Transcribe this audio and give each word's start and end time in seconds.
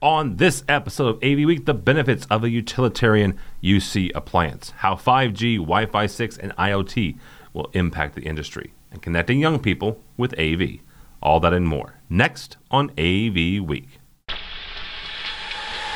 On 0.00 0.36
this 0.36 0.62
episode 0.68 1.08
of 1.08 1.16
AV 1.24 1.44
Week, 1.44 1.66
the 1.66 1.74
benefits 1.74 2.24
of 2.26 2.44
a 2.44 2.50
utilitarian 2.50 3.36
UC 3.64 4.12
appliance, 4.14 4.70
how 4.76 4.94
5G, 4.94 5.56
Wi 5.56 5.86
Fi 5.86 6.06
6, 6.06 6.38
and 6.38 6.54
IoT 6.54 7.18
will 7.52 7.68
impact 7.72 8.14
the 8.14 8.22
industry, 8.22 8.74
and 8.92 9.02
connecting 9.02 9.40
young 9.40 9.58
people 9.58 10.00
with 10.16 10.38
AV. 10.38 10.78
All 11.20 11.40
that 11.40 11.52
and 11.52 11.66
more. 11.66 11.94
Next 12.08 12.58
on 12.70 12.90
AV 12.90 13.60
Week. 13.60 13.98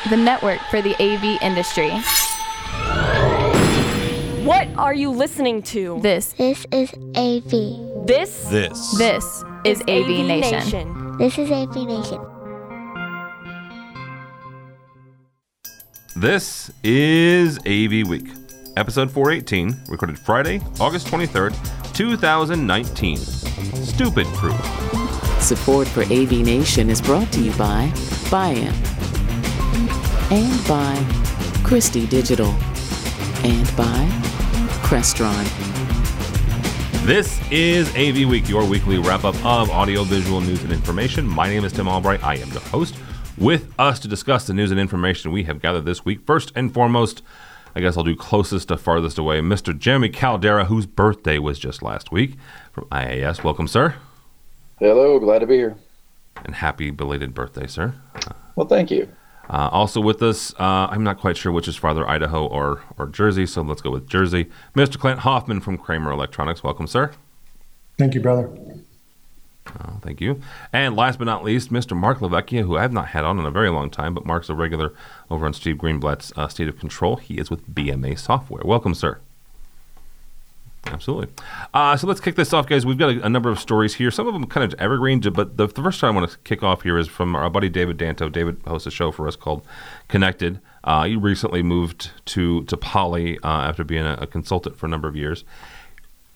The 0.09 0.17
network 0.17 0.59
for 0.69 0.81
the 0.81 1.01
AV 1.01 1.41
industry. 1.41 1.91
What 4.43 4.67
are 4.75 4.93
you 4.93 5.11
listening 5.11 5.63
to? 5.63 6.01
This, 6.01 6.33
This 6.33 6.65
is 6.73 6.93
AV. 7.15 8.05
This 8.05 8.43
This. 8.49 8.97
this 8.97 9.43
is 9.63 9.79
AV, 9.87 10.25
Nation. 10.27 11.17
This 11.17 11.37
is 11.37 11.49
AV 11.49 11.87
Nation. 11.87 12.32
This 16.15 16.71
is 16.83 17.57
AV 17.59 18.07
Week, 18.07 18.27
episode 18.77 19.09
418, 19.09 19.85
recorded 19.89 20.19
Friday, 20.19 20.61
August 20.79 21.07
23rd, 21.07 21.55
2019. 21.95 23.17
Stupid 23.17 24.27
Proof. 24.27 24.55
Support 25.41 25.87
for 25.87 26.03
AV 26.03 26.31
Nation 26.31 26.91
is 26.91 27.01
brought 27.01 27.31
to 27.33 27.41
you 27.41 27.51
by 27.53 27.89
Biamp 28.29 28.75
and 30.31 30.67
by 30.67 31.03
Christie 31.67 32.05
Digital 32.05 32.51
and 33.43 33.65
by 33.75 34.07
Crestron. 34.83 35.43
This 37.07 37.41
is 37.51 37.89
AV 37.95 38.29
Week, 38.29 38.47
your 38.47 38.65
weekly 38.67 38.99
wrap 38.99 39.23
up 39.23 39.35
of 39.43 39.71
audiovisual 39.71 40.41
news 40.41 40.63
and 40.63 40.71
information. 40.71 41.27
My 41.27 41.49
name 41.49 41.65
is 41.65 41.73
Tim 41.73 41.87
Albright. 41.87 42.23
I 42.23 42.35
am 42.35 42.49
the 42.51 42.59
host. 42.59 42.95
With 43.43 43.77
us 43.77 43.99
to 43.99 44.07
discuss 44.07 44.47
the 44.47 44.53
news 44.53 44.71
and 44.71 44.79
information 44.79 45.33
we 45.33 45.43
have 45.43 45.61
gathered 45.61 45.83
this 45.83 46.05
week, 46.05 46.25
first 46.25 46.53
and 46.55 46.73
foremost, 46.73 47.21
I 47.75 47.81
guess 47.81 47.97
I'll 47.97 48.03
do 48.05 48.15
closest 48.15 48.69
to 48.69 48.77
farthest 48.77 49.17
away, 49.17 49.41
Mr. 49.41 49.77
Jeremy 49.77 50.07
Caldera, 50.07 50.63
whose 50.63 50.85
birthday 50.85 51.39
was 51.39 51.59
just 51.59 51.83
last 51.83 52.09
week 52.09 52.35
from 52.71 52.85
IAS. 52.85 53.43
Welcome, 53.43 53.67
sir, 53.67 53.95
Hello, 54.79 55.19
glad 55.19 55.39
to 55.39 55.45
be 55.45 55.55
here. 55.57 55.75
and 56.45 56.55
happy 56.55 56.89
belated 56.89 57.33
birthday, 57.33 57.67
sir. 57.67 57.95
Well, 58.55 58.67
thank 58.67 58.89
you. 58.89 59.09
Uh, 59.49 59.67
also 59.73 59.99
with 59.99 60.21
us, 60.23 60.53
uh, 60.57 60.87
I'm 60.89 61.03
not 61.03 61.19
quite 61.19 61.35
sure 61.35 61.51
which 61.51 61.67
is 61.67 61.75
farther, 61.75 62.07
Idaho 62.07 62.45
or, 62.47 62.81
or 62.97 63.07
Jersey, 63.07 63.45
so 63.45 63.61
let's 63.61 63.81
go 63.81 63.91
with 63.91 64.07
Jersey. 64.07 64.49
Mr. 64.73 64.97
Clint 64.97 65.19
Hoffman 65.19 65.59
from 65.59 65.77
Kramer 65.77 66.11
Electronics. 66.13 66.63
Welcome, 66.63 66.87
sir. 66.87 67.11
Thank 67.97 68.15
you, 68.15 68.21
brother. 68.21 68.49
Oh, 69.67 69.99
thank 70.01 70.19
you. 70.21 70.41
And 70.71 70.95
last 70.95 71.19
but 71.19 71.25
not 71.25 71.43
least, 71.43 71.71
Mr. 71.71 71.95
Mark 71.95 72.19
Lavecchia, 72.19 72.63
who 72.63 72.77
I 72.77 72.81
have 72.81 72.93
not 72.93 73.09
had 73.09 73.23
on 73.23 73.39
in 73.39 73.45
a 73.45 73.51
very 73.51 73.69
long 73.69 73.89
time, 73.89 74.13
but 74.13 74.25
Mark's 74.25 74.49
a 74.49 74.55
regular 74.55 74.93
over 75.29 75.45
on 75.45 75.53
Steve 75.53 75.77
Greenblatt's 75.77 76.33
uh, 76.35 76.47
State 76.47 76.67
of 76.67 76.77
Control. 76.77 77.15
He 77.15 77.35
is 77.35 77.49
with 77.49 77.67
BMA 77.73 78.19
Software. 78.19 78.63
Welcome, 78.65 78.93
sir. 78.93 79.19
Absolutely. 80.85 81.33
Uh, 81.73 81.95
so 81.95 82.07
let's 82.07 82.19
kick 82.19 82.35
this 82.35 82.51
off, 82.51 82.67
guys. 82.67 82.85
We've 82.85 82.97
got 82.97 83.11
a, 83.11 83.25
a 83.25 83.29
number 83.29 83.49
of 83.49 83.57
stories 83.57 83.95
here. 83.95 84.11
Some 84.11 84.27
of 84.27 84.33
them 84.33 84.45
kind 84.47 84.71
of 84.71 84.79
evergreen, 84.79 85.21
but 85.21 85.55
the, 85.55 85.67
the 85.67 85.81
first 85.81 86.01
time 86.01 86.17
I 86.17 86.19
want 86.19 86.31
to 86.31 86.37
kick 86.39 86.61
off 86.61 86.81
here 86.81 86.97
is 86.97 87.07
from 87.07 87.35
our 87.35 87.49
buddy 87.49 87.69
David 87.69 87.97
Danto. 87.97 88.29
David 88.29 88.61
hosts 88.67 88.85
a 88.85 88.91
show 88.91 89.11
for 89.11 89.27
us 89.27 89.37
called 89.37 89.65
Connected. 90.09 90.59
Uh, 90.83 91.05
he 91.05 91.15
recently 91.15 91.63
moved 91.63 92.11
to 92.25 92.65
to 92.65 92.75
Poly 92.75 93.39
uh, 93.39 93.61
after 93.61 93.85
being 93.85 94.05
a, 94.05 94.17
a 94.19 94.27
consultant 94.27 94.75
for 94.75 94.85
a 94.85 94.89
number 94.89 95.07
of 95.07 95.15
years 95.15 95.45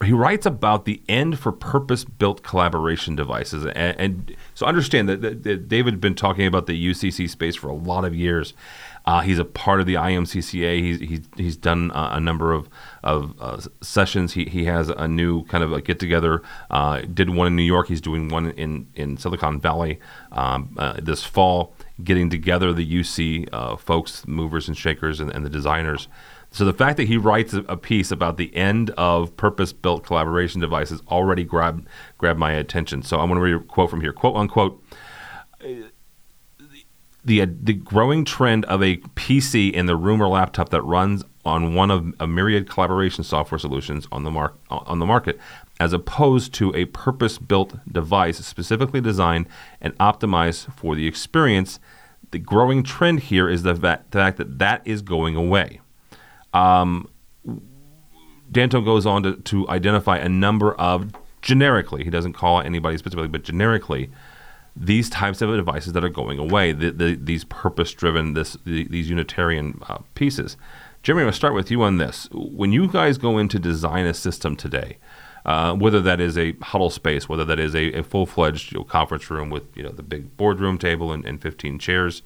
he 0.03 0.13
writes 0.13 0.45
about 0.45 0.85
the 0.85 1.01
end 1.09 1.39
for 1.39 1.51
purpose 1.51 2.03
built 2.03 2.43
collaboration 2.43 3.15
devices. 3.15 3.65
And, 3.65 3.99
and 3.99 4.35
so 4.53 4.65
understand 4.65 5.09
that, 5.09 5.21
that, 5.21 5.43
that 5.43 5.67
david 5.67 5.95
had 5.95 6.01
been 6.01 6.15
talking 6.15 6.45
about 6.45 6.67
the 6.67 6.89
ucc 6.89 7.29
space 7.29 7.55
for 7.55 7.69
a 7.69 7.75
lot 7.75 8.05
of 8.05 8.13
years. 8.13 8.53
Uh, 9.05 9.21
he's 9.21 9.39
a 9.39 9.45
part 9.45 9.79
of 9.79 9.85
the 9.85 9.95
imcca 9.95 10.81
he's, 10.81 10.99
he's, 10.99 11.21
he's 11.37 11.57
done 11.57 11.91
a 11.95 12.19
number 12.19 12.51
of, 12.51 12.67
of 13.03 13.33
uh, 13.39 13.59
sessions. 13.81 14.33
He, 14.33 14.45
he 14.45 14.65
has 14.65 14.89
a 14.89 15.07
new 15.07 15.45
kind 15.45 15.63
of 15.63 15.71
a 15.71 15.81
get 15.81 15.97
together 15.97 16.43
uh, 16.69 17.01
did 17.01 17.29
one 17.29 17.47
in 17.47 17.55
new 17.55 17.63
york. 17.63 17.87
He's 17.87 18.01
doing 18.01 18.29
one 18.29 18.51
in, 18.51 18.87
in 18.95 19.17
silicon 19.17 19.59
valley 19.59 19.99
um, 20.31 20.75
uh, 20.77 20.99
this 21.01 21.23
fall 21.23 21.73
getting 22.03 22.29
together 22.29 22.71
the 22.71 22.99
uc 22.99 23.49
uh, 23.51 23.75
folks 23.77 24.27
movers 24.27 24.67
and 24.67 24.77
shakers 24.77 25.19
and, 25.19 25.31
and 25.31 25.43
the 25.43 25.49
designers 25.49 26.07
so 26.51 26.65
the 26.65 26.73
fact 26.73 26.97
that 26.97 27.07
he 27.07 27.17
writes 27.17 27.53
a, 27.53 27.77
piece 27.77 28.11
about 28.11 28.37
the 28.37 28.55
end 28.55 28.89
of 28.91 29.35
purpose-built 29.37 30.03
collaboration 30.03 30.61
devices 30.61 31.01
already 31.07 31.43
grabbed 31.43 31.87
grabbed 32.17 32.39
my 32.39 32.51
attention. 32.51 33.03
So 33.03 33.19
I'm 33.19 33.27
going 33.27 33.37
to 33.37 33.41
read 33.41 33.55
a 33.55 33.59
quote 33.59 33.89
from 33.89 34.01
here, 34.01 34.13
quote 34.13 34.35
unquote. 34.35 34.81
The, 37.23 37.45
the 37.45 37.73
growing 37.73 38.23
trend 38.23 38.63
of 38.65 38.81
a 38.81 38.97
PC 38.97 39.71
in 39.73 39.85
the 39.85 39.97
room 39.97 40.21
or 40.21 40.29
laptop 40.29 40.69
that 40.69 40.81
runs 40.81 41.25
on 41.43 41.75
one 41.75 41.91
of 41.91 42.13
a 42.19 42.27
myriad 42.27 42.69
collaboration 42.69 43.23
software 43.23 43.59
solutions 43.59 44.07
on 44.11 44.23
the 44.23 44.31
mark 44.31 44.57
on 44.69 44.99
the 44.99 45.05
market, 45.05 45.39
as 45.79 45.93
opposed 45.93 46.53
to 46.55 46.73
a 46.73 46.85
purpose-built 46.85 47.75
device 47.91 48.37
specifically 48.37 49.01
designed 49.01 49.47
and 49.81 49.97
optimized 49.97 50.73
for 50.73 50.95
the 50.95 51.07
experience. 51.07 51.79
The 52.31 52.39
growing 52.39 52.83
trend 52.83 53.21
here 53.21 53.47
is 53.49 53.63
the 53.63 53.75
fact 53.75 54.11
that 54.11 54.59
that 54.59 54.81
is 54.85 55.01
going 55.01 55.35
away. 55.35 55.81
Um, 56.57 57.09
Danto 58.51 58.83
goes 58.83 59.05
on 59.05 59.23
to, 59.23 59.35
to 59.35 59.69
identify 59.69 60.17
a 60.17 60.29
number 60.29 60.73
of 60.75 61.11
generically, 61.41 62.03
he 62.03 62.09
doesn't 62.09 62.33
call 62.33 62.61
anybody 62.61 62.97
specifically, 62.97 63.27
but 63.27 63.43
generically, 63.43 64.09
these 64.75 65.09
types 65.09 65.41
of 65.41 65.55
devices 65.55 65.93
that 65.93 66.03
are 66.03 66.09
going 66.09 66.39
away, 66.39 66.71
the, 66.71 66.91
the, 66.91 67.15
these 67.15 67.43
purpose 67.45 67.93
driven, 67.93 68.33
this, 68.33 68.57
the, 68.65 68.87
these 68.87 69.09
Unitarian 69.09 69.81
uh, 69.89 69.99
pieces. 70.13 70.55
Jeremy, 71.03 71.21
I'm 71.21 71.25
going 71.25 71.31
to 71.31 71.37
start 71.37 71.53
with 71.53 71.71
you 71.71 71.81
on 71.83 71.97
this. 71.97 72.27
When 72.31 72.71
you 72.71 72.87
guys 72.87 73.17
go 73.17 73.37
in 73.37 73.49
to 73.49 73.59
design 73.59 74.05
a 74.05 74.13
system 74.13 74.55
today, 74.55 74.97
uh, 75.45 75.73
whether 75.73 76.01
that 76.01 76.19
is 76.19 76.37
a 76.37 76.53
huddle 76.61 76.89
space, 76.89 77.29
whether 77.29 77.45
that 77.45 77.59
is 77.59 77.73
a, 77.75 77.93
a 77.93 78.03
full 78.03 78.25
fledged 78.25 78.71
you 78.71 78.79
know, 78.79 78.83
conference 78.83 79.29
room 79.31 79.49
with 79.49 79.63
you 79.77 79.83
know 79.83 79.91
the 79.91 80.03
big 80.03 80.35
boardroom 80.35 80.77
table 80.77 81.13
and, 81.13 81.25
and 81.25 81.41
15 81.41 81.79
chairs, 81.79 82.21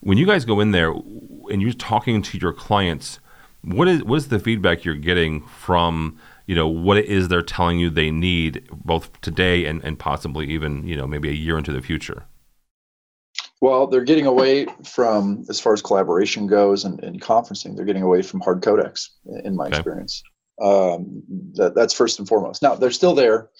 when 0.00 0.16
you 0.16 0.26
guys 0.26 0.44
go 0.44 0.60
in 0.60 0.70
there 0.70 0.90
and 0.90 1.60
you're 1.60 1.72
talking 1.72 2.22
to 2.22 2.38
your 2.38 2.52
clients, 2.52 3.20
what 3.62 3.88
is 3.88 4.02
what 4.04 4.16
is 4.16 4.28
the 4.28 4.38
feedback 4.38 4.84
you're 4.84 4.94
getting 4.94 5.42
from 5.46 6.18
you 6.46 6.54
know 6.54 6.68
what 6.68 6.96
it 6.96 7.06
is 7.06 7.28
they're 7.28 7.42
telling 7.42 7.78
you 7.78 7.90
they 7.90 8.10
need 8.10 8.66
both 8.72 9.20
today 9.20 9.66
and, 9.66 9.82
and 9.84 9.98
possibly 9.98 10.46
even 10.46 10.86
you 10.86 10.96
know 10.96 11.06
maybe 11.06 11.28
a 11.28 11.32
year 11.32 11.58
into 11.58 11.72
the 11.72 11.82
future 11.82 12.24
Well, 13.60 13.86
they're 13.88 14.04
getting 14.04 14.26
away 14.26 14.66
from, 14.84 15.44
as 15.48 15.58
far 15.60 15.72
as 15.72 15.82
collaboration 15.82 16.46
goes 16.46 16.84
and, 16.84 17.02
and 17.02 17.20
conferencing, 17.20 17.74
they're 17.74 17.84
getting 17.84 18.02
away 18.04 18.22
from 18.22 18.40
hard 18.40 18.62
codecs, 18.62 19.08
in 19.44 19.56
my 19.56 19.66
Okay. 19.66 19.78
experience. 19.78 20.22
Um, 20.60 21.22
that, 21.54 21.74
that's 21.74 21.92
first 21.94 22.18
and 22.18 22.28
foremost. 22.28 22.62
Now, 22.62 22.74
they're 22.76 22.90
still 22.90 23.14
there, 23.14 23.50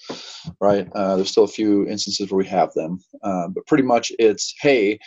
right? 0.61 0.87
Uh, 0.93 1.15
there's 1.17 1.31
still 1.31 1.43
a 1.43 1.49
few 1.49 1.87
instances 1.87 2.31
where 2.31 2.37
we 2.37 2.45
have 2.47 2.73
them, 2.73 2.99
uh, 3.23 3.47
but 3.49 3.65
pretty 3.67 3.83
much 3.83 4.11
it's, 4.19 4.53
hey, 4.61 4.99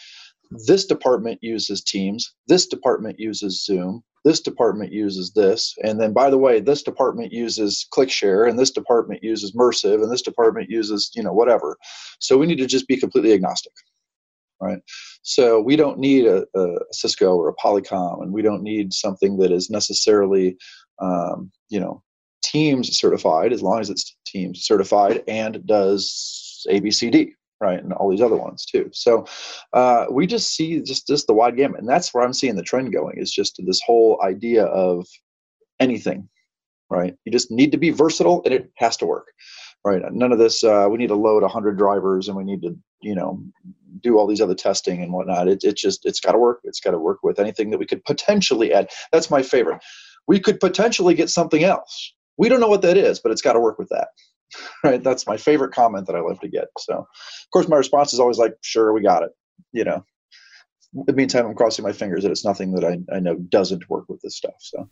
this 0.66 0.86
department 0.86 1.38
uses 1.42 1.82
Teams, 1.82 2.34
this 2.48 2.66
department 2.66 3.18
uses 3.18 3.64
Zoom, 3.64 4.02
this 4.24 4.40
department 4.40 4.92
uses 4.92 5.32
this, 5.32 5.74
and 5.82 6.00
then 6.00 6.12
by 6.12 6.30
the 6.30 6.38
way, 6.38 6.60
this 6.60 6.82
department 6.82 7.32
uses 7.32 7.86
ClickShare, 7.92 8.48
and 8.48 8.58
this 8.58 8.70
department 8.70 9.22
uses 9.22 9.54
Mersive, 9.54 10.00
and 10.00 10.12
this 10.12 10.22
department 10.22 10.70
uses, 10.70 11.10
you 11.14 11.22
know, 11.22 11.32
whatever. 11.32 11.76
So 12.20 12.38
we 12.38 12.46
need 12.46 12.58
to 12.58 12.66
just 12.66 12.86
be 12.86 12.96
completely 12.96 13.32
agnostic 13.32 13.72
right? 14.62 14.78
So 15.22 15.60
we 15.60 15.76
don't 15.76 15.98
need 15.98 16.24
a, 16.24 16.46
a 16.54 16.76
Cisco 16.92 17.34
or 17.34 17.48
a 17.48 17.54
Polycom, 17.56 18.22
and 18.22 18.32
we 18.32 18.42
don't 18.42 18.62
need 18.62 18.94
something 18.94 19.36
that 19.38 19.50
is 19.50 19.69
necessarily, 19.69 20.56
um, 21.00 21.50
you 21.69 21.80
know, 21.80 22.02
Teams 22.42 22.96
certified, 22.96 23.52
as 23.52 23.62
long 23.62 23.80
as 23.80 23.90
it's 23.90 24.16
Teams 24.26 24.64
certified 24.64 25.22
and 25.28 25.64
does 25.66 26.64
ABCD, 26.69 27.32
right, 27.62 27.83
and 27.83 27.93
all 27.93 28.11
these 28.11 28.21
other 28.21 28.37
ones 28.37 28.67
too. 28.67 28.91
So 28.93 29.25
uh, 29.73 30.06
we 30.11 30.27
just 30.27 30.55
see 30.55 30.83
just 30.83 31.06
just 31.06 31.27
the 31.27 31.33
wide 31.33 31.56
gamut, 31.56 31.81
and 31.81 31.88
that's 31.88 32.12
where 32.12 32.25
I'm 32.25 32.32
seeing 32.32 32.56
the 32.56 32.62
trend 32.62 32.93
going. 32.93 33.17
Is 33.19 33.32
just 33.32 33.61
this 33.64 33.81
whole 33.87 34.20
idea 34.23 34.64
of 34.64 35.06
anything, 35.81 36.29
right? 36.91 37.14
You 37.25 37.32
just 37.32 37.50
need 37.50 37.73
to 37.73 37.79
be 37.79 37.91
versatile, 37.91 38.43
and 38.44 38.53
it 38.53 38.70
has 38.76 38.97
to 38.99 39.06
work. 39.06 39.29
Right. 39.85 40.03
None 40.12 40.31
of 40.31 40.38
this. 40.38 40.62
Uh, 40.62 40.87
we 40.88 40.99
need 40.99 41.09
to 41.09 41.17
load 41.17 41.43
100 41.43 41.76
drivers, 41.76 42.29
and 42.29 42.37
we 42.37 42.44
need 42.44 42.62
to, 42.62 42.76
you 43.00 43.17
know, 43.17 43.43
do 44.00 44.17
all 44.17 44.29
these 44.29 44.41
other 44.41 44.55
testing 44.55 45.03
and 45.03 45.12
whatnot. 45.12 45.49
It, 45.49 45.65
it 45.65 45.76
just 45.76 46.05
it's 46.05 46.20
got 46.20 46.32
to 46.32 46.38
work. 46.38 46.61
It's 46.65 46.79
got 46.81 46.93
to 46.93 46.99
work 46.99 47.19
with 47.25 47.41
anything 47.41 47.70
that 47.70 47.79
we 47.79 47.87
could 47.87 48.05
potentially 48.05 48.73
add. 48.73 48.91
That's 49.11 49.31
my 49.31 49.43
favorite. 49.43 49.82
We 50.29 50.38
could 50.38 50.61
potentially 50.61 51.15
get 51.15 51.31
something 51.31 51.65
else. 51.65 52.15
We 52.38 52.49
don't 52.49 52.61
know 52.61 52.69
what 52.69 52.82
that 52.82 52.97
is, 52.97 53.19
but 53.19 53.32
it's 53.32 53.43
got 53.43 53.55
to 53.55 53.61
work 53.61 53.79
with 53.79 53.88
that. 53.88 54.08
Right. 54.84 55.02
That's 55.02 55.26
my 55.26 55.37
favorite 55.37 55.72
comment 55.72 56.06
that 56.08 56.16
I 56.16 56.20
love 56.20 56.40
to 56.40 56.49
get. 56.49 56.66
So, 56.78 56.94
of 56.94 57.50
course, 57.52 57.69
my 57.69 57.76
response 57.76 58.12
is 58.12 58.20
always 58.20 58.38
like, 58.38 58.54
"Sure, 58.60 58.93
we 58.93 59.00
got 59.00 59.22
it." 59.22 59.31
You 59.72 59.84
know. 59.84 60.04
In 60.94 61.04
the 61.06 61.12
meantime, 61.14 61.46
I'm 61.46 61.54
crossing 61.54 61.84
my 61.84 61.93
fingers 61.93 62.22
that 62.22 62.31
it's 62.31 62.44
nothing 62.44 62.72
that 62.75 62.84
I, 62.84 62.99
I 63.14 63.20
know 63.20 63.37
doesn't 63.37 63.88
work 63.88 64.04
with 64.08 64.20
this 64.20 64.37
stuff. 64.37 64.54
So. 64.58 64.90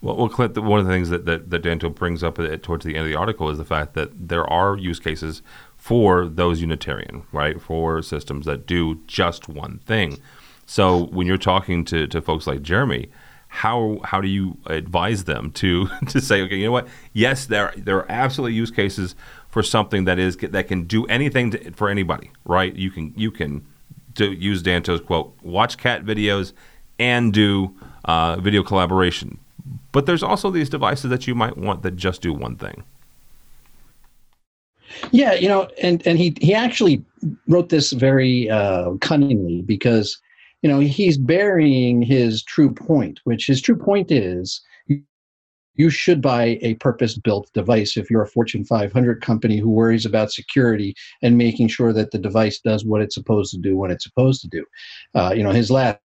Well, 0.00 0.16
well 0.16 0.28
Clint, 0.28 0.56
one 0.58 0.80
of 0.80 0.86
the 0.86 0.92
things 0.92 1.10
that, 1.10 1.26
that, 1.26 1.50
that 1.50 1.94
brings 1.94 2.22
up 2.22 2.38
at, 2.38 2.62
towards 2.62 2.84
the 2.84 2.96
end 2.96 3.04
of 3.04 3.12
the 3.12 3.18
article 3.18 3.50
is 3.50 3.58
the 3.58 3.64
fact 3.64 3.94
that 3.94 4.28
there 4.28 4.50
are 4.50 4.76
use 4.76 4.98
cases 4.98 5.42
for 5.76 6.26
those 6.26 6.60
Unitarian, 6.60 7.24
right? 7.32 7.60
For 7.60 8.02
systems 8.02 8.46
that 8.46 8.66
do 8.66 9.02
just 9.06 9.48
one 9.48 9.80
thing. 9.86 10.18
So 10.66 11.06
when 11.06 11.26
you're 11.26 11.36
talking 11.36 11.84
to, 11.86 12.06
to 12.06 12.22
folks 12.22 12.46
like 12.46 12.62
Jeremy, 12.62 13.10
how 13.52 14.00
how 14.02 14.18
do 14.18 14.28
you 14.28 14.56
advise 14.64 15.24
them 15.24 15.50
to 15.50 15.86
to 16.08 16.22
say, 16.22 16.40
okay, 16.40 16.56
you 16.56 16.64
know 16.64 16.72
what? 16.72 16.88
Yes, 17.12 17.44
there 17.44 17.72
there 17.76 17.98
are 17.98 18.10
absolutely 18.10 18.54
use 18.54 18.70
cases 18.70 19.14
for 19.48 19.62
something 19.62 20.06
that 20.06 20.18
is 20.18 20.38
that 20.38 20.68
can 20.68 20.84
do 20.84 21.04
anything 21.06 21.50
to, 21.50 21.70
for 21.72 21.90
anybody, 21.90 22.30
right? 22.46 22.74
You 22.74 22.90
can 22.90 23.12
you 23.14 23.30
can 23.30 23.64
to 24.14 24.32
use 24.32 24.62
Danto's 24.62 25.02
quote, 25.02 25.34
watch 25.42 25.76
cat 25.76 26.02
videos 26.02 26.54
and 26.98 27.30
do 27.30 27.74
uh, 28.06 28.36
video 28.36 28.62
collaboration. 28.62 29.38
But 29.92 30.06
there's 30.06 30.22
also 30.22 30.50
these 30.50 30.70
devices 30.70 31.10
that 31.10 31.26
you 31.26 31.34
might 31.34 31.58
want 31.58 31.82
that 31.82 31.96
just 31.96 32.22
do 32.22 32.32
one 32.32 32.56
thing. 32.56 32.84
Yeah, 35.10 35.34
you 35.34 35.48
know, 35.48 35.68
and 35.82 36.04
and 36.06 36.18
he 36.18 36.34
he 36.40 36.54
actually 36.54 37.04
wrote 37.48 37.68
this 37.68 37.92
very 37.92 38.48
uh, 38.48 38.92
cunningly 39.02 39.60
because 39.60 40.18
you 40.62 40.70
know 40.70 40.78
he's 40.80 41.18
burying 41.18 42.02
his 42.02 42.42
true 42.42 42.72
point, 42.72 43.20
which 43.24 43.46
his 43.46 43.60
true 43.60 43.76
point 43.76 44.10
is 44.10 44.62
you 45.74 45.90
should 45.90 46.20
buy 46.20 46.58
a 46.60 46.74
purpose-built 46.74 47.50
device 47.54 47.96
if 47.96 48.10
you're 48.10 48.22
a 48.22 48.28
Fortune 48.28 48.64
500 48.64 49.22
company 49.22 49.56
who 49.56 49.70
worries 49.70 50.04
about 50.04 50.32
security 50.32 50.94
and 51.22 51.38
making 51.38 51.68
sure 51.68 51.92
that 51.92 52.10
the 52.10 52.18
device 52.18 52.60
does 52.60 52.84
what 52.84 53.00
it's 53.00 53.14
supposed 53.14 53.52
to 53.52 53.58
do 53.58 53.76
when 53.76 53.90
it's 53.90 54.04
supposed 54.04 54.42
to 54.42 54.48
do. 54.48 54.64
Uh, 55.14 55.32
you 55.34 55.42
know, 55.42 55.50
his 55.50 55.70
last 55.70 55.98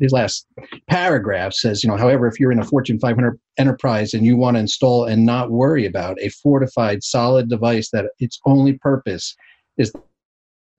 his 0.00 0.12
last 0.12 0.46
paragraph 0.88 1.52
says, 1.52 1.84
you 1.84 1.90
know, 1.90 1.98
however, 1.98 2.26
if 2.26 2.40
you're 2.40 2.52
in 2.52 2.58
a 2.58 2.64
Fortune 2.64 2.98
500 2.98 3.38
enterprise 3.58 4.14
and 4.14 4.24
you 4.24 4.36
want 4.36 4.56
to 4.56 4.60
install 4.60 5.04
and 5.04 5.26
not 5.26 5.50
worry 5.50 5.84
about 5.84 6.18
a 6.20 6.30
fortified, 6.30 7.02
solid 7.02 7.50
device 7.50 7.90
that 7.90 8.06
its 8.18 8.40
only 8.46 8.72
purpose 8.74 9.36
is 9.76 9.92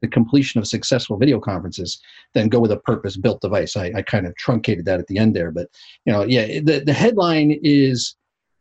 the 0.02 0.08
completion 0.08 0.60
of 0.60 0.68
successful 0.68 1.18
video 1.18 1.40
conferences, 1.40 2.00
then 2.34 2.50
go 2.50 2.60
with 2.60 2.72
a 2.72 2.78
purpose-built 2.78 3.42
device. 3.42 3.76
I, 3.76 3.92
I 3.96 4.02
kind 4.02 4.28
of 4.28 4.36
truncated 4.36 4.86
that 4.86 5.00
at 5.00 5.08
the 5.08 5.18
end 5.18 5.36
there, 5.36 5.52
but 5.52 5.68
you 6.06 6.14
know, 6.14 6.24
yeah, 6.24 6.60
the, 6.60 6.84
the 6.86 6.94
headline 6.94 7.60
is 7.64 8.16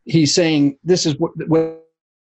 he's 0.05 0.33
saying 0.33 0.77
this 0.83 1.05
is 1.05 1.17
what, 1.19 1.31
what 1.47 1.83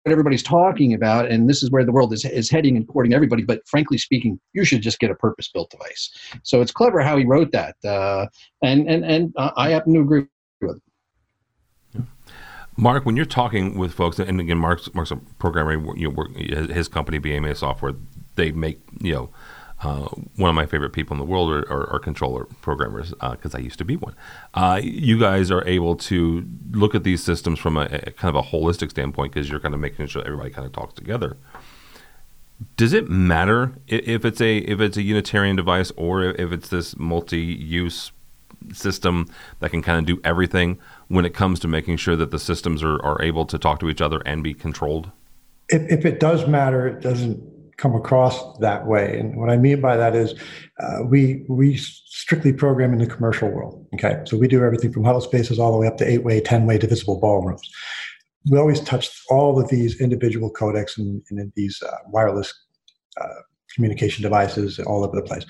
everybody's 0.06 0.42
talking 0.42 0.94
about 0.94 1.30
and 1.30 1.48
this 1.48 1.62
is 1.62 1.70
where 1.70 1.84
the 1.84 1.92
world 1.92 2.12
is, 2.12 2.24
is 2.24 2.50
heading 2.50 2.76
and 2.76 2.88
courting 2.88 3.12
everybody 3.12 3.42
but 3.42 3.60
frankly 3.66 3.98
speaking 3.98 4.40
you 4.52 4.64
should 4.64 4.80
just 4.80 4.98
get 4.98 5.10
a 5.10 5.14
purpose 5.14 5.48
built 5.48 5.70
device. 5.70 6.10
So 6.42 6.60
it's 6.60 6.72
clever 6.72 7.00
how 7.00 7.16
he 7.16 7.24
wrote 7.24 7.52
that 7.52 7.76
uh, 7.84 8.26
and 8.62 8.88
and 8.88 9.04
and 9.04 9.34
i 9.36 9.70
happen 9.70 9.94
to 9.94 10.00
agree 10.00 10.26
with 10.62 10.80
it 11.94 12.02
mark 12.76 13.04
when 13.04 13.16
you're 13.16 13.26
talking 13.26 13.76
with 13.76 13.92
folks 13.92 14.18
and 14.18 14.40
again 14.40 14.58
mark's, 14.58 14.92
mark's 14.94 15.10
a 15.10 15.16
programmer 15.16 15.96
you 15.96 16.10
know, 16.10 16.66
his 16.72 16.88
company 16.88 17.20
bma 17.20 17.54
software 17.54 17.92
they 18.36 18.52
make 18.52 18.80
you 19.00 19.14
know 19.14 19.30
uh, 19.82 20.08
one 20.36 20.50
of 20.50 20.54
my 20.54 20.66
favorite 20.66 20.90
people 20.90 21.14
in 21.14 21.18
the 21.18 21.24
world 21.24 21.50
are, 21.50 21.70
are, 21.72 21.90
are 21.94 21.98
controller 21.98 22.44
programmers 22.60 23.14
because 23.30 23.54
uh, 23.54 23.58
I 23.58 23.60
used 23.60 23.78
to 23.78 23.84
be 23.84 23.96
one. 23.96 24.14
Uh, 24.52 24.80
you 24.82 25.18
guys 25.18 25.50
are 25.50 25.66
able 25.66 25.96
to 25.96 26.46
look 26.72 26.94
at 26.94 27.02
these 27.02 27.22
systems 27.22 27.58
from 27.58 27.76
a, 27.76 27.84
a 27.84 28.10
kind 28.10 28.34
of 28.34 28.44
a 28.44 28.48
holistic 28.48 28.90
standpoint 28.90 29.32
because 29.32 29.48
you're 29.48 29.60
kind 29.60 29.74
of 29.74 29.80
making 29.80 30.06
sure 30.06 30.22
everybody 30.24 30.50
kind 30.50 30.66
of 30.66 30.72
talks 30.72 30.92
together. 30.94 31.36
Does 32.76 32.92
it 32.92 33.08
matter 33.08 33.72
if 33.86 34.26
it's 34.26 34.40
a 34.42 34.58
if 34.58 34.80
it's 34.80 34.98
a 34.98 35.02
Unitarian 35.02 35.56
device 35.56 35.90
or 35.96 36.24
if 36.24 36.52
it's 36.52 36.68
this 36.68 36.94
multi-use 36.98 38.12
system 38.74 39.26
that 39.60 39.70
can 39.70 39.80
kind 39.80 39.98
of 39.98 40.04
do 40.04 40.20
everything 40.24 40.78
when 41.08 41.24
it 41.24 41.32
comes 41.32 41.58
to 41.60 41.68
making 41.68 41.96
sure 41.96 42.16
that 42.16 42.30
the 42.30 42.38
systems 42.38 42.82
are, 42.82 43.02
are 43.02 43.22
able 43.22 43.46
to 43.46 43.58
talk 43.58 43.80
to 43.80 43.88
each 43.88 44.02
other 44.02 44.20
and 44.26 44.44
be 44.44 44.52
controlled? 44.52 45.10
If, 45.70 45.90
if 45.90 46.04
it 46.04 46.20
does 46.20 46.46
matter, 46.46 46.86
it 46.86 47.00
doesn't 47.00 47.59
come 47.80 47.94
across 47.94 48.58
that 48.58 48.86
way. 48.86 49.18
And 49.18 49.36
what 49.36 49.48
I 49.48 49.56
mean 49.56 49.80
by 49.80 49.96
that 49.96 50.14
is 50.14 50.34
uh, 50.78 50.98
we 51.04 51.44
we 51.48 51.76
strictly 51.76 52.52
program 52.52 52.92
in 52.92 52.98
the 52.98 53.06
commercial 53.06 53.48
world. 53.48 53.86
Okay, 53.94 54.22
so 54.26 54.36
we 54.36 54.48
do 54.48 54.62
everything 54.62 54.92
from 54.92 55.04
huddle 55.04 55.22
spaces 55.22 55.58
all 55.58 55.72
the 55.72 55.78
way 55.78 55.86
up 55.86 55.96
to 55.96 56.08
eight 56.08 56.22
way, 56.22 56.40
ten 56.40 56.66
way 56.66 56.76
divisible 56.78 57.18
ballrooms. 57.18 57.62
We 58.50 58.58
always 58.58 58.80
touch 58.80 59.10
all 59.30 59.58
of 59.60 59.68
these 59.68 60.00
individual 60.00 60.52
codecs 60.52 60.96
and, 60.98 61.22
and 61.30 61.52
these 61.56 61.82
uh, 61.82 61.96
wireless 62.08 62.52
uh, 63.20 63.40
communication 63.74 64.22
devices 64.22 64.78
all 64.80 65.04
over 65.04 65.16
the 65.16 65.22
place, 65.22 65.46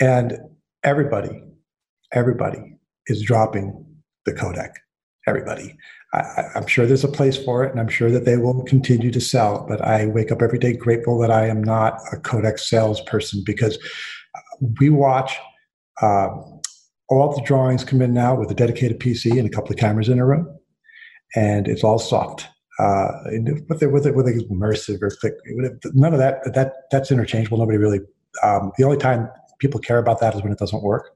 and 0.00 0.38
everybody, 0.82 1.42
everybody 2.12 2.76
is 3.06 3.22
dropping 3.22 3.86
the 4.26 4.32
codec. 4.32 4.70
Everybody. 5.28 5.76
I, 6.12 6.44
am 6.54 6.66
sure 6.66 6.86
there's 6.86 7.04
a 7.04 7.08
place 7.08 7.42
for 7.42 7.64
it, 7.64 7.70
and 7.70 7.80
I'm 7.80 7.88
sure 7.88 8.10
that 8.10 8.24
they 8.24 8.36
will 8.36 8.62
continue 8.64 9.10
to 9.10 9.20
sell. 9.20 9.64
But 9.66 9.80
I 9.80 10.06
wake 10.06 10.30
up 10.30 10.42
every 10.42 10.58
day 10.58 10.74
grateful 10.74 11.18
that 11.18 11.30
I 11.30 11.46
am 11.46 11.64
not 11.64 11.98
a 12.12 12.16
codec 12.16 12.58
salesperson 12.58 13.42
because 13.46 13.78
we 14.78 14.90
watch 14.90 15.36
uh, 16.02 16.28
all 17.08 17.34
the 17.34 17.42
drawings 17.42 17.84
come 17.84 18.02
in 18.02 18.12
now 18.12 18.34
with 18.34 18.50
a 18.50 18.54
dedicated 18.54 18.98
PC 19.00 19.38
and 19.38 19.46
a 19.46 19.50
couple 19.50 19.72
of 19.72 19.78
cameras 19.78 20.08
in 20.08 20.18
a 20.18 20.26
room, 20.26 20.46
and 21.34 21.66
it's 21.66 21.84
all 21.84 21.98
soft. 21.98 22.46
Uh, 22.78 23.08
with 23.68 23.82
it, 23.82 23.92
with 23.92 24.06
it, 24.06 24.14
with 24.14 24.28
it, 24.28 24.50
immersive 24.50 25.00
or 25.02 25.10
click, 25.10 25.34
none 25.94 26.12
of 26.12 26.18
that. 26.18 26.40
That 26.52 26.74
that's 26.90 27.10
interchangeable. 27.10 27.58
Nobody 27.58 27.78
really. 27.78 28.00
Um, 28.42 28.72
the 28.76 28.84
only 28.84 28.96
time 28.96 29.28
people 29.60 29.80
care 29.80 29.98
about 29.98 30.20
that 30.20 30.34
is 30.34 30.42
when 30.42 30.52
it 30.52 30.58
doesn't 30.58 30.82
work. 30.82 31.10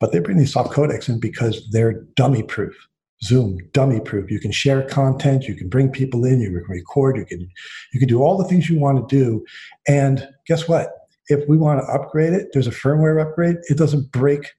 But 0.00 0.12
they 0.12 0.18
bring 0.18 0.36
these 0.36 0.52
soft 0.52 0.72
codecs 0.72 1.08
in 1.08 1.20
because 1.20 1.66
they're 1.70 2.02
dummy 2.16 2.42
proof 2.42 2.74
Zoom, 3.22 3.58
dummy 3.72 4.00
proof. 4.00 4.30
You 4.30 4.40
can 4.40 4.52
share 4.52 4.82
content, 4.82 5.44
you 5.44 5.54
can 5.54 5.68
bring 5.68 5.90
people 5.90 6.24
in, 6.24 6.40
you 6.40 6.50
can 6.50 6.64
record, 6.68 7.16
you 7.16 7.24
can 7.24 7.48
you 7.92 8.00
can 8.00 8.08
do 8.08 8.22
all 8.22 8.36
the 8.36 8.44
things 8.44 8.68
you 8.68 8.78
want 8.78 9.08
to 9.08 9.16
do. 9.16 9.44
And 9.88 10.28
guess 10.46 10.68
what? 10.68 10.90
If 11.28 11.48
we 11.48 11.56
want 11.56 11.80
to 11.80 11.86
upgrade 11.86 12.34
it, 12.34 12.48
there's 12.52 12.66
a 12.66 12.72
firmware 12.72 13.20
upgrade. 13.20 13.56
It 13.68 13.78
doesn't 13.78 14.12
break 14.12 14.52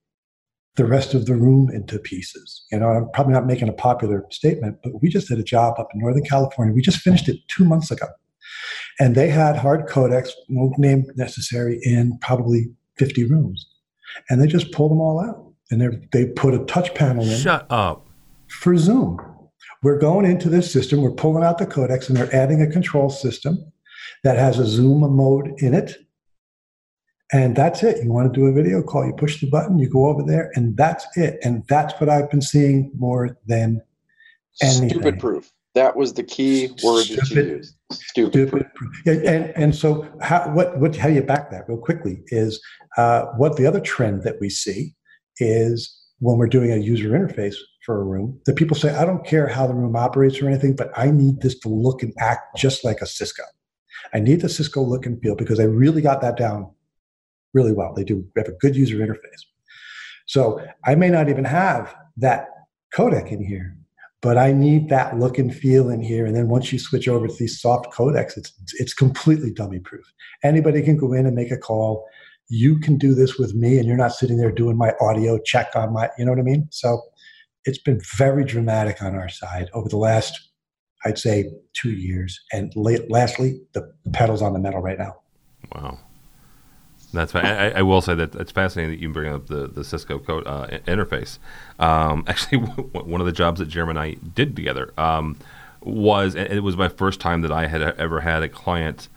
the 0.76 0.86
rest 0.86 1.14
of 1.14 1.26
the 1.26 1.36
room 1.36 1.70
into 1.74 1.98
pieces. 2.00 2.66
You 2.72 2.80
know, 2.80 2.90
I'm 2.90 3.10
probably 3.14 3.34
not 3.34 3.46
making 3.46 3.70
a 3.70 3.74
popular 3.74 4.26
statement, 4.32 4.78
but 4.84 5.02
we 5.02 5.10
just 5.10 5.28
did 5.28 5.40
a 5.40 5.44
job 5.44 5.76
up 5.80 5.90
in 5.94 6.00
Northern 6.00 6.24
California. 6.24 6.74
We 6.74 6.82
just 6.82 7.00
finished 7.00 7.30
it 7.30 7.38
two 7.48 7.64
months 7.64 7.90
ago. 7.90 8.08
And 9.00 9.16
they 9.16 9.30
had 9.30 9.56
hard 9.56 9.88
codecs, 9.88 10.30
no 10.50 10.74
name 10.78 11.06
necessary, 11.16 11.80
in 11.84 12.18
probably 12.20 12.68
50 12.98 13.24
rooms. 13.26 13.66
And 14.30 14.42
they 14.42 14.48
just 14.48 14.72
pulled 14.72 14.92
them 14.92 15.00
all 15.00 15.20
out. 15.20 15.44
And 15.70 16.08
they 16.12 16.26
put 16.28 16.54
a 16.54 16.64
touch 16.66 16.94
panel 16.96 17.24
in. 17.24 17.38
Shut 17.38 17.66
up 17.70 18.07
for 18.50 18.78
Zoom. 18.78 19.20
We're 19.84 20.00
going 20.00 20.26
into 20.26 20.50
this 20.50 20.72
system, 20.72 21.02
we're 21.02 21.12
pulling 21.12 21.44
out 21.44 21.58
the 21.58 21.68
codecs, 21.68 22.08
and 22.08 22.18
they're 22.18 22.34
adding 22.34 22.62
a 22.62 22.68
control 22.68 23.10
system 23.10 23.72
that 24.24 24.38
has 24.38 24.60
a 24.60 24.66
Zoom 24.66 25.00
mode 25.16 25.54
in 25.58 25.74
it. 25.74 25.96
And 27.34 27.56
that's 27.56 27.84
it. 27.84 28.04
You 28.04 28.12
want 28.12 28.34
to 28.34 28.40
do 28.40 28.48
a 28.48 28.54
video 28.54 28.82
call, 28.82 29.06
you 29.06 29.14
push 29.14 29.42
the 29.42 29.50
button, 29.50 29.78
you 29.78 29.90
go 29.90 30.08
over 30.08 30.24
there, 30.24 30.50
and 30.56 30.78
that's 30.78 31.06
it. 31.16 31.38
And 31.44 31.64
that's 31.68 31.94
what 32.00 32.10
I've 32.10 32.32
been 32.32 32.42
seeing 32.42 32.92
more 32.98 33.38
than 33.46 33.82
anything. 34.62 34.90
Stupid 34.90 35.20
proof. 35.20 35.52
That 35.76 35.96
was 35.96 36.14
the 36.14 36.24
key 36.24 36.70
word 36.84 37.04
stupid, 37.04 37.30
that 37.30 37.36
you 37.36 37.56
used. 37.58 37.76
Stupid. 37.92 38.32
stupid 38.34 38.74
proof. 38.74 39.02
Yeah, 39.06 39.14
and, 39.30 39.46
and 39.56 39.76
so 39.76 40.08
how 40.22 40.50
what 40.52 40.80
what 40.80 40.96
how 40.96 41.08
do 41.08 41.14
you 41.14 41.22
back 41.22 41.52
that 41.52 41.70
real 41.70 41.78
quickly 41.78 42.24
is 42.28 42.60
uh, 42.98 43.26
what 43.38 43.58
the 43.58 43.68
other 43.68 43.80
trend 43.80 44.24
that 44.24 44.40
we 44.42 44.50
see 44.50 44.96
is 45.38 45.96
when 46.20 46.38
we're 46.38 46.48
doing 46.48 46.72
a 46.72 46.78
user 46.78 47.10
interface 47.10 47.56
for 47.88 48.02
a 48.02 48.04
room 48.04 48.38
that 48.46 48.58
people 48.58 48.76
say, 48.76 48.94
I 48.94 49.06
don't 49.06 49.26
care 49.26 49.48
how 49.48 49.66
the 49.66 49.74
room 49.74 49.96
operates 49.96 50.42
or 50.42 50.50
anything, 50.50 50.76
but 50.76 50.92
I 50.98 51.10
need 51.10 51.40
this 51.40 51.58
to 51.60 51.70
look 51.70 52.04
and 52.04 52.14
act 52.20 52.58
just 52.58 52.84
like 52.84 53.00
a 53.00 53.06
Cisco. 53.08 53.44
I 54.14 54.20
need 54.20 54.42
the 54.42 54.50
Cisco 54.50 54.82
look 54.84 55.06
and 55.06 55.22
feel 55.22 55.36
because 55.36 55.58
they 55.58 55.68
really 55.68 56.02
got 56.02 56.20
that 56.20 56.36
down 56.36 56.70
really 57.54 57.72
well. 57.72 57.94
They 57.94 58.04
do 58.04 58.28
have 58.36 58.50
a 58.50 58.52
good 58.52 58.76
user 58.76 58.98
interface. 58.98 59.42
So 60.26 60.62
I 60.84 60.96
may 60.96 61.10
not 61.10 61.30
even 61.30 61.46
have 61.46 61.96
that 62.18 62.50
codec 62.94 63.32
in 63.32 63.42
here, 63.42 63.78
but 64.22 64.38
I 64.38 64.52
need 64.52 64.90
that 64.90 65.18
look 65.18 65.38
and 65.38 65.56
feel 65.56 65.90
in 65.90 66.02
here. 66.02 66.26
And 66.26 66.36
then 66.36 66.50
once 66.50 66.74
you 66.74 66.80
switch 66.80 67.08
over 67.08 67.26
to 67.30 67.36
these 67.40 67.62
soft 67.62 67.94
codecs, 67.94 68.36
it's 68.36 68.52
it's 68.80 68.94
completely 68.94 69.54
dummy 69.54 69.80
proof. 69.80 70.06
Anybody 70.44 70.82
can 70.82 70.98
go 70.98 71.14
in 71.14 71.26
and 71.26 71.38
make 71.38 71.52
a 71.52 71.58
call. 71.58 72.06
You 72.50 72.80
can 72.80 72.98
do 72.98 73.16
this 73.16 73.38
with 73.38 73.54
me, 73.56 73.78
and 73.78 73.88
you're 73.88 73.96
not 73.96 74.14
sitting 74.14 74.38
there 74.38 74.52
doing 74.52 74.78
my 74.78 74.94
audio 75.00 75.40
check 75.40 75.70
on 75.76 75.94
my, 75.94 76.10
you 76.18 76.26
know 76.26 76.32
what 76.32 76.40
I 76.40 76.44
mean? 76.44 76.68
So 76.72 77.02
it's 77.68 77.78
been 77.78 78.02
very 78.16 78.46
dramatic 78.46 79.02
on 79.02 79.16
our 79.16 79.30
side 79.30 79.70
over 79.74 79.90
the 79.90 79.98
last, 79.98 80.50
I'd 81.06 81.20
say, 81.20 81.52
two 81.74 81.92
years. 81.92 82.40
And 82.54 82.72
lastly, 82.76 83.62
the 83.74 83.94
pedals 84.14 84.42
on 84.42 84.54
the 84.54 84.60
metal 84.60 84.82
right 84.82 84.98
now. 84.98 85.18
Wow. 85.76 86.00
That's 87.14 87.34
I, 87.36 87.70
I, 87.70 87.82
will 87.84 88.02
say 88.02 88.16
that 88.16 88.36
it's 88.36 88.52
fascinating 88.52 88.92
that 88.92 89.02
you 89.02 89.10
bring 89.10 89.34
up 89.34 89.48
the, 89.48 89.68
the 89.68 89.84
Cisco 89.84 90.20
code 90.20 90.46
uh, 90.46 90.68
interface. 90.86 91.40
Um, 91.80 92.24
actually, 92.28 92.60
one 92.60 93.22
of 93.22 93.26
the 93.26 93.32
jobs 93.34 93.60
that 93.60 93.68
Jeremy 93.68 93.92
and 93.92 94.00
I 94.00 94.14
did 94.14 94.56
together 94.56 94.94
um, 94.98 95.38
was, 95.82 96.36
it 96.36 96.64
was 96.64 96.76
my 96.76 96.90
first 96.90 97.20
time 97.20 97.42
that 97.42 97.52
I 97.52 97.68
had 97.68 97.82
ever 97.82 98.22
had 98.22 98.44
a 98.44 98.50
client 98.50 99.08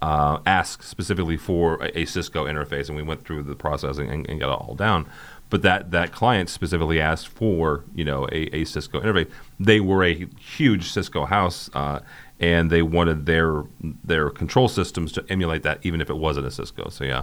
uh, 0.00 0.38
ask 0.46 0.82
specifically 0.82 1.36
for 1.36 1.82
a, 1.82 2.00
a, 2.00 2.04
Cisco 2.06 2.46
interface, 2.46 2.88
and 2.88 2.96
we 2.96 3.02
went 3.02 3.24
through 3.24 3.42
the 3.42 3.54
process 3.54 3.98
and, 3.98 4.26
and, 4.28 4.40
got 4.40 4.48
it 4.48 4.60
all 4.60 4.74
down. 4.74 5.06
But 5.50 5.62
that, 5.62 5.90
that 5.90 6.12
client 6.12 6.48
specifically 6.48 7.00
asked 7.00 7.28
for 7.28 7.84
you 7.94 8.04
know 8.04 8.26
a, 8.32 8.56
a 8.56 8.64
Cisco 8.64 9.00
interface. 9.00 9.30
They 9.58 9.80
were 9.80 10.04
a 10.04 10.26
huge 10.38 10.90
Cisco 10.90 11.26
house, 11.26 11.68
uh, 11.74 12.00
and 12.38 12.70
they 12.70 12.82
wanted 12.82 13.26
their 13.26 13.64
their 14.04 14.30
control 14.30 14.68
systems 14.68 15.12
to 15.12 15.24
emulate 15.28 15.62
that, 15.64 15.80
even 15.82 16.00
if 16.00 16.08
it 16.08 16.16
wasn't 16.16 16.46
a 16.46 16.50
Cisco. 16.50 16.88
So 16.88 17.04
yeah, 17.04 17.22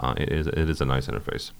uh, 0.00 0.14
it 0.16 0.32
is 0.32 0.46
it 0.46 0.70
is 0.70 0.80
a 0.80 0.84
nice 0.84 1.06
interface. 1.06 1.52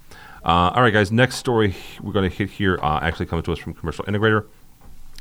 Uh, 0.45 0.73
all 0.75 0.83
right, 0.83 0.93
guys. 0.93 1.13
Next 1.13 1.37
story 1.37 1.75
we're 2.01 2.13
going 2.13 2.29
to 2.29 2.35
hit 2.35 2.51
here 2.51 2.79
uh, 2.83 3.01
actually 3.03 3.27
comes 3.27 3.45
to 3.45 3.53
us 3.53 3.59
from 3.59 3.75
Commercial 3.75 4.05
Integrator, 4.05 4.47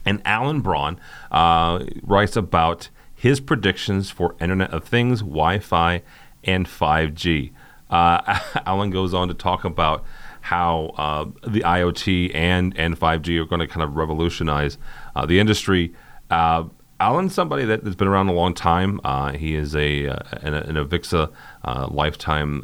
and 0.06 0.22
Alan 0.24 0.62
Brawn 0.62 1.00
uh, 1.32 1.84
writes 2.04 2.36
about 2.36 2.90
his 3.16 3.40
predictions 3.40 4.12
for 4.12 4.36
Internet 4.40 4.72
of 4.72 4.84
Things, 4.84 5.22
Wi-Fi, 5.22 6.02
and 6.44 6.68
5G. 6.68 7.52
Uh, 7.90 8.40
Alan 8.66 8.90
goes 8.90 9.14
on 9.14 9.28
to 9.30 9.34
talk 9.34 9.64
about 9.64 10.04
how 10.46 10.94
uh, 10.98 11.26
the 11.50 11.62
IoT 11.62 12.34
and 12.36 12.78
and 12.78 13.00
5G 13.00 13.42
are 13.42 13.46
going 13.46 13.62
to 13.62 13.68
kind 13.68 13.82
of 13.82 13.96
revolutionize 13.96 14.78
uh, 15.16 15.26
the 15.26 15.40
industry. 15.40 15.92
Uh, 16.30 16.66
Alan's 17.00 17.34
somebody 17.34 17.66
that 17.66 17.84
has 17.84 17.96
been 17.96 18.08
around 18.08 18.30
a 18.30 18.32
long 18.32 18.54
time. 18.54 19.02
Uh, 19.04 19.32
he 19.32 19.56
is 19.56 19.76
a 19.76 20.08
uh, 20.08 20.20
an, 20.44 20.54
an 20.54 20.76
Avixa 20.76 21.32
uh, 21.64 21.88
lifetime 21.90 22.64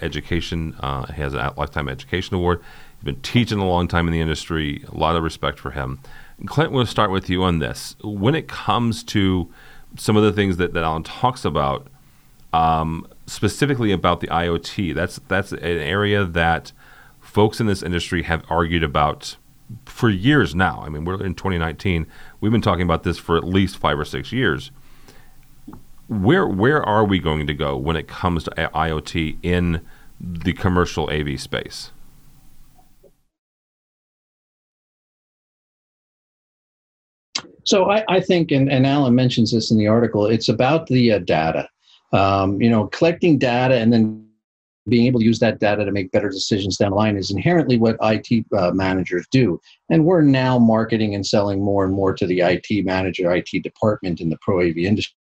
education. 0.00 0.76
he 1.14 1.20
has 1.20 1.34
a 1.34 1.52
lifetime 1.56 1.88
education 1.88 2.36
award. 2.36 2.62
He's 2.98 3.04
been 3.04 3.20
teaching 3.22 3.58
a 3.58 3.66
long 3.66 3.88
time 3.88 4.06
in 4.06 4.12
the 4.12 4.20
industry. 4.20 4.84
A 4.88 4.96
lot 4.96 5.16
of 5.16 5.24
respect 5.24 5.58
for 5.58 5.72
him. 5.72 5.98
Clint, 6.46 6.70
we'll 6.70 6.86
start 6.86 7.10
with 7.10 7.28
you 7.28 7.42
on 7.42 7.58
this. 7.58 7.96
When 8.04 8.36
it 8.36 8.46
comes 8.46 9.02
to 9.04 9.52
some 9.96 10.16
of 10.16 10.22
the 10.22 10.32
things 10.32 10.58
that, 10.58 10.74
that 10.74 10.84
Alan 10.84 11.02
talks 11.02 11.44
about, 11.44 11.88
um, 12.52 13.06
specifically 13.26 13.90
about 13.90 14.20
the 14.20 14.28
IoT, 14.28 14.94
that's 14.94 15.18
that's 15.26 15.50
an 15.50 15.58
area 15.58 16.24
that 16.24 16.72
folks 17.30 17.60
in 17.60 17.66
this 17.66 17.82
industry 17.82 18.24
have 18.24 18.44
argued 18.50 18.82
about 18.82 19.36
for 19.86 20.10
years 20.10 20.52
now. 20.52 20.82
I 20.84 20.88
mean, 20.88 21.04
we're 21.04 21.24
in 21.24 21.34
2019. 21.34 22.06
We've 22.40 22.50
been 22.50 22.60
talking 22.60 22.82
about 22.82 23.04
this 23.04 23.18
for 23.18 23.36
at 23.36 23.44
least 23.44 23.76
five 23.76 23.98
or 23.98 24.04
six 24.04 24.32
years. 24.32 24.72
Where 26.08 26.46
where 26.46 26.82
are 26.82 27.04
we 27.04 27.20
going 27.20 27.46
to 27.46 27.54
go 27.54 27.76
when 27.76 27.94
it 27.94 28.08
comes 28.08 28.44
to 28.44 28.50
IoT 28.50 29.38
in 29.44 29.80
the 30.20 30.52
commercial 30.52 31.08
AV 31.08 31.40
space? 31.40 31.92
So 37.62 37.90
I, 37.90 38.02
I 38.08 38.18
think, 38.18 38.50
and, 38.50 38.68
and 38.68 38.84
Alan 38.84 39.14
mentions 39.14 39.52
this 39.52 39.70
in 39.70 39.78
the 39.78 39.86
article, 39.86 40.26
it's 40.26 40.48
about 40.48 40.88
the 40.88 41.12
uh, 41.12 41.18
data. 41.20 41.68
Um, 42.12 42.60
you 42.60 42.68
know, 42.68 42.88
collecting 42.88 43.38
data 43.38 43.76
and 43.76 43.92
then 43.92 44.29
being 44.90 45.06
able 45.06 45.20
to 45.20 45.26
use 45.26 45.38
that 45.38 45.60
data 45.60 45.84
to 45.84 45.92
make 45.92 46.12
better 46.12 46.28
decisions 46.28 46.76
down 46.76 46.90
the 46.90 46.96
line 46.96 47.16
is 47.16 47.30
inherently 47.30 47.78
what 47.78 47.96
IT 48.02 48.44
uh, 48.56 48.72
managers 48.72 49.26
do. 49.30 49.60
And 49.88 50.04
we're 50.04 50.22
now 50.22 50.58
marketing 50.58 51.14
and 51.14 51.26
selling 51.26 51.62
more 51.62 51.84
and 51.84 51.94
more 51.94 52.12
to 52.14 52.26
the 52.26 52.40
IT 52.40 52.84
manager, 52.84 53.32
IT 53.34 53.62
department 53.62 54.20
in 54.20 54.28
the 54.28 54.38
pro 54.42 54.60
AV 54.60 54.78
industry. 54.78 55.14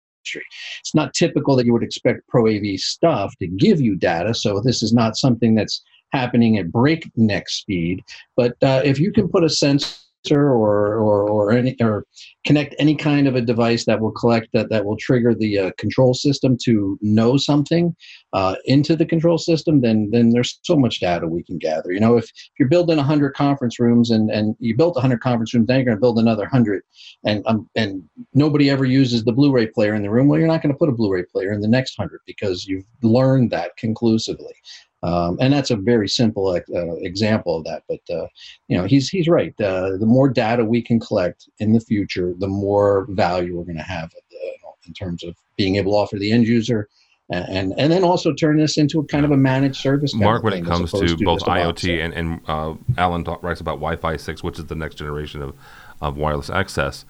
It's 0.80 0.94
not 0.94 1.14
typical 1.14 1.56
that 1.56 1.66
you 1.66 1.72
would 1.72 1.82
expect 1.82 2.26
pro 2.28 2.48
AV 2.48 2.78
stuff 2.78 3.34
to 3.38 3.46
give 3.46 3.80
you 3.80 3.96
data, 3.96 4.34
so 4.34 4.60
this 4.60 4.82
is 4.82 4.92
not 4.92 5.16
something 5.16 5.54
that's 5.54 5.82
happening 6.12 6.58
at 6.58 6.72
breakneck 6.72 7.48
speed. 7.48 8.02
But 8.36 8.56
uh, 8.62 8.82
if 8.84 8.98
you 8.98 9.12
can 9.12 9.28
put 9.28 9.44
a 9.44 9.48
sense 9.48 10.07
or, 10.30 10.96
or, 10.96 11.28
or, 11.28 11.52
any, 11.52 11.76
or 11.80 12.04
connect 12.44 12.74
any 12.78 12.94
kind 12.94 13.26
of 13.26 13.34
a 13.36 13.40
device 13.40 13.84
that 13.84 14.00
will 14.00 14.10
collect 14.12 14.48
that, 14.52 14.68
that 14.70 14.84
will 14.84 14.96
trigger 14.96 15.34
the 15.34 15.58
uh, 15.58 15.70
control 15.78 16.14
system 16.14 16.56
to 16.64 16.98
know 17.00 17.36
something 17.36 17.94
uh, 18.32 18.56
into 18.64 18.96
the 18.96 19.06
control 19.06 19.38
system, 19.38 19.80
then, 19.80 20.10
then 20.12 20.30
there's 20.30 20.58
so 20.62 20.76
much 20.76 21.00
data 21.00 21.26
we 21.26 21.42
can 21.44 21.58
gather. 21.58 21.92
You 21.92 22.00
know, 22.00 22.16
if, 22.16 22.24
if 22.24 22.50
you're 22.58 22.68
building 22.68 22.96
100 22.96 23.34
conference 23.34 23.78
rooms 23.78 24.10
and, 24.10 24.30
and 24.30 24.54
you 24.58 24.76
built 24.76 24.94
100 24.96 25.20
conference 25.20 25.54
rooms, 25.54 25.66
then 25.66 25.76
you're 25.76 25.86
going 25.86 25.96
to 25.96 26.00
build 26.00 26.18
another 26.18 26.42
100 26.42 26.82
and, 27.24 27.42
um, 27.46 27.68
and 27.74 28.02
nobody 28.34 28.70
ever 28.70 28.84
uses 28.84 29.24
the 29.24 29.32
Blu-ray 29.32 29.68
player 29.68 29.94
in 29.94 30.02
the 30.02 30.10
room, 30.10 30.28
well, 30.28 30.38
you're 30.38 30.48
not 30.48 30.62
going 30.62 30.72
to 30.72 30.78
put 30.78 30.88
a 30.88 30.92
Blu-ray 30.92 31.24
player 31.24 31.52
in 31.52 31.60
the 31.60 31.68
next 31.68 31.98
100 31.98 32.20
because 32.26 32.66
you've 32.66 32.84
learned 33.02 33.50
that 33.50 33.76
conclusively. 33.76 34.54
Um, 35.02 35.38
and 35.40 35.52
that's 35.52 35.70
a 35.70 35.76
very 35.76 36.08
simple 36.08 36.48
uh, 36.48 36.94
example 36.96 37.58
of 37.58 37.64
that. 37.64 37.82
But 37.88 38.00
uh, 38.10 38.26
you 38.66 38.76
know, 38.76 38.84
he's 38.84 39.08
he's 39.08 39.28
right. 39.28 39.54
Uh, 39.60 39.96
the 39.96 40.06
more 40.06 40.28
data 40.28 40.64
we 40.64 40.82
can 40.82 40.98
collect 40.98 41.48
in 41.58 41.72
the 41.72 41.80
future, 41.80 42.34
the 42.38 42.48
more 42.48 43.06
value 43.10 43.56
we're 43.56 43.64
going 43.64 43.76
to 43.76 43.82
have 43.82 44.10
uh, 44.12 44.70
in 44.86 44.94
terms 44.94 45.22
of 45.22 45.36
being 45.56 45.76
able 45.76 45.92
to 45.92 45.96
offer 45.96 46.18
the 46.18 46.32
end 46.32 46.46
user. 46.46 46.88
And, 47.30 47.74
and 47.76 47.92
then 47.92 48.04
also 48.04 48.32
turn 48.32 48.56
this 48.56 48.78
into 48.78 49.00
a 49.00 49.04
kind 49.04 49.26
of 49.26 49.30
a 49.32 49.36
managed 49.36 49.76
service. 49.76 50.14
Mark, 50.14 50.42
when 50.42 50.54
it 50.54 50.64
comes 50.64 50.90
to, 50.92 51.08
to 51.08 51.24
both 51.26 51.42
IoT 51.42 52.02
and, 52.02 52.14
and 52.14 52.40
uh, 52.48 52.72
Alan 52.96 53.22
talk, 53.22 53.42
writes 53.42 53.60
about 53.60 53.72
Wi-Fi 53.72 54.16
six, 54.16 54.42
which 54.42 54.58
is 54.58 54.64
the 54.64 54.74
next 54.74 54.94
generation 54.94 55.42
of, 55.42 55.54
of 56.00 56.16
wireless 56.16 56.48
access. 56.48 57.04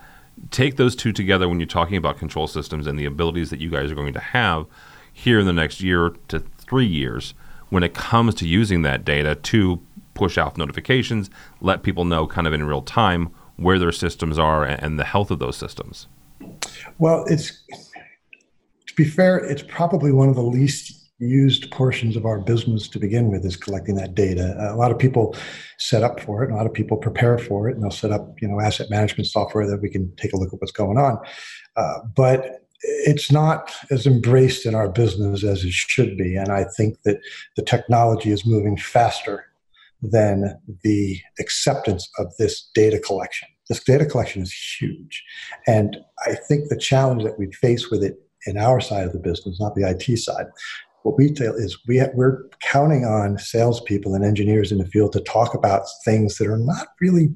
Take 0.51 0.75
those 0.75 0.97
two 0.97 1.13
together 1.13 1.49
when 1.49 1.61
you're 1.61 1.69
talking 1.69 1.97
about 1.97 2.19
control 2.19 2.49
systems 2.49 2.89
and 2.89 2.99
the 2.99 3.05
abilities 3.05 3.51
that 3.51 3.61
you 3.61 3.71
guys 3.71 3.93
are 3.93 3.95
going 3.95 4.13
to 4.13 4.19
have 4.19 4.67
here 5.13 5.39
in 5.39 5.47
the 5.47 5.53
next 5.53 5.81
year 5.81 6.11
to 6.27 6.41
three 6.59 6.87
years 6.87 7.33
when 7.71 7.83
it 7.83 7.95
comes 7.95 8.35
to 8.37 8.49
using 8.49 8.83
that 8.83 9.05
data 9.05 9.35
to 9.35 9.81
push 10.15 10.37
out 10.37 10.59
notifications, 10.59 11.31
let 11.61 11.83
people 11.83 12.05
know 12.05 12.27
kind 12.27 12.47
of 12.47 12.53
in 12.53 12.65
real 12.65 12.83
time 12.83 13.31
where 13.57 13.79
their 13.79 13.93
systems 13.93 14.39
are 14.39 14.65
and 14.65 14.99
the 14.99 15.05
health 15.05 15.31
of 15.31 15.39
those 15.39 15.57
systems? 15.57 16.07
Well, 16.99 17.25
it's 17.29 17.63
to 18.87 18.95
be 18.97 19.05
fair, 19.05 19.39
it's 19.39 19.63
probably 19.63 20.13
one 20.13 20.29
of 20.29 20.35
the 20.35 20.43
least 20.43 20.99
used 21.19 21.71
portions 21.73 22.17
of 22.17 22.25
our 22.25 22.39
business 22.39 22.87
to 22.89 22.99
begin 22.99 23.29
with 23.29 23.45
is 23.45 23.57
collecting 23.57 23.97
that 23.97 24.15
data. 24.15 24.55
a 24.73 24.77
lot 24.77 24.93
of 24.93 24.99
people 24.99 25.37
set 25.77 26.05
up 26.05 26.21
for 26.21 26.45
it, 26.45 26.51
a 26.53 26.55
lot 26.55 26.67
of 26.67 26.73
people 26.73 26.97
prepare 26.97 27.39
for 27.39 27.69
it, 27.69 27.75
and 27.75 27.83
they'll 27.83 27.91
set 27.91 28.13
up, 28.13 28.41
you 28.41 28.47
know, 28.47 28.61
asset 28.61 28.89
management 28.89 29.27
software 29.27 29.67
that 29.67 29.83
we 29.83 29.91
can 29.91 30.15
take 30.17 30.33
a 30.33 30.37
look 30.37 30.53
at 30.53 30.61
what's 30.61 30.73
going 30.73 30.97
on. 30.97 31.19
Uh, 31.77 31.99
but 32.15 32.58
it's 32.83 33.31
not 33.31 33.73
as 33.91 34.07
embraced 34.07 34.67
in 34.67 34.75
our 34.75 34.89
business 34.89 35.45
as 35.45 35.65
it 35.65 35.73
should 35.73 36.17
be. 36.17 36.37
And 36.37 36.51
I 36.51 36.65
think 36.65 37.03
that 37.05 37.21
the 37.57 37.63
technology 37.63 38.31
is 38.31 38.47
moving 38.47 38.77
faster 38.77 39.45
than 40.01 40.57
the 40.85 41.19
acceptance 41.41 42.09
of 42.19 42.33
this 42.39 42.71
data 42.75 42.99
collection. 42.99 43.49
This 43.69 43.83
data 43.83 44.07
collection 44.07 44.43
is 44.43 44.53
huge. 44.53 45.25
And 45.67 45.99
I 46.27 46.35
think 46.35 46.69
the 46.69 46.79
challenge 46.79 47.25
that 47.25 47.39
we 47.39 47.51
face 47.53 47.91
with 47.91 48.03
it 48.03 48.17
in 48.47 48.57
our 48.57 48.81
side 48.81 49.07
of 49.07 49.13
the 49.13 49.19
business, 49.19 49.61
not 49.61 49.75
the 49.75 49.89
IT 49.89 50.17
side, 50.19 50.47
what 51.09 51.17
we 51.17 51.33
tell 51.33 51.55
is 51.55 51.79
we 51.87 52.03
we're 52.13 52.45
counting 52.61 53.07
on 53.07 53.39
salespeople 53.39 54.15
and 54.15 54.23
engineers 54.23 54.71
in 54.71 54.77
the 54.77 54.87
field 54.87 55.11
to 55.15 55.21
talk 55.21 55.55
about 55.55 55.87
things 56.05 56.37
that 56.37 56.47
are 56.47 56.59
not 56.59 56.89
really 57.01 57.31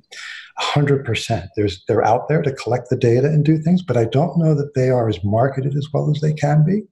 100%. 0.60 1.48
There's, 1.56 1.82
they're 1.88 2.04
out 2.04 2.28
there 2.28 2.42
to 2.42 2.52
collect 2.52 2.90
the 2.90 2.98
data 2.98 3.28
and 3.28 3.42
do 3.42 3.56
things, 3.56 3.80
but 3.80 3.96
I 3.96 4.04
don't 4.04 4.36
know 4.36 4.54
that 4.54 4.74
they 4.74 4.90
are 4.90 5.08
as 5.08 5.24
marketed 5.24 5.74
as 5.74 5.88
well 5.90 6.10
as 6.10 6.20
they 6.20 6.34
can 6.34 6.66
be. 6.66 6.82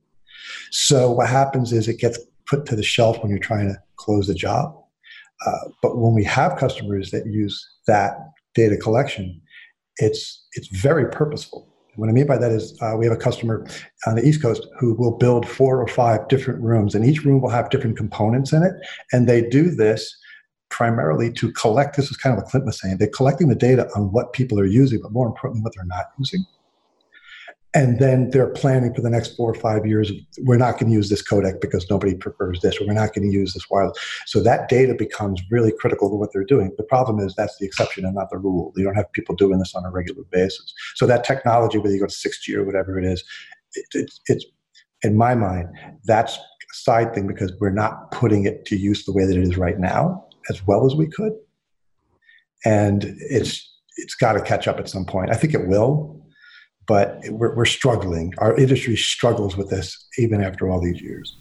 So 0.70 1.10
what 1.10 1.28
happens 1.28 1.70
is 1.70 1.87
it 1.87 2.00
gets 2.00 2.18
put 2.46 2.64
to 2.66 2.76
the 2.76 2.82
shelf 2.82 3.20
when 3.20 3.28
you're 3.28 3.38
trying 3.38 3.68
to 3.68 3.78
close 3.96 4.26
the 4.26 4.34
job. 4.34 4.75
Uh, 5.46 5.68
but 5.82 5.99
when 5.99 6.14
we 6.14 6.25
have 6.25 6.56
customers 6.56 7.10
that 7.10 7.26
use 7.26 7.62
that 7.88 8.12
data 8.54 8.78
collection, 8.78 9.38
it's 9.99 10.46
it's 10.54 10.68
very 10.68 11.10
purposeful. 11.10 11.69
What 11.97 12.09
I 12.09 12.12
mean 12.12 12.26
by 12.26 12.38
that 12.38 12.52
is 12.52 12.76
uh, 12.80 12.94
we 12.97 13.04
have 13.06 13.14
a 13.14 13.20
customer 13.20 13.66
on 14.06 14.14
the 14.14 14.26
East 14.26 14.42
Coast 14.42 14.66
who 14.78 14.94
will 14.94 15.16
build 15.16 15.47
four 15.47 15.80
or 15.80 15.88
five 15.88 16.28
different 16.28 16.62
rooms, 16.62 16.94
and 16.94 17.04
each 17.04 17.25
room 17.25 17.40
will 17.40 17.50
have 17.50 17.70
different 17.70 17.97
components 17.97 18.52
in 18.52 18.62
it. 18.62 18.73
And 19.12 19.28
they 19.28 19.42
do 19.49 19.70
this 19.70 20.16
primarily 20.70 21.32
to 21.32 21.52
collect 21.52 21.97
this 21.97 22.11
is 22.11 22.16
kind 22.16 22.32
of 22.32 22.42
what 22.42 22.50
Clint 22.50 22.64
was 22.64 22.80
saying. 22.80 22.99
They're 22.99 23.09
collecting 23.09 23.49
the 23.49 23.54
data 23.56 23.88
on 23.97 24.12
what 24.12 24.32
people 24.32 24.59
are 24.61 24.66
using, 24.66 25.00
but 25.02 25.12
more 25.12 25.26
importantly, 25.26 25.62
what 25.62 25.75
they're 25.75 25.85
not 25.85 26.06
using. 26.18 26.44
And 27.72 28.00
then 28.00 28.30
they're 28.30 28.48
planning 28.48 28.92
for 28.92 29.00
the 29.00 29.10
next 29.10 29.36
four 29.36 29.48
or 29.48 29.54
five 29.54 29.86
years. 29.86 30.10
We're 30.38 30.56
not 30.56 30.72
going 30.72 30.90
to 30.90 30.92
use 30.92 31.08
this 31.08 31.22
codec 31.22 31.60
because 31.60 31.88
nobody 31.88 32.14
prefers 32.16 32.60
this, 32.62 32.80
or 32.80 32.86
we're 32.86 32.94
not 32.94 33.14
going 33.14 33.30
to 33.30 33.32
use 33.32 33.54
this 33.54 33.70
wireless. 33.70 33.96
So 34.26 34.42
that 34.42 34.68
data 34.68 34.94
becomes 34.94 35.40
really 35.52 35.72
critical 35.78 36.10
to 36.10 36.16
what 36.16 36.30
they're 36.32 36.44
doing. 36.44 36.72
The 36.76 36.82
problem 36.82 37.20
is 37.20 37.34
that's 37.36 37.56
the 37.58 37.66
exception 37.66 38.04
and 38.04 38.16
not 38.16 38.30
the 38.30 38.38
rule. 38.38 38.72
You 38.76 38.84
don't 38.84 38.96
have 38.96 39.12
people 39.12 39.36
doing 39.36 39.60
this 39.60 39.74
on 39.76 39.84
a 39.84 39.90
regular 39.90 40.24
basis. 40.32 40.74
So 40.96 41.06
that 41.06 41.22
technology, 41.22 41.78
whether 41.78 41.94
you 41.94 42.00
go 42.00 42.06
to 42.06 42.12
6G 42.28 42.56
or 42.56 42.64
whatever 42.64 42.98
it 42.98 43.04
is, 43.04 43.22
it, 43.74 43.86
it, 43.92 44.12
it's 44.26 44.44
in 45.02 45.16
my 45.16 45.36
mind, 45.36 45.68
that's 46.04 46.36
a 46.36 46.74
side 46.74 47.14
thing 47.14 47.28
because 47.28 47.52
we're 47.60 47.70
not 47.70 48.10
putting 48.10 48.44
it 48.44 48.64
to 48.66 48.76
use 48.76 49.04
the 49.04 49.12
way 49.12 49.24
that 49.24 49.36
it 49.36 49.42
is 49.42 49.56
right 49.56 49.78
now 49.78 50.26
as 50.50 50.66
well 50.66 50.86
as 50.86 50.94
we 50.94 51.06
could. 51.06 51.32
And 52.64 53.04
it's 53.18 53.66
it's 53.96 54.14
got 54.14 54.32
to 54.32 54.40
catch 54.40 54.66
up 54.66 54.78
at 54.78 54.88
some 54.88 55.04
point. 55.04 55.30
I 55.30 55.34
think 55.34 55.52
it 55.52 55.66
will, 55.66 56.19
but 56.90 57.23
we're, 57.28 57.54
we're 57.54 57.66
struggling. 57.66 58.35
Our 58.38 58.56
industry 58.56 58.97
struggles 58.97 59.56
with 59.56 59.70
this 59.70 60.09
even 60.18 60.42
after 60.42 60.68
all 60.68 60.80
these 60.80 61.00
years. 61.00 61.37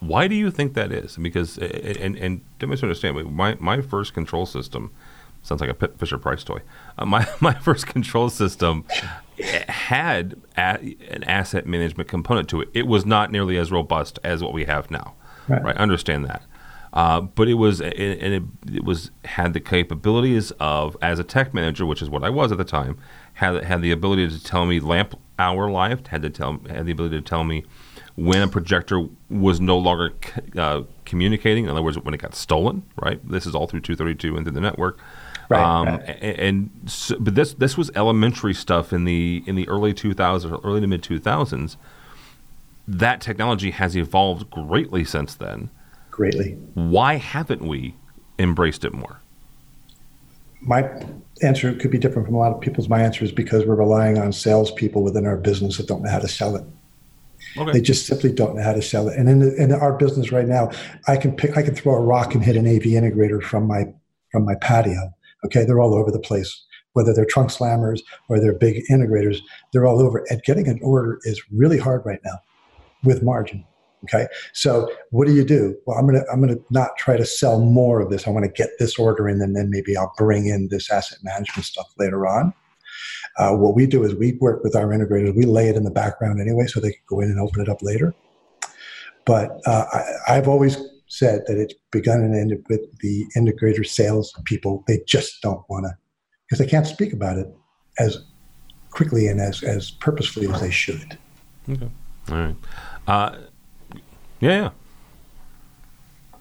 Why 0.00 0.26
do 0.26 0.34
you 0.34 0.50
think 0.50 0.74
that 0.74 0.90
is? 0.90 1.16
Because 1.16 1.56
and 1.56 2.16
and 2.16 2.40
don't 2.58 2.68
misunderstand. 2.68 3.32
My 3.32 3.56
my 3.60 3.80
first 3.80 4.12
control 4.12 4.44
system 4.44 4.90
sounds 5.44 5.60
like 5.60 5.70
a 5.70 5.88
Fisher 5.98 6.18
Price 6.18 6.42
toy. 6.42 6.62
Uh, 6.98 7.06
my 7.06 7.28
my 7.40 7.54
first 7.54 7.86
control 7.86 8.28
system, 8.28 8.84
had 9.68 10.34
a, 10.58 10.96
an 11.08 11.22
asset 11.24 11.64
management 11.64 12.08
component 12.08 12.48
to 12.48 12.62
it. 12.62 12.68
It 12.74 12.88
was 12.88 13.06
not 13.06 13.30
nearly 13.30 13.56
as 13.58 13.70
robust 13.70 14.18
as 14.24 14.42
what 14.42 14.52
we 14.52 14.64
have 14.64 14.90
now. 14.90 15.14
Right. 15.46 15.62
right? 15.62 15.76
Understand 15.76 16.24
that. 16.24 16.42
Uh, 16.92 17.20
but 17.20 17.46
it 17.48 17.54
was 17.54 17.80
and 17.80 17.92
it, 17.94 18.42
it, 18.70 18.84
was 18.84 19.12
had 19.24 19.54
the 19.54 19.60
capabilities 19.60 20.50
of 20.58 20.96
as 21.00 21.20
a 21.20 21.24
tech 21.24 21.54
manager, 21.54 21.86
which 21.86 22.02
is 22.02 22.10
what 22.10 22.24
I 22.24 22.30
was 22.30 22.50
at 22.50 22.58
the 22.58 22.64
time, 22.64 22.98
had 23.34 23.64
had 23.64 23.82
the 23.82 23.90
ability 23.90 24.28
to 24.28 24.42
tell 24.42 24.66
me 24.66 24.80
lamp 24.80 25.18
hour 25.38 25.70
life, 25.70 26.06
had 26.06 26.22
to 26.22 26.30
tell 26.30 26.60
had 26.68 26.86
the 26.86 26.92
ability 26.92 27.16
to 27.16 27.22
tell 27.22 27.44
me 27.44 27.64
when 28.14 28.42
a 28.42 28.48
projector 28.48 29.06
was 29.30 29.60
no 29.60 29.78
longer 29.78 30.14
uh, 30.56 30.82
communicating. 31.04 31.64
In 31.64 31.70
other 31.70 31.82
words, 31.82 31.98
when 31.98 32.14
it 32.14 32.18
got 32.18 32.34
stolen. 32.34 32.82
Right. 32.96 33.20
This 33.28 33.46
is 33.46 33.54
all 33.54 33.66
through 33.66 33.80
232 33.80 34.36
and 34.36 34.44
through 34.44 34.52
the 34.52 34.60
network. 34.60 34.98
Right, 35.48 35.62
um, 35.62 35.86
right. 35.86 36.18
And, 36.20 36.38
and 36.38 36.90
so, 36.90 37.18
but 37.18 37.34
this 37.34 37.54
this 37.54 37.76
was 37.76 37.90
elementary 37.94 38.54
stuff 38.54 38.92
in 38.92 39.04
the 39.04 39.42
in 39.46 39.54
the 39.54 39.68
early 39.68 39.92
2000s, 39.92 40.60
early 40.64 40.80
to 40.80 40.86
mid 40.86 41.02
2000s. 41.02 41.76
That 42.88 43.20
technology 43.20 43.70
has 43.70 43.96
evolved 43.96 44.50
greatly 44.50 45.04
since 45.04 45.34
then. 45.34 45.70
Greatly. 46.10 46.52
Why 46.74 47.14
haven't 47.16 47.62
we 47.62 47.94
embraced 48.38 48.84
it 48.84 48.92
more? 48.92 49.20
My 50.62 50.88
answer 51.42 51.74
could 51.74 51.90
be 51.90 51.98
different 51.98 52.26
from 52.26 52.34
a 52.34 52.38
lot 52.38 52.52
of 52.52 52.60
people's. 52.60 52.88
My 52.88 53.02
answer 53.02 53.24
is 53.24 53.32
because 53.32 53.64
we're 53.66 53.74
relying 53.74 54.18
on 54.18 54.32
salespeople 54.32 55.02
within 55.02 55.26
our 55.26 55.36
business 55.36 55.76
that 55.76 55.88
don't 55.88 56.02
know 56.02 56.10
how 56.10 56.20
to 56.20 56.28
sell 56.28 56.56
it. 56.56 56.64
Okay. 57.56 57.72
They 57.72 57.80
just 57.80 58.06
simply 58.06 58.32
don't 58.32 58.56
know 58.56 58.62
how 58.62 58.72
to 58.72 58.82
sell 58.82 59.08
it. 59.08 59.18
And 59.18 59.28
in, 59.28 59.40
the, 59.40 59.54
in 59.56 59.72
our 59.72 59.92
business 59.96 60.30
right 60.30 60.46
now, 60.46 60.70
I 61.08 61.16
can 61.16 61.34
pick, 61.34 61.56
I 61.56 61.62
can 61.62 61.74
throw 61.74 61.94
a 61.94 62.00
rock 62.00 62.34
and 62.34 62.42
hit 62.44 62.56
an 62.56 62.66
AV 62.66 62.82
integrator 62.82 63.42
from 63.42 63.66
my 63.66 63.92
from 64.30 64.46
my 64.46 64.54
patio, 64.54 65.12
Okay, 65.44 65.64
they're 65.64 65.80
all 65.80 65.94
over 65.94 66.10
the 66.10 66.18
place. 66.18 66.64
Whether 66.94 67.14
they're 67.14 67.24
trunk 67.24 67.50
slammers 67.50 68.00
or 68.28 68.38
they're 68.38 68.52
big 68.52 68.82
integrators, 68.90 69.38
they're 69.72 69.86
all 69.86 70.00
over. 70.00 70.24
And 70.30 70.42
getting 70.42 70.68
an 70.68 70.78
order 70.82 71.18
is 71.22 71.42
really 71.50 71.78
hard 71.78 72.02
right 72.04 72.20
now 72.24 72.38
with 73.02 73.22
margin. 73.22 73.64
Okay, 74.04 74.26
so 74.52 74.90
what 75.10 75.28
do 75.28 75.34
you 75.34 75.44
do? 75.44 75.76
Well, 75.86 75.96
I'm 75.96 76.06
gonna 76.06 76.24
I'm 76.32 76.40
gonna 76.40 76.58
not 76.70 76.96
try 76.98 77.16
to 77.16 77.24
sell 77.24 77.60
more 77.60 78.00
of 78.00 78.10
this. 78.10 78.26
I 78.26 78.30
want 78.30 78.44
to 78.44 78.50
get 78.50 78.70
this 78.78 78.98
order 78.98 79.28
in, 79.28 79.40
and 79.40 79.54
then 79.54 79.70
maybe 79.70 79.96
I'll 79.96 80.12
bring 80.18 80.46
in 80.46 80.68
this 80.68 80.90
asset 80.90 81.18
management 81.22 81.64
stuff 81.66 81.88
later 81.98 82.26
on. 82.26 82.52
Uh, 83.38 83.54
what 83.54 83.74
we 83.74 83.86
do 83.86 84.02
is 84.02 84.14
we 84.14 84.32
work 84.40 84.62
with 84.64 84.74
our 84.74 84.88
integrators. 84.88 85.36
We 85.36 85.44
lay 85.44 85.68
it 85.68 85.76
in 85.76 85.84
the 85.84 85.90
background 85.90 86.40
anyway, 86.40 86.66
so 86.66 86.80
they 86.80 86.90
can 86.90 87.02
go 87.06 87.20
in 87.20 87.30
and 87.30 87.38
open 87.38 87.62
it 87.62 87.68
up 87.68 87.80
later. 87.80 88.12
But 89.24 89.60
uh, 89.66 89.86
I, 89.92 90.36
I've 90.36 90.48
always 90.48 90.76
said 91.06 91.42
that 91.46 91.56
it's 91.56 91.74
begun 91.90 92.20
and 92.20 92.34
ended 92.34 92.64
with 92.68 92.80
the 92.98 93.26
integrator 93.36 93.86
sales 93.86 94.34
people. 94.44 94.82
They 94.86 95.00
just 95.06 95.40
don't 95.42 95.62
want 95.68 95.84
to, 95.84 95.96
because 96.44 96.58
they 96.58 96.70
can't 96.70 96.86
speak 96.86 97.12
about 97.12 97.38
it 97.38 97.46
as 97.98 98.24
quickly 98.90 99.28
and 99.28 99.40
as, 99.40 99.62
as 99.62 99.90
purposefully 99.92 100.48
as 100.52 100.60
they 100.60 100.70
should. 100.70 101.16
Okay. 101.68 101.90
All 102.30 102.36
right. 102.36 102.56
Uh, 103.06 103.38
yeah. 104.42 104.70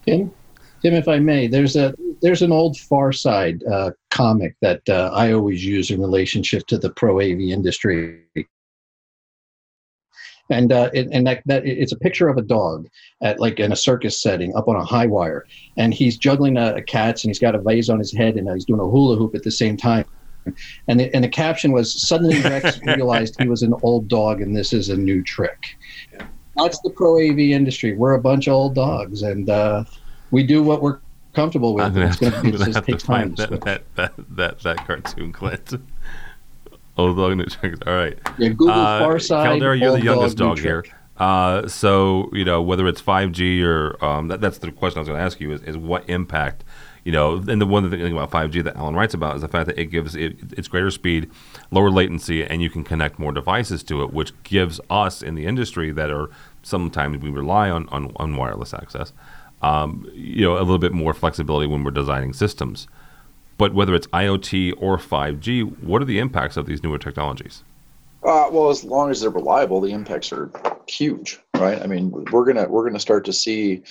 Tim, 0.06 0.32
Tim, 0.82 0.94
if 0.94 1.08
I 1.08 1.20
may, 1.20 1.48
there's 1.48 1.76
a 1.76 1.94
there's 2.22 2.42
an 2.42 2.52
old 2.52 2.78
Far 2.78 3.12
Side 3.12 3.64
uh, 3.64 3.92
comic 4.10 4.56
that 4.62 4.82
uh, 4.90 5.12
I 5.14 5.32
always 5.32 5.64
use 5.64 5.92
in 5.92 6.02
relationship 6.02 6.68
to 6.68 6.78
the 6.78 6.90
pro 6.90 7.20
AV 7.20 7.40
industry 7.40 8.26
and 10.52 10.72
uh, 10.72 10.90
it, 10.94 11.08
and 11.12 11.26
that, 11.26 11.42
that 11.46 11.66
it's 11.66 11.94
a 11.94 11.98
picture 11.98 12.28
of 12.28 12.38
a 12.38 12.42
dog 12.42 12.88
at 13.24 13.40
like 13.40 13.60
in 13.60 13.72
a 13.72 13.76
circus 13.76 14.22
setting 14.22 14.54
up 14.56 14.68
on 14.68 14.76
a 14.76 14.84
high 14.84 15.08
wire, 15.08 15.46
and 15.78 15.94
he's 15.94 16.18
juggling 16.18 16.58
a, 16.58 16.76
a 16.76 16.82
cats 16.82 17.24
and 17.24 17.30
he's 17.30 17.40
got 17.40 17.56
a 17.56 17.62
vase 17.62 17.90
on 17.90 18.00
his 18.00 18.14
head 18.14 18.36
and 18.36 18.50
he's 18.50 18.66
doing 18.66 18.82
a 18.82 18.88
hula 18.88 19.16
hoop 19.16 19.34
at 19.34 19.44
the 19.44 19.52
same 19.52 19.78
time. 19.78 20.06
And 20.88 21.00
the, 21.00 21.14
and 21.16 21.24
the 21.24 21.30
caption 21.30 21.72
was 21.72 22.08
suddenly 22.08 22.42
Rex 22.42 22.80
realized 22.86 23.40
he 23.40 23.48
was 23.48 23.62
an 23.62 23.74
old 23.82 24.08
dog 24.08 24.42
and 24.42 24.56
this 24.56 24.74
is 24.74 24.90
a 24.90 24.98
new 24.98 25.24
trick. 25.24 25.78
That's 26.56 26.80
the 26.82 26.90
pro 26.90 27.18
AV 27.18 27.40
industry. 27.40 27.94
We're 27.94 28.14
a 28.14 28.22
bunch 28.22 28.48
of 28.48 28.54
old 28.54 28.76
dogs 28.76 29.22
and 29.22 29.50
uh, 29.50 29.84
we 30.32 30.44
do 30.44 30.64
what 30.64 30.82
we're 30.82 31.00
comfortable 31.34 31.74
with. 31.74 31.86
I'm 31.86 31.94
gonna 31.94 32.08
have, 32.08 32.20
to, 32.20 32.30
gonna 32.30 32.74
have 32.74 32.86
to 32.86 32.98
find 33.00 33.38
that, 33.38 33.62
that, 33.62 33.84
that, 33.96 34.14
that, 34.36 34.60
that 34.60 34.88
cartoon, 34.88 35.32
Clint. 35.32 35.74
Old 36.98 37.18
dog 37.18 37.38
new 37.38 37.46
tricks. 37.46 37.80
All 37.88 37.94
right. 37.94 38.18
Yeah, 38.38 38.50
Google 38.50 38.72
uh, 38.72 39.02
Farside. 39.02 39.46
Caldera, 39.46 39.78
you're 39.78 39.92
the 39.94 40.04
youngest 40.04 40.38
dog, 40.38 40.58
dog 40.58 40.60
here. 40.60 40.86
Uh, 41.18 41.68
so 41.68 42.30
you 42.34 42.44
know 42.44 42.62
whether 42.62 42.88
it's 42.88 43.02
5G 43.02 43.64
or 43.64 44.04
um, 44.04 44.28
that, 44.28 44.42
that's 44.42 44.58
the 44.58 44.72
question 44.72 44.98
I 44.98 45.02
was 45.02 45.08
going 45.08 45.20
to 45.20 45.24
ask 45.24 45.40
you 45.40 45.52
is, 45.52 45.62
is 45.62 45.78
what 45.78 46.10
impact 46.10 46.64
you 47.04 47.12
know 47.12 47.36
and 47.48 47.62
the 47.62 47.66
one 47.66 47.90
thing 47.90 48.12
about 48.12 48.32
5G 48.32 48.64
that 48.64 48.76
Alan 48.76 48.96
writes 48.96 49.14
about 49.14 49.36
is 49.36 49.42
the 49.42 49.48
fact 49.48 49.68
that 49.68 49.80
it 49.80 49.86
gives 49.86 50.16
it, 50.16 50.38
it's 50.52 50.68
greater 50.68 50.92
speed, 50.92 51.30
lower 51.72 51.90
latency, 51.90 52.44
and 52.44 52.62
you 52.62 52.70
can 52.70 52.84
connect 52.84 53.20
more 53.20 53.32
devices 53.32 53.84
to 53.84 54.04
it, 54.04 54.14
which 54.14 54.32
gives 54.44 54.80
us 54.90 55.22
in 55.22 55.36
the 55.36 55.46
industry 55.46 55.92
that 55.92 56.12
are 56.12 56.30
sometimes 56.64 57.18
we 57.20 57.30
rely 57.30 57.70
on 57.70 57.88
on, 57.90 58.12
on 58.18 58.36
wireless 58.36 58.74
access, 58.74 59.14
um, 59.62 60.10
you 60.14 60.46
know 60.46 60.58
a 60.58 60.60
little 60.60 60.80
bit 60.80 60.94
more 60.94 61.14
flexibility 61.14 61.68
when 61.68 61.84
we're 61.84 61.92
designing 61.92 62.34
systems. 62.34 62.88
But 63.58 63.76
whether 63.76 63.94
it's 63.94 64.08
IoT 64.08 64.74
or 64.78 64.98
5G, 64.98 65.84
what 65.84 66.02
are 66.02 66.06
the 66.06 66.18
impacts 66.18 66.58
of 66.58 66.66
these 66.66 66.82
newer 66.82 66.98
technologies? 66.98 67.64
Uh, 68.24 68.50
well, 68.52 68.70
as 68.70 68.84
long 68.84 69.10
as 69.12 69.22
they're 69.22 69.30
reliable, 69.30 69.82
the 69.82 69.92
impacts 69.92 70.32
are 70.32 70.52
huge, 70.88 71.40
right? 71.56 71.82
I 71.82 71.88
mean, 71.88 72.12
we're 72.32 72.46
gonna 72.46 72.68
we're 72.68 72.86
gonna 72.86 73.00
start 73.00 73.26
to 73.26 73.34
see 73.34 73.84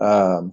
um, 0.00 0.52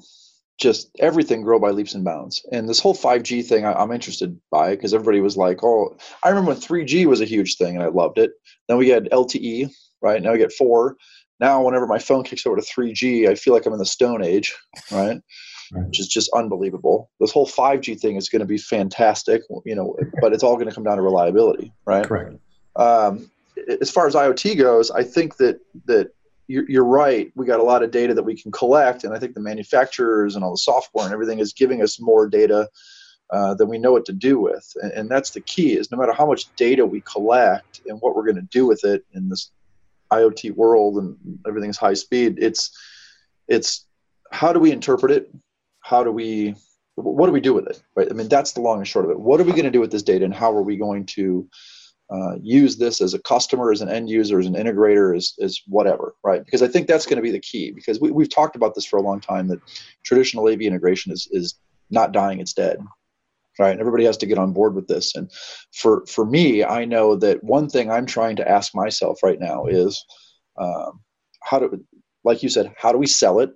just 0.61 0.91
everything 0.99 1.41
grow 1.41 1.59
by 1.59 1.71
leaps 1.71 1.95
and 1.95 2.05
bounds. 2.05 2.45
And 2.51 2.69
this 2.69 2.79
whole 2.79 2.93
5G 2.93 3.45
thing, 3.45 3.65
I, 3.65 3.81
am 3.81 3.91
interested 3.91 4.39
by 4.51 4.75
because 4.75 4.93
everybody 4.93 5.19
was 5.19 5.35
like, 5.35 5.63
"Oh, 5.63 5.97
I 6.23 6.29
remember 6.29 6.51
when 6.51 6.61
3G 6.61 7.05
was 7.07 7.19
a 7.19 7.25
huge 7.25 7.57
thing, 7.57 7.75
and 7.75 7.83
I 7.83 7.87
loved 7.87 8.19
it." 8.19 8.31
Then 8.67 8.77
we 8.77 8.87
had 8.87 9.09
LTE, 9.11 9.71
right? 10.01 10.21
Now 10.21 10.33
we 10.33 10.37
get 10.37 10.53
four. 10.53 10.97
Now, 11.39 11.63
whenever 11.63 11.87
my 11.87 11.97
phone 11.97 12.23
kicks 12.23 12.45
over 12.45 12.55
to 12.55 12.61
3G, 12.61 13.27
I 13.27 13.33
feel 13.33 13.53
like 13.53 13.65
I'm 13.65 13.73
in 13.73 13.79
the 13.79 13.85
Stone 13.85 14.23
Age, 14.23 14.55
right? 14.91 15.19
right. 15.73 15.87
which 15.87 15.99
is 15.99 16.07
just 16.07 16.29
unbelievable. 16.35 17.09
This 17.19 17.31
whole 17.31 17.47
5G 17.47 17.99
thing 17.99 18.15
is 18.15 18.29
going 18.29 18.41
to 18.41 18.45
be 18.45 18.59
fantastic, 18.59 19.41
you 19.65 19.75
know, 19.75 19.97
but 20.21 20.33
it's 20.33 20.43
all 20.43 20.55
going 20.55 20.69
to 20.69 20.75
come 20.75 20.83
down 20.83 20.97
to 20.97 21.01
reliability, 21.01 21.73
right? 21.85 22.05
Correct. 22.05 22.35
Um, 22.75 23.31
as 23.81 23.89
far 23.89 24.05
as 24.05 24.13
IoT 24.13 24.57
goes, 24.59 24.91
I 24.91 25.03
think 25.03 25.37
that 25.37 25.59
that 25.85 26.11
you're, 26.47 26.69
you're 26.69 26.85
right. 26.85 27.31
We 27.35 27.45
got 27.45 27.59
a 27.59 27.63
lot 27.63 27.83
of 27.83 27.91
data 27.91 28.13
that 28.13 28.23
we 28.23 28.39
can 28.39 28.51
collect, 28.51 29.03
and 29.03 29.13
I 29.13 29.19
think 29.19 29.33
the 29.33 29.41
manufacturers 29.41 30.35
and 30.35 30.43
all 30.43 30.51
the 30.51 30.57
software 30.57 31.05
and 31.05 31.13
everything 31.13 31.39
is 31.39 31.53
giving 31.53 31.81
us 31.81 31.99
more 31.99 32.27
data 32.27 32.67
uh, 33.31 33.53
than 33.55 33.69
we 33.69 33.77
know 33.77 33.93
what 33.93 34.05
to 34.05 34.13
do 34.13 34.39
with. 34.39 34.65
And, 34.81 34.91
and, 34.91 35.09
that's 35.09 35.29
the 35.31 35.41
key: 35.41 35.73
is 35.73 35.91
no 35.91 35.97
matter 35.97 36.13
how 36.13 36.25
much 36.25 36.53
data 36.55 36.85
we 36.85 37.01
collect 37.01 37.81
and 37.85 37.99
what 38.01 38.15
we're 38.15 38.25
going 38.25 38.35
to 38.35 38.47
do 38.51 38.65
with 38.65 38.83
it 38.83 39.05
in 39.13 39.29
this 39.29 39.51
IoT 40.11 40.55
world 40.55 40.97
and 40.97 41.17
everything's 41.47 41.77
high 41.77 41.93
speed, 41.93 42.37
it's 42.39 42.77
it's 43.47 43.85
how 44.31 44.51
do 44.51 44.59
we 44.59 44.71
interpret 44.71 45.11
it? 45.11 45.31
how 45.81 46.03
do 46.03 46.11
we 46.11 46.55
what 46.95 47.25
do 47.25 47.33
we 47.33 47.41
do 47.41 47.53
with 47.53 47.67
it 47.67 47.81
right 47.95 48.07
i 48.09 48.13
mean 48.13 48.29
that's 48.29 48.53
the 48.53 48.61
long 48.61 48.77
and 48.77 48.87
short 48.87 49.05
of 49.05 49.11
it 49.11 49.19
what 49.19 49.39
are 49.39 49.43
we 49.43 49.51
going 49.51 49.65
to 49.65 49.71
do 49.71 49.81
with 49.81 49.91
this 49.91 50.03
data 50.03 50.23
and 50.23 50.33
how 50.33 50.51
are 50.51 50.61
we 50.61 50.77
going 50.77 51.05
to 51.05 51.47
uh, 52.11 52.35
use 52.41 52.77
this 52.77 52.99
as 52.99 53.13
a 53.13 53.19
customer 53.19 53.71
as 53.71 53.81
an 53.81 53.89
end 53.89 54.09
user 54.09 54.39
as 54.39 54.45
an 54.45 54.55
integrator 54.55 55.15
as, 55.15 55.33
as 55.41 55.61
whatever 55.67 56.15
right? 56.23 56.43
Because 56.43 56.61
i 56.61 56.67
think 56.67 56.87
that's 56.87 57.05
going 57.05 57.17
to 57.17 57.23
be 57.23 57.31
the 57.31 57.39
key 57.39 57.71
because 57.71 57.99
we, 57.99 58.11
we've 58.11 58.33
talked 58.33 58.55
about 58.55 58.75
this 58.75 58.85
for 58.85 58.97
a 58.97 59.01
long 59.01 59.19
time 59.21 59.47
that 59.47 59.61
traditional 60.03 60.47
av 60.47 60.61
integration 60.61 61.11
is, 61.11 61.27
is 61.31 61.55
not 61.89 62.11
dying 62.11 62.39
it's 62.39 62.53
dead 62.53 62.79
right? 63.59 63.71
And 63.71 63.79
everybody 63.79 64.05
has 64.05 64.17
to 64.17 64.25
get 64.25 64.37
on 64.37 64.53
board 64.53 64.75
with 64.75 64.87
this. 64.87 65.15
And 65.15 65.31
for 65.73 66.05
for 66.07 66.25
me 66.25 66.63
i 66.63 66.85
know 66.85 67.15
that 67.15 67.43
one 67.43 67.69
thing 67.69 67.89
i'm 67.91 68.05
trying 68.05 68.35
to 68.37 68.49
ask 68.49 68.75
myself 68.75 69.23
right 69.23 69.39
now 69.39 69.65
is 69.65 70.03
um, 70.57 71.01
how 71.41 71.59
do 71.59 71.83
like 72.23 72.43
you 72.43 72.49
said 72.49 72.73
how 72.77 72.91
do 72.91 72.97
we 72.97 73.07
sell 73.07 73.39
it? 73.39 73.51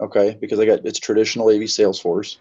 Okay 0.00 0.36
because 0.40 0.58
i 0.58 0.64
got 0.64 0.84
it's 0.84 0.98
traditional 0.98 1.48
av 1.48 1.62
salesforce. 1.62 2.38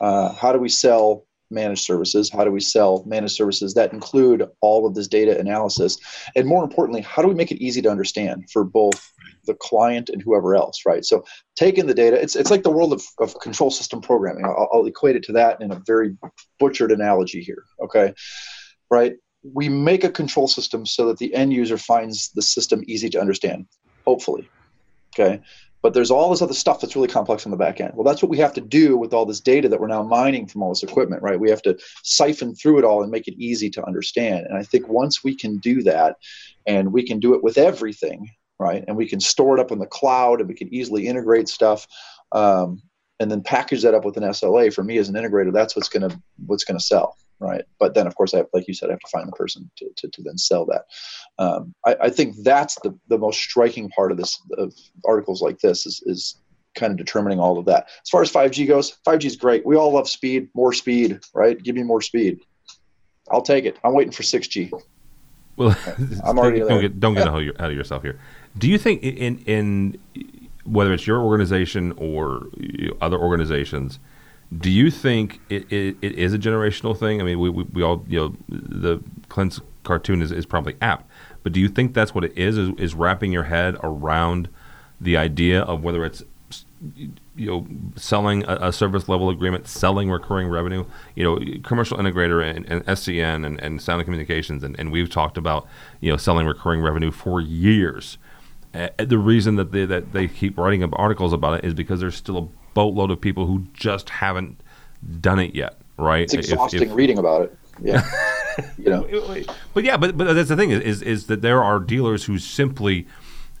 Uh, 0.00 0.32
how 0.34 0.52
do 0.52 0.58
we 0.58 0.68
sell 0.68 1.25
managed 1.50 1.84
services? 1.84 2.30
How 2.30 2.44
do 2.44 2.50
we 2.50 2.60
sell 2.60 3.02
managed 3.06 3.34
services 3.34 3.74
that 3.74 3.92
include 3.92 4.48
all 4.60 4.86
of 4.86 4.94
this 4.94 5.08
data 5.08 5.38
analysis? 5.38 5.98
And 6.34 6.46
more 6.46 6.64
importantly 6.64 7.02
how 7.02 7.22
do 7.22 7.28
we 7.28 7.34
make 7.34 7.50
it 7.50 7.62
easy 7.62 7.82
to 7.82 7.90
understand 7.90 8.50
for 8.50 8.64
both 8.64 9.12
the 9.44 9.54
client 9.54 10.08
and 10.08 10.20
whoever 10.22 10.54
else 10.54 10.82
right? 10.86 11.04
So 11.04 11.24
taking 11.56 11.86
the 11.86 11.94
data 11.94 12.20
it's, 12.20 12.36
it's 12.36 12.50
like 12.50 12.62
the 12.62 12.70
world 12.70 12.92
of, 12.92 13.02
of 13.18 13.38
control 13.40 13.70
system 13.70 14.00
programming. 14.00 14.44
I'll, 14.44 14.68
I'll 14.72 14.86
equate 14.86 15.16
it 15.16 15.22
to 15.24 15.32
that 15.32 15.60
in 15.60 15.72
a 15.72 15.80
very 15.86 16.16
butchered 16.58 16.92
analogy 16.92 17.42
here 17.42 17.64
okay? 17.82 18.14
Right? 18.90 19.14
We 19.42 19.68
make 19.68 20.04
a 20.04 20.10
control 20.10 20.48
system 20.48 20.86
so 20.86 21.06
that 21.06 21.18
the 21.18 21.32
end 21.34 21.52
user 21.52 21.78
finds 21.78 22.30
the 22.30 22.42
system 22.42 22.82
easy 22.86 23.08
to 23.10 23.20
understand 23.20 23.66
hopefully 24.04 24.48
okay 25.14 25.40
but 25.86 25.94
there's 25.94 26.10
all 26.10 26.30
this 26.30 26.42
other 26.42 26.52
stuff 26.52 26.80
that's 26.80 26.96
really 26.96 27.06
complex 27.06 27.46
on 27.46 27.52
the 27.52 27.56
back 27.56 27.80
end. 27.80 27.92
Well, 27.94 28.02
that's 28.02 28.20
what 28.20 28.28
we 28.28 28.38
have 28.38 28.52
to 28.54 28.60
do 28.60 28.96
with 28.96 29.14
all 29.14 29.24
this 29.24 29.38
data 29.38 29.68
that 29.68 29.80
we're 29.80 29.86
now 29.86 30.02
mining 30.02 30.48
from 30.48 30.60
all 30.64 30.70
this 30.70 30.82
equipment, 30.82 31.22
right? 31.22 31.38
We 31.38 31.48
have 31.48 31.62
to 31.62 31.78
siphon 32.02 32.56
through 32.56 32.80
it 32.80 32.84
all 32.84 33.04
and 33.04 33.12
make 33.12 33.28
it 33.28 33.38
easy 33.38 33.70
to 33.70 33.86
understand. 33.86 34.46
And 34.48 34.58
I 34.58 34.64
think 34.64 34.88
once 34.88 35.22
we 35.22 35.36
can 35.36 35.58
do 35.58 35.84
that, 35.84 36.16
and 36.66 36.92
we 36.92 37.06
can 37.06 37.20
do 37.20 37.34
it 37.34 37.44
with 37.44 37.56
everything, 37.56 38.28
right? 38.58 38.82
And 38.88 38.96
we 38.96 39.06
can 39.06 39.20
store 39.20 39.56
it 39.56 39.60
up 39.60 39.70
in 39.70 39.78
the 39.78 39.86
cloud, 39.86 40.40
and 40.40 40.48
we 40.48 40.56
can 40.56 40.74
easily 40.74 41.06
integrate 41.06 41.48
stuff, 41.48 41.86
um, 42.32 42.82
and 43.20 43.30
then 43.30 43.40
package 43.40 43.82
that 43.82 43.94
up 43.94 44.04
with 44.04 44.16
an 44.16 44.24
SLA. 44.24 44.74
For 44.74 44.82
me 44.82 44.98
as 44.98 45.08
an 45.08 45.14
integrator, 45.14 45.52
that's 45.52 45.76
what's 45.76 45.88
gonna 45.88 46.20
what's 46.46 46.64
gonna 46.64 46.80
sell. 46.80 47.16
Right? 47.38 47.64
But 47.78 47.94
then, 47.94 48.06
of 48.06 48.14
course, 48.14 48.34
I 48.34 48.38
have, 48.38 48.46
like 48.52 48.66
you 48.68 48.74
said, 48.74 48.88
I 48.88 48.92
have 48.92 49.00
to 49.00 49.08
find 49.08 49.28
the 49.28 49.32
person 49.32 49.70
to, 49.76 49.90
to, 49.96 50.08
to 50.08 50.22
then 50.22 50.38
sell 50.38 50.66
that. 50.66 50.84
Um, 51.38 51.74
I, 51.84 51.96
I, 52.02 52.10
think 52.10 52.36
that's 52.42 52.76
the, 52.82 52.98
the 53.08 53.18
most 53.18 53.40
striking 53.40 53.88
part 53.90 54.10
of 54.10 54.18
this 54.18 54.40
of 54.56 54.74
articles 55.04 55.42
like 55.42 55.58
this 55.60 55.86
is, 55.86 56.02
is 56.06 56.36
kind 56.74 56.92
of 56.92 56.96
determining 56.96 57.40
all 57.40 57.58
of 57.58 57.66
that. 57.66 57.88
As 58.02 58.10
far 58.10 58.22
as 58.22 58.32
5G 58.32 58.66
goes, 58.66 58.96
5G 59.06 59.24
is 59.24 59.36
great. 59.36 59.66
We 59.66 59.76
all 59.76 59.92
love 59.92 60.08
speed, 60.08 60.48
more 60.54 60.72
speed, 60.72 61.20
right? 61.34 61.62
Give 61.62 61.74
me 61.74 61.82
more 61.82 62.00
speed. 62.00 62.40
I'll 63.30 63.42
take 63.42 63.64
it. 63.64 63.78
I'm 63.84 63.94
waiting 63.94 64.12
for 64.12 64.22
6G. 64.22 64.72
Well, 65.56 65.76
I'm 66.24 66.38
already 66.38 66.60
don't 66.60 66.80
get 66.80 67.00
don't 67.00 67.14
get 67.14 67.26
out 67.26 67.42
of 67.42 67.72
yourself 67.72 68.02
here. 68.02 68.20
Do 68.56 68.68
you 68.68 68.78
think 68.78 69.02
in 69.02 69.38
in 69.40 69.98
whether 70.64 70.92
it's 70.92 71.06
your 71.06 71.20
organization 71.20 71.92
or 71.96 72.48
other 73.00 73.18
organizations, 73.18 73.98
do 74.56 74.70
you 74.70 74.90
think 74.90 75.40
it, 75.48 75.70
it, 75.72 75.96
it 76.02 76.14
is 76.14 76.32
a 76.32 76.38
generational 76.38 76.96
thing? 76.96 77.20
I 77.20 77.24
mean, 77.24 77.40
we, 77.40 77.50
we, 77.50 77.64
we 77.64 77.82
all, 77.82 78.04
you 78.06 78.20
know, 78.20 78.36
the 78.48 79.02
Clint's 79.28 79.60
cartoon 79.82 80.22
is, 80.22 80.30
is 80.30 80.46
probably 80.46 80.76
apt, 80.80 81.08
but 81.42 81.52
do 81.52 81.60
you 81.60 81.68
think 81.68 81.94
that's 81.94 82.14
what 82.14 82.24
it 82.24 82.36
is, 82.36 82.56
is, 82.56 82.70
is 82.78 82.94
wrapping 82.94 83.32
your 83.32 83.44
head 83.44 83.76
around 83.82 84.48
the 85.00 85.16
idea 85.16 85.62
of 85.62 85.82
whether 85.82 86.04
it's, 86.04 86.22
you 86.94 87.46
know, 87.46 87.66
selling 87.96 88.44
a, 88.44 88.68
a 88.68 88.72
service 88.72 89.08
level 89.08 89.30
agreement, 89.30 89.66
selling 89.66 90.10
recurring 90.10 90.48
revenue, 90.48 90.84
you 91.14 91.24
know, 91.24 91.38
commercial 91.62 91.98
integrator 91.98 92.42
and, 92.42 92.64
and 92.66 92.84
SCN 92.86 93.44
and, 93.44 93.60
and 93.60 93.82
Sound 93.82 94.04
Communications, 94.04 94.62
and, 94.62 94.78
and 94.78 94.92
we've 94.92 95.10
talked 95.10 95.36
about, 95.36 95.66
you 96.00 96.10
know, 96.10 96.16
selling 96.16 96.46
recurring 96.46 96.82
revenue 96.82 97.10
for 97.10 97.40
years. 97.40 98.18
Uh, 98.72 98.88
the 98.98 99.18
reason 99.18 99.56
that 99.56 99.72
they, 99.72 99.86
that 99.86 100.12
they 100.12 100.28
keep 100.28 100.56
writing 100.56 100.82
up 100.82 100.90
articles 100.94 101.32
about 101.32 101.58
it 101.58 101.64
is 101.64 101.74
because 101.74 101.98
there's 101.98 102.16
still 102.16 102.38
a 102.38 102.48
boatload 102.76 103.10
of 103.10 103.18
people 103.18 103.46
who 103.46 103.66
just 103.72 104.10
haven't 104.10 104.60
done 105.18 105.38
it 105.38 105.54
yet, 105.54 105.78
right? 105.96 106.22
It's 106.22 106.34
exhausting 106.34 106.82
if, 106.82 106.90
if, 106.90 106.94
reading 106.94 107.16
about 107.18 107.42
it. 107.42 107.58
Yeah, 107.82 108.06
you 108.78 108.90
know. 108.90 109.08
But 109.72 109.84
yeah, 109.84 109.96
but 109.96 110.16
but 110.16 110.34
that's 110.34 110.50
the 110.50 110.56
thing 110.56 110.70
is 110.70 111.02
is, 111.02 111.26
that 111.26 111.40
there 111.40 111.64
are 111.64 111.80
dealers 111.80 112.24
who 112.24 112.38
simply. 112.38 113.06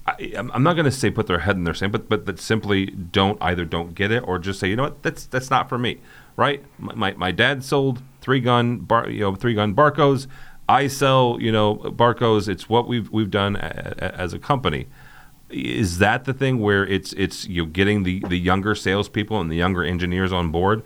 I, 0.08 0.34
am 0.36 0.62
not 0.62 0.74
going 0.74 0.84
to 0.84 0.92
say 0.92 1.10
put 1.10 1.26
their 1.26 1.40
head 1.40 1.56
in 1.56 1.64
their 1.64 1.74
sand, 1.74 1.90
but 1.90 2.08
but 2.08 2.26
that 2.26 2.38
simply 2.38 2.86
don't 2.86 3.38
either 3.40 3.64
don't 3.64 3.92
get 3.94 4.12
it 4.12 4.22
or 4.24 4.38
just 4.38 4.60
say 4.60 4.68
you 4.68 4.76
know 4.76 4.84
what 4.84 5.02
that's 5.02 5.26
that's 5.26 5.50
not 5.50 5.68
for 5.68 5.78
me, 5.78 5.98
right? 6.36 6.62
My 6.78 6.94
my, 6.94 7.12
my 7.14 7.32
dad 7.32 7.64
sold 7.64 8.02
three 8.20 8.40
gun 8.40 8.78
bar, 8.78 9.10
you 9.10 9.20
know 9.20 9.34
three 9.34 9.54
gun 9.54 9.72
Barcos. 9.72 10.28
I 10.68 10.86
sell 10.86 11.38
you 11.40 11.50
know 11.50 11.74
Barcos. 11.74 12.48
It's 12.48 12.68
what 12.68 12.86
we've 12.86 13.10
we've 13.10 13.30
done 13.30 13.56
a, 13.56 13.94
a, 13.98 14.14
as 14.14 14.32
a 14.32 14.38
company 14.38 14.86
is 15.50 15.98
that 15.98 16.24
the 16.24 16.34
thing 16.34 16.60
where 16.60 16.86
it's 16.86 17.12
it's 17.14 17.46
you 17.46 17.64
know, 17.64 17.70
getting 17.70 18.02
the 18.02 18.20
the 18.28 18.36
younger 18.36 18.74
salespeople 18.74 19.40
and 19.40 19.50
the 19.50 19.56
younger 19.56 19.84
engineers 19.84 20.32
on 20.32 20.50
board 20.50 20.82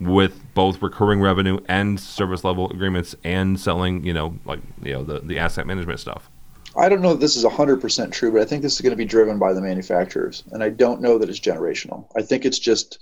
with 0.00 0.40
both 0.54 0.82
recurring 0.82 1.20
revenue 1.20 1.58
and 1.68 1.98
service 1.98 2.44
level 2.44 2.70
agreements 2.70 3.14
and 3.24 3.58
selling 3.58 4.04
you 4.04 4.12
know 4.12 4.36
like 4.44 4.60
you 4.82 4.92
know 4.92 5.02
the 5.02 5.20
the 5.20 5.38
asset 5.38 5.66
management 5.66 6.00
stuff. 6.00 6.28
I 6.76 6.88
don't 6.88 7.02
know 7.02 7.12
if 7.12 7.20
this 7.20 7.36
is 7.36 7.44
100% 7.44 8.12
true, 8.12 8.32
but 8.32 8.40
I 8.40 8.46
think 8.46 8.62
this 8.62 8.76
is 8.76 8.80
going 8.80 8.92
to 8.92 8.96
be 8.96 9.04
driven 9.04 9.38
by 9.38 9.52
the 9.52 9.60
manufacturers. 9.60 10.42
And 10.52 10.64
I 10.64 10.70
don't 10.70 11.02
know 11.02 11.18
that 11.18 11.28
it's 11.28 11.38
generational. 11.38 12.06
I 12.16 12.22
think 12.22 12.46
it's 12.46 12.58
just 12.58 12.98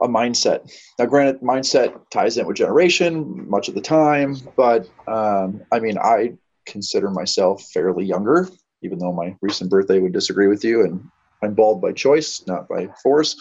a 0.00 0.08
mindset. 0.08 0.72
Now, 0.98 1.04
granted, 1.04 1.42
mindset 1.42 1.94
ties 2.08 2.38
in 2.38 2.46
with 2.46 2.56
generation 2.56 3.46
much 3.46 3.68
of 3.68 3.74
the 3.74 3.82
time, 3.82 4.36
but 4.56 4.88
um, 5.06 5.60
I 5.70 5.80
mean, 5.80 5.98
I 5.98 6.32
consider 6.64 7.10
myself 7.10 7.62
fairly 7.74 8.06
younger 8.06 8.48
even 8.82 8.98
though 8.98 9.12
my 9.12 9.36
recent 9.40 9.70
birthday 9.70 9.98
would 9.98 10.12
disagree 10.12 10.48
with 10.48 10.64
you, 10.64 10.82
and 10.82 11.08
I'm 11.42 11.54
bald 11.54 11.80
by 11.80 11.92
choice, 11.92 12.44
not 12.46 12.68
by 12.68 12.88
force. 13.02 13.36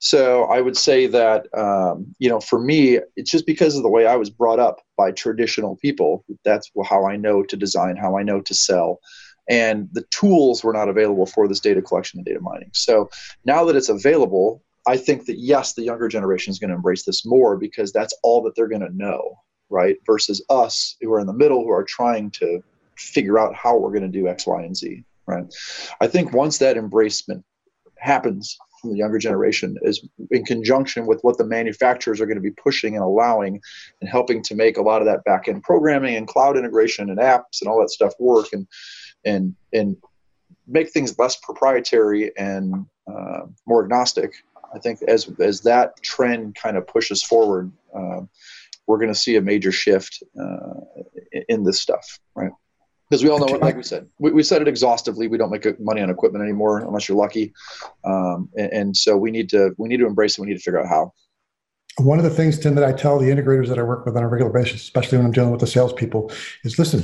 So 0.00 0.44
I 0.44 0.60
would 0.60 0.76
say 0.76 1.06
that 1.06 1.46
um, 1.56 2.14
you 2.18 2.28
know, 2.28 2.40
for 2.40 2.60
me, 2.60 3.00
it's 3.16 3.30
just 3.30 3.46
because 3.46 3.76
of 3.76 3.82
the 3.82 3.88
way 3.88 4.06
I 4.06 4.16
was 4.16 4.30
brought 4.30 4.60
up 4.60 4.80
by 4.96 5.10
traditional 5.10 5.76
people. 5.76 6.24
That's 6.44 6.70
how 6.84 7.06
I 7.06 7.16
know 7.16 7.42
to 7.42 7.56
design, 7.56 7.96
how 7.96 8.16
I 8.16 8.22
know 8.22 8.40
to 8.40 8.54
sell, 8.54 9.00
and 9.48 9.88
the 9.92 10.04
tools 10.10 10.62
were 10.62 10.72
not 10.72 10.88
available 10.88 11.26
for 11.26 11.48
this 11.48 11.60
data 11.60 11.82
collection 11.82 12.18
and 12.18 12.26
data 12.26 12.40
mining. 12.40 12.70
So 12.74 13.10
now 13.44 13.64
that 13.64 13.76
it's 13.76 13.88
available, 13.88 14.62
I 14.86 14.96
think 14.96 15.26
that 15.26 15.38
yes, 15.38 15.74
the 15.74 15.82
younger 15.82 16.08
generation 16.08 16.50
is 16.50 16.58
going 16.58 16.70
to 16.70 16.76
embrace 16.76 17.04
this 17.04 17.26
more 17.26 17.56
because 17.56 17.92
that's 17.92 18.14
all 18.22 18.42
that 18.42 18.54
they're 18.54 18.68
going 18.68 18.86
to 18.86 18.96
know, 18.96 19.36
right? 19.68 19.96
Versus 20.06 20.44
us 20.48 20.96
who 21.00 21.12
are 21.12 21.20
in 21.20 21.26
the 21.26 21.32
middle 21.32 21.64
who 21.64 21.72
are 21.72 21.84
trying 21.84 22.30
to 22.32 22.62
figure 22.98 23.38
out 23.38 23.54
how 23.54 23.76
we're 23.76 23.90
going 23.90 24.02
to 24.02 24.08
do 24.08 24.28
X, 24.28 24.46
Y, 24.46 24.62
and 24.62 24.76
Z. 24.76 25.04
Right. 25.26 25.44
I 26.00 26.06
think 26.06 26.32
once 26.32 26.58
that 26.58 26.76
embracement 26.76 27.42
happens 27.98 28.56
from 28.80 28.90
the 28.90 28.96
younger 28.96 29.18
generation 29.18 29.76
is 29.82 30.06
in 30.30 30.44
conjunction 30.44 31.06
with 31.06 31.20
what 31.22 31.36
the 31.36 31.44
manufacturers 31.44 32.20
are 32.20 32.26
going 32.26 32.36
to 32.36 32.42
be 32.42 32.52
pushing 32.52 32.94
and 32.94 33.04
allowing 33.04 33.60
and 34.00 34.08
helping 34.08 34.42
to 34.44 34.54
make 34.54 34.76
a 34.76 34.82
lot 34.82 35.02
of 35.02 35.06
that 35.06 35.24
back 35.24 35.48
end 35.48 35.62
programming 35.62 36.16
and 36.16 36.28
cloud 36.28 36.56
integration 36.56 37.10
and 37.10 37.18
apps 37.18 37.60
and 37.60 37.68
all 37.68 37.80
that 37.80 37.90
stuff 37.90 38.12
work 38.18 38.46
and 38.52 38.66
and 39.24 39.54
and 39.72 39.96
make 40.66 40.90
things 40.90 41.18
less 41.18 41.36
proprietary 41.36 42.36
and 42.36 42.86
uh, 43.10 43.40
more 43.66 43.82
agnostic 43.82 44.32
i 44.74 44.78
think 44.78 45.02
as 45.02 45.28
as 45.40 45.60
that 45.60 46.00
trend 46.02 46.54
kind 46.54 46.76
of 46.76 46.86
pushes 46.86 47.22
forward 47.22 47.70
uh, 47.94 48.20
we're 48.86 48.98
going 48.98 49.12
to 49.12 49.18
see 49.18 49.36
a 49.36 49.40
major 49.40 49.72
shift 49.72 50.22
uh, 50.40 50.80
in 51.48 51.64
this 51.64 51.80
stuff 51.80 52.18
right 52.34 52.52
because 53.08 53.24
we 53.24 53.30
all 53.30 53.38
know, 53.38 53.46
what, 53.46 53.60
like 53.60 53.76
we 53.76 53.82
said, 53.82 54.06
we, 54.18 54.32
we 54.32 54.42
said 54.42 54.60
it 54.60 54.68
exhaustively. 54.68 55.28
We 55.28 55.38
don't 55.38 55.50
make 55.50 55.66
money 55.80 56.02
on 56.02 56.10
equipment 56.10 56.42
anymore 56.42 56.80
unless 56.80 57.08
you're 57.08 57.16
lucky, 57.16 57.52
um, 58.04 58.48
and, 58.56 58.72
and, 58.72 58.96
so 58.96 59.16
we 59.16 59.30
need 59.30 59.48
to 59.50 59.74
we 59.78 59.88
need 59.88 59.98
to 59.98 60.06
embrace 60.06 60.38
it. 60.38 60.42
We 60.42 60.48
need 60.48 60.56
to 60.56 60.62
figure 60.62 60.80
out 60.80 60.88
how. 60.88 61.12
One 61.98 62.18
of 62.18 62.24
the 62.24 62.30
things, 62.30 62.58
Tim, 62.58 62.74
that 62.76 62.84
I 62.84 62.92
tell 62.92 63.18
the 63.18 63.26
integrators 63.26 63.68
that 63.68 63.78
I 63.78 63.82
work 63.82 64.06
with 64.06 64.16
on 64.16 64.22
a 64.22 64.28
regular 64.28 64.52
basis, 64.52 64.82
especially 64.82 65.18
when 65.18 65.26
I'm 65.26 65.32
dealing 65.32 65.50
with 65.50 65.60
the 65.60 65.66
salespeople, 65.66 66.30
is 66.62 66.78
listen, 66.78 67.02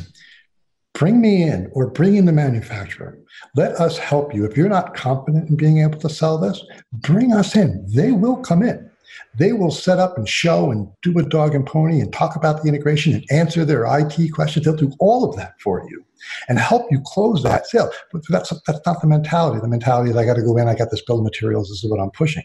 bring 0.92 1.20
me 1.20 1.42
in 1.42 1.68
or 1.72 1.90
bring 1.90 2.14
in 2.16 2.26
the 2.26 2.32
manufacturer. 2.32 3.18
Let 3.56 3.72
us 3.80 3.98
help 3.98 4.34
you. 4.34 4.44
If 4.44 4.56
you're 4.56 4.68
not 4.68 4.94
confident 4.94 5.48
in 5.48 5.56
being 5.56 5.80
able 5.80 5.98
to 5.98 6.08
sell 6.08 6.38
this, 6.38 6.62
bring 6.92 7.32
us 7.32 7.56
in. 7.56 7.84
They 7.92 8.12
will 8.12 8.36
come 8.36 8.62
in 8.62 8.88
they 9.36 9.52
will 9.52 9.70
set 9.70 9.98
up 9.98 10.16
and 10.16 10.28
show 10.28 10.70
and 10.70 10.88
do 11.02 11.18
a 11.18 11.22
dog 11.22 11.54
and 11.54 11.66
pony 11.66 12.00
and 12.00 12.12
talk 12.12 12.36
about 12.36 12.62
the 12.62 12.68
integration 12.68 13.14
and 13.14 13.24
answer 13.30 13.64
their 13.64 13.84
IT 13.84 14.32
questions. 14.32 14.64
They'll 14.64 14.76
do 14.76 14.92
all 15.00 15.28
of 15.28 15.36
that 15.36 15.60
for 15.60 15.84
you 15.88 16.04
and 16.48 16.58
help 16.58 16.90
you 16.90 17.00
close 17.04 17.42
that 17.42 17.66
sale. 17.66 17.90
But 18.12 18.22
that's 18.28 18.52
that's 18.66 18.80
not 18.86 19.00
the 19.00 19.06
mentality. 19.06 19.60
The 19.60 19.68
mentality 19.68 20.10
is 20.10 20.16
I 20.16 20.24
got 20.24 20.34
to 20.34 20.42
go 20.42 20.56
in, 20.56 20.68
I 20.68 20.74
got 20.74 20.90
this 20.90 21.02
bill 21.02 21.18
of 21.18 21.24
materials, 21.24 21.68
this 21.68 21.84
is 21.84 21.90
what 21.90 22.00
I'm 22.00 22.10
pushing. 22.10 22.44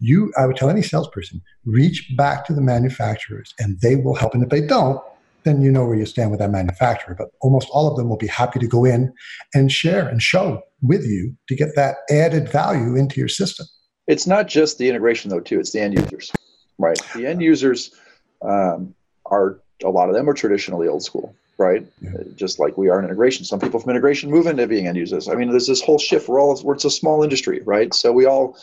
You, 0.00 0.32
I 0.36 0.46
would 0.46 0.56
tell 0.56 0.68
any 0.68 0.82
salesperson, 0.82 1.40
reach 1.64 2.12
back 2.16 2.44
to 2.46 2.52
the 2.52 2.60
manufacturers 2.60 3.54
and 3.58 3.80
they 3.80 3.96
will 3.96 4.14
help. 4.14 4.34
And 4.34 4.42
if 4.42 4.50
they 4.50 4.60
don't, 4.60 5.00
then 5.44 5.60
you 5.60 5.70
know 5.70 5.84
where 5.84 5.96
you 5.96 6.06
stand 6.06 6.30
with 6.30 6.40
that 6.40 6.50
manufacturer. 6.50 7.14
But 7.16 7.28
almost 7.40 7.68
all 7.70 7.86
of 7.88 7.96
them 7.96 8.08
will 8.08 8.16
be 8.16 8.26
happy 8.26 8.58
to 8.58 8.66
go 8.66 8.84
in 8.84 9.12
and 9.54 9.70
share 9.70 10.08
and 10.08 10.22
show 10.22 10.62
with 10.82 11.04
you 11.04 11.36
to 11.48 11.54
get 11.54 11.76
that 11.76 11.96
added 12.10 12.48
value 12.48 12.96
into 12.96 13.20
your 13.20 13.28
system. 13.28 13.66
It's 14.06 14.26
not 14.26 14.48
just 14.48 14.78
the 14.78 14.88
integration 14.88 15.30
though, 15.30 15.40
too. 15.40 15.60
It's 15.60 15.72
the 15.72 15.80
end 15.80 15.98
users, 15.98 16.30
right? 16.78 16.98
The 17.14 17.26
end 17.26 17.42
users 17.42 17.94
um, 18.42 18.94
are 19.26 19.60
a 19.82 19.90
lot 19.90 20.08
of 20.08 20.14
them 20.14 20.28
are 20.28 20.34
traditionally 20.34 20.88
old 20.88 21.02
school, 21.02 21.34
right? 21.58 21.86
Yeah. 22.00 22.10
Just 22.34 22.58
like 22.58 22.76
we 22.76 22.88
are 22.88 22.98
in 22.98 23.04
integration. 23.04 23.44
Some 23.44 23.60
people 23.60 23.80
from 23.80 23.90
integration 23.90 24.30
move 24.30 24.46
into 24.46 24.66
being 24.66 24.86
end 24.86 24.96
users. 24.96 25.28
I 25.28 25.34
mean, 25.34 25.50
there's 25.50 25.66
this 25.66 25.82
whole 25.82 25.98
shift. 25.98 26.28
We're 26.28 26.40
all 26.40 26.72
it's 26.72 26.84
a 26.84 26.90
small 26.90 27.22
industry, 27.22 27.60
right? 27.64 27.92
So 27.94 28.12
we 28.12 28.26
all 28.26 28.58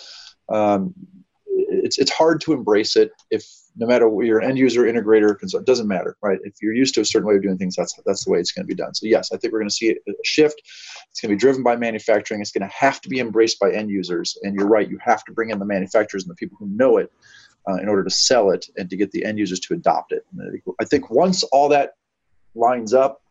um, 0.49 0.93
it's 1.47 1.97
it's 1.97 2.12
hard 2.12 2.41
to 2.41 2.54
embrace 2.54 2.95
it 2.95 3.12
if 3.30 3.45
no 3.77 3.88
matter 3.88 4.07
what 4.10 4.25
you're 4.25 4.39
an 4.39 4.49
end 4.49 4.57
user, 4.57 4.84
integrator, 4.84 5.36
it 5.41 5.65
doesn't 5.65 5.88
matter, 5.88 6.17
right? 6.21 6.39
If 6.43 6.55
you're 6.62 6.73
used 6.73 6.93
to 6.95 7.01
a 7.01 7.05
certain 7.05 7.27
way 7.27 7.36
of 7.36 7.43
doing 7.43 7.57
things, 7.57 7.75
that's 7.75 7.97
that's 8.05 8.25
the 8.25 8.31
way 8.31 8.39
it's 8.39 8.51
going 8.51 8.65
to 8.65 8.67
be 8.67 8.75
done. 8.75 8.93
So 8.93 9.05
yes, 9.05 9.31
I 9.31 9.38
think 9.38 9.53
we're 9.53 9.60
going 9.60 9.69
to 9.69 9.75
see 9.75 9.91
a 9.91 9.95
shift. 10.23 10.62
It's 11.10 11.21
going 11.21 11.29
to 11.29 11.36
be 11.36 11.39
driven 11.39 11.63
by 11.63 11.75
manufacturing. 11.75 12.41
It's 12.41 12.51
going 12.51 12.67
to 12.67 12.75
have 12.75 13.01
to 13.01 13.10
be 13.10 13.19
embraced 13.19 13.60
by 13.60 13.71
end 13.71 13.89
users. 13.89 14.38
And 14.43 14.55
you're 14.55 14.67
right, 14.67 14.89
you 14.89 14.97
have 15.01 15.23
to 15.25 15.31
bring 15.31 15.49
in 15.49 15.60
the 15.60 15.65
manufacturers 15.65 16.23
and 16.23 16.31
the 16.31 16.36
people 16.36 16.57
who 16.60 16.67
know 16.67 16.97
it 16.97 17.12
uh, 17.69 17.75
in 17.75 17.88
order 17.88 18.03
to 18.03 18.10
sell 18.10 18.51
it 18.51 18.67
and 18.77 18.89
to 18.89 18.97
get 18.97 19.12
the 19.12 19.23
end 19.23 19.39
users 19.39 19.60
to 19.62 19.73
adopt 19.73 20.12
it. 20.12 20.25
I 20.79 20.86
think 20.86 21.10
once 21.10 21.43
all 21.43 21.69
that 21.69 21.93
lines 22.55 22.93
up, 22.93 23.21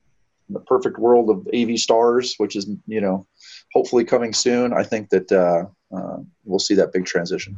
in 0.49 0.55
the 0.55 0.61
perfect 0.61 0.99
world 0.99 1.31
of 1.31 1.47
AV 1.55 1.79
stars, 1.79 2.35
which 2.39 2.57
is 2.57 2.69
you 2.87 3.01
know 3.01 3.27
hopefully 3.73 4.05
coming 4.05 4.33
soon, 4.33 4.73
I 4.73 4.83
think 4.83 5.09
that 5.11 5.31
uh, 5.31 5.67
uh, 5.97 6.19
we'll 6.45 6.59
see 6.59 6.75
that 6.75 6.93
big 6.93 7.07
transition. 7.07 7.57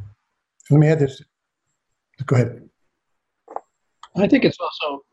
Let 0.69 0.79
me 0.79 0.87
add 0.87 0.99
this. 0.99 1.21
Go 2.25 2.35
ahead. 2.35 2.69
I 4.15 4.27
think 4.27 4.45
it's 4.45 4.57
also 4.59 5.03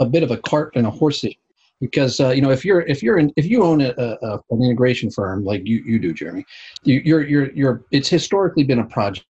a 0.00 0.06
bit 0.06 0.22
of 0.22 0.30
a 0.30 0.36
cart 0.38 0.72
and 0.76 0.86
a 0.86 0.90
horse 0.90 1.24
issue 1.24 1.34
because 1.80 2.20
uh, 2.20 2.30
you 2.30 2.40
know 2.40 2.50
if 2.50 2.64
you're 2.64 2.82
if 2.82 3.02
you're 3.02 3.18
in, 3.18 3.32
if 3.36 3.46
you 3.46 3.62
own 3.62 3.80
a, 3.80 3.90
a, 3.98 4.40
an 4.50 4.62
integration 4.62 5.10
firm 5.10 5.44
like 5.44 5.62
you, 5.64 5.82
you 5.84 5.98
do 5.98 6.12
jeremy 6.12 6.44
you, 6.82 7.00
you're 7.04 7.26
you're 7.26 7.52
you're 7.52 7.84
it's 7.90 8.08
historically 8.08 8.64
been 8.64 8.78
a 8.78 8.86
project 8.86 9.26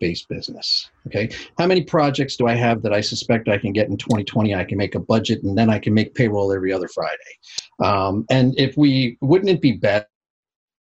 based 0.00 0.28
business 0.28 0.90
okay? 1.06 1.28
How 1.58 1.66
many 1.66 1.82
projects 1.82 2.36
do 2.36 2.46
i 2.46 2.54
have 2.54 2.82
that 2.82 2.92
i 2.92 3.00
suspect 3.00 3.48
i 3.48 3.58
can 3.58 3.72
get 3.72 3.88
in 3.88 3.96
2020 3.96 4.54
i 4.54 4.64
can 4.64 4.78
make 4.78 4.94
a 4.94 5.00
budget 5.00 5.42
and 5.42 5.56
then 5.56 5.70
i 5.70 5.78
can 5.78 5.94
make 5.94 6.14
payroll 6.14 6.52
every 6.52 6.72
other 6.72 6.88
friday? 6.88 7.16
Um, 7.80 8.24
and 8.30 8.58
if 8.58 8.76
we 8.76 9.18
wouldn't 9.20 9.50
it 9.50 9.60
be 9.60 9.72
better 9.72 10.06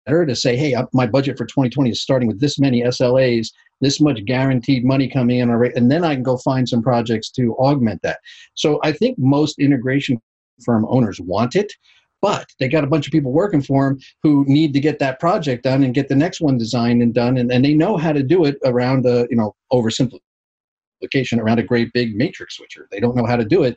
to 0.06 0.34
say 0.34 0.56
hey 0.56 0.74
my 0.92 1.06
budget 1.06 1.38
for 1.38 1.46
2020 1.46 1.90
is 1.90 2.02
starting 2.02 2.28
with 2.28 2.40
this 2.40 2.58
many 2.58 2.82
slas 2.90 3.52
this 3.82 4.00
much 4.00 4.24
guaranteed 4.24 4.84
money 4.84 5.08
coming 5.08 5.40
in, 5.40 5.50
and 5.50 5.90
then 5.90 6.04
I 6.04 6.14
can 6.14 6.22
go 6.22 6.38
find 6.38 6.66
some 6.66 6.82
projects 6.82 7.28
to 7.32 7.54
augment 7.56 8.00
that. 8.02 8.20
So 8.54 8.78
I 8.82 8.92
think 8.92 9.18
most 9.18 9.58
integration 9.58 10.18
firm 10.64 10.86
owners 10.88 11.20
want 11.20 11.56
it, 11.56 11.70
but 12.22 12.46
they 12.60 12.68
got 12.68 12.84
a 12.84 12.86
bunch 12.86 13.06
of 13.06 13.12
people 13.12 13.32
working 13.32 13.60
for 13.60 13.88
them 13.88 13.98
who 14.22 14.44
need 14.46 14.72
to 14.74 14.80
get 14.80 15.00
that 15.00 15.18
project 15.18 15.64
done 15.64 15.82
and 15.82 15.92
get 15.92 16.08
the 16.08 16.14
next 16.14 16.40
one 16.40 16.56
designed 16.56 17.02
and 17.02 17.12
done, 17.12 17.36
and, 17.36 17.52
and 17.52 17.64
they 17.64 17.74
know 17.74 17.96
how 17.96 18.12
to 18.12 18.22
do 18.22 18.44
it 18.44 18.56
around 18.64 19.04
a 19.04 19.26
you 19.28 19.36
know 19.36 19.54
oversimplification 19.72 20.20
around 21.38 21.58
a 21.58 21.64
great 21.64 21.92
big 21.92 22.14
matrix 22.14 22.56
switcher. 22.56 22.86
They 22.90 23.00
don't 23.00 23.16
know 23.16 23.26
how 23.26 23.36
to 23.36 23.44
do 23.44 23.64
it 23.64 23.76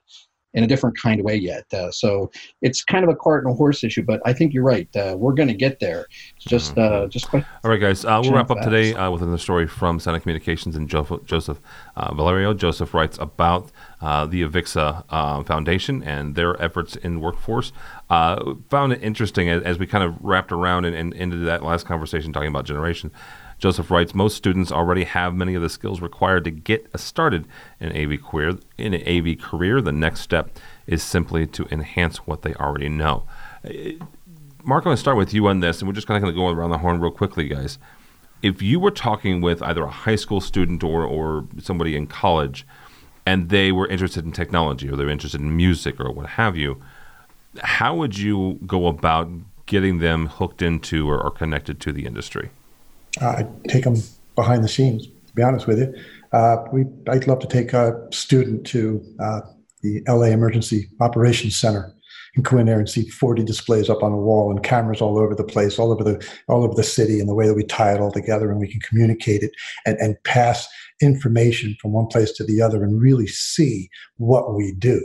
in 0.56 0.64
a 0.64 0.68
different 0.68 0.98
kind 0.98 1.20
of 1.20 1.26
way 1.26 1.36
yet. 1.36 1.72
Uh, 1.74 1.92
so 1.92 2.32
it's 2.62 2.84
kind 2.84 3.04
of 3.04 3.10
a 3.10 3.16
cart 3.16 3.44
and 3.44 3.54
a 3.54 3.56
horse 3.56 3.84
issue, 3.84 4.02
but 4.02 4.22
I 4.26 4.34
think 4.34 4.54
you're 4.54 4.64
right. 4.64 4.94
Uh, 4.96 5.16
we're 5.18 5.34
going 5.34 5.50
to 5.50 5.54
get 5.54 5.80
there. 5.80 6.08
It's 6.38 6.46
just, 6.46 6.78
uh, 6.78 7.08
just. 7.08 7.32
All 7.34 7.44
right, 7.64 7.80
guys. 7.80 8.06
Uh, 8.06 8.20
we'll 8.24 8.34
wrap 8.34 8.50
up 8.50 8.62
today 8.62 8.96
uh, 8.96 9.12
with 9.12 9.22
another 9.22 9.38
story 9.38 9.68
from 9.68 10.00
Sound 10.00 10.22
& 10.22 10.24
Communications 10.24 10.76
and 10.76 10.90
Joseph 10.90 11.60
uh, 11.96 12.14
Valerio. 12.16 12.54
Joseph 12.54 12.94
writes 12.94 13.18
about 13.20 13.72
the 14.02 14.44
Avixa 14.44 15.46
Foundation 15.46 16.02
and 16.02 16.36
their 16.36 16.62
efforts 16.62 16.96
in 16.96 17.20
workforce. 17.20 17.74
found 18.08 18.94
it 18.94 19.04
interesting 19.04 19.50
as, 19.50 19.62
as, 19.64 19.78
we 19.78 19.86
kind 19.86 20.04
of 20.06 20.16
wrapped 20.22 20.54
around 20.54 20.86
and, 20.86 20.96
and 20.96 21.14
into 21.14 21.38
that 21.38 21.64
last 21.64 21.86
conversation 21.86 22.32
talking 22.32 22.50
about 22.50 22.66
generation. 22.66 23.12
Joseph 23.58 23.90
writes, 23.90 24.14
most 24.14 24.36
students 24.36 24.72
already 24.72 25.06
have 25.06 25.34
many 25.34 25.56
of 25.56 25.62
the 25.62 25.70
skills 25.70 26.02
required 26.02 26.44
to 26.44 26.52
get 26.52 26.88
started 27.00 27.48
in 27.80 27.96
AV 27.96 28.22
career. 28.22 28.58
In 28.78 28.94
an 28.94 29.08
AV 29.08 29.40
career, 29.40 29.82
the 29.82 29.92
next 29.92 30.22
step 30.22 30.58
is 30.88 31.02
simply 31.02 31.48
to 31.48 31.66
enhance 31.72 32.18
what 32.18 32.42
they 32.42 32.54
already 32.56 32.90
know. 32.90 33.24
Uh, 33.64 33.94
Mark, 34.64 34.82
I'm 34.82 34.86
going 34.86 34.96
to 34.96 35.00
start 35.00 35.18
with 35.18 35.34
you 35.34 35.48
on 35.48 35.60
this, 35.60 35.80
and 35.80 35.88
we're 35.88 35.94
just 35.94 36.08
kind 36.08 36.18
of 36.18 36.24
going 36.24 36.34
to 36.34 36.40
go 36.40 36.48
around 36.48 36.72
the 36.72 36.80
horn 36.80 37.00
real 37.00 37.12
quickly, 37.12 37.48
guys. 37.48 37.78
If 38.42 38.62
you 38.62 38.80
were 38.80 38.92
talking 38.92 39.40
with 39.40 39.62
either 39.62 39.84
a 39.84 39.92
high 39.92 40.16
school 40.16 40.42
student 40.42 40.84
or, 40.84 41.04
or 41.04 41.48
somebody 41.60 41.96
in 41.96 42.08
college, 42.08 42.66
and 43.26 43.50
they 43.50 43.72
were 43.72 43.88
interested 43.88 44.26
in 44.26 44.32
technology 44.32 44.90
or 44.90 44.96
they're 44.96 45.10
interested 45.10 45.42
in 45.42 45.56
music 45.56 46.00
or 46.00 46.12
what 46.12 46.30
have 46.32 46.56
you, 46.58 46.82
how 47.62 47.96
would 47.96 48.18
you 48.18 48.60
go 48.66 48.88
about 48.88 49.30
getting 49.66 50.00
them 50.00 50.28
hooked 50.28 50.62
into 50.62 51.10
or, 51.10 51.22
or 51.22 51.32
connected 51.32 51.80
to 51.82 51.94
the 51.94 52.06
industry? 52.06 52.50
Uh, 53.22 53.30
I 53.30 53.48
take 53.68 53.84
them 53.84 53.96
behind 54.36 54.64
the 54.64 54.68
scenes. 54.68 55.08
To 55.08 55.34
be 55.34 55.44
honest 55.44 55.68
with 55.68 55.80
you, 55.80 55.94
uh, 56.32 56.58
we 56.72 56.86
I'd 57.10 57.28
love 57.28 57.40
to 57.40 57.48
take 57.48 57.74
a 57.74 58.08
student 58.12 58.66
to 58.68 59.04
uh, 59.20 59.42
the 59.82 60.02
LA 60.08 60.28
Emergency 60.28 60.90
Operations 61.00 61.56
Center 61.56 61.94
and 62.36 62.44
go 62.44 62.58
in 62.58 62.66
there 62.66 62.80
and 62.80 62.90
see 62.90 63.08
40 63.08 63.44
displays 63.44 63.90
up 63.90 64.04
on 64.04 64.12
the 64.12 64.18
wall 64.18 64.52
and 64.52 64.64
cameras 64.64 65.02
all 65.02 65.18
over 65.18 65.34
the 65.34 65.44
place, 65.44 65.80
all 65.80 65.92
over 65.92 66.04
the 66.04 66.26
all 66.48 66.64
over 66.64 66.74
the 66.74 66.84
city, 66.84 67.20
and 67.20 67.30
the 67.30 67.36
way 67.36 67.48
that 67.48 67.56
we 67.56 67.64
tie 67.64 67.94
it 67.94 68.02
all 68.02 68.12
together 68.12 68.52
and 68.52 68.60
we 68.60 68.68
can 68.68 68.82
communicate 68.82 69.44
it 69.44 69.52
and, 69.86 69.98
and 70.00 70.22
pass 70.24 70.68
information 71.02 71.76
from 71.82 71.92
one 71.92 72.08
place 72.08 72.32
to 72.32 72.44
the 72.44 72.62
other 72.62 72.84
and 72.84 73.02
really 73.02 73.28
see 73.28 73.90
what 74.18 74.56
we 74.56 74.72
do 74.74 75.02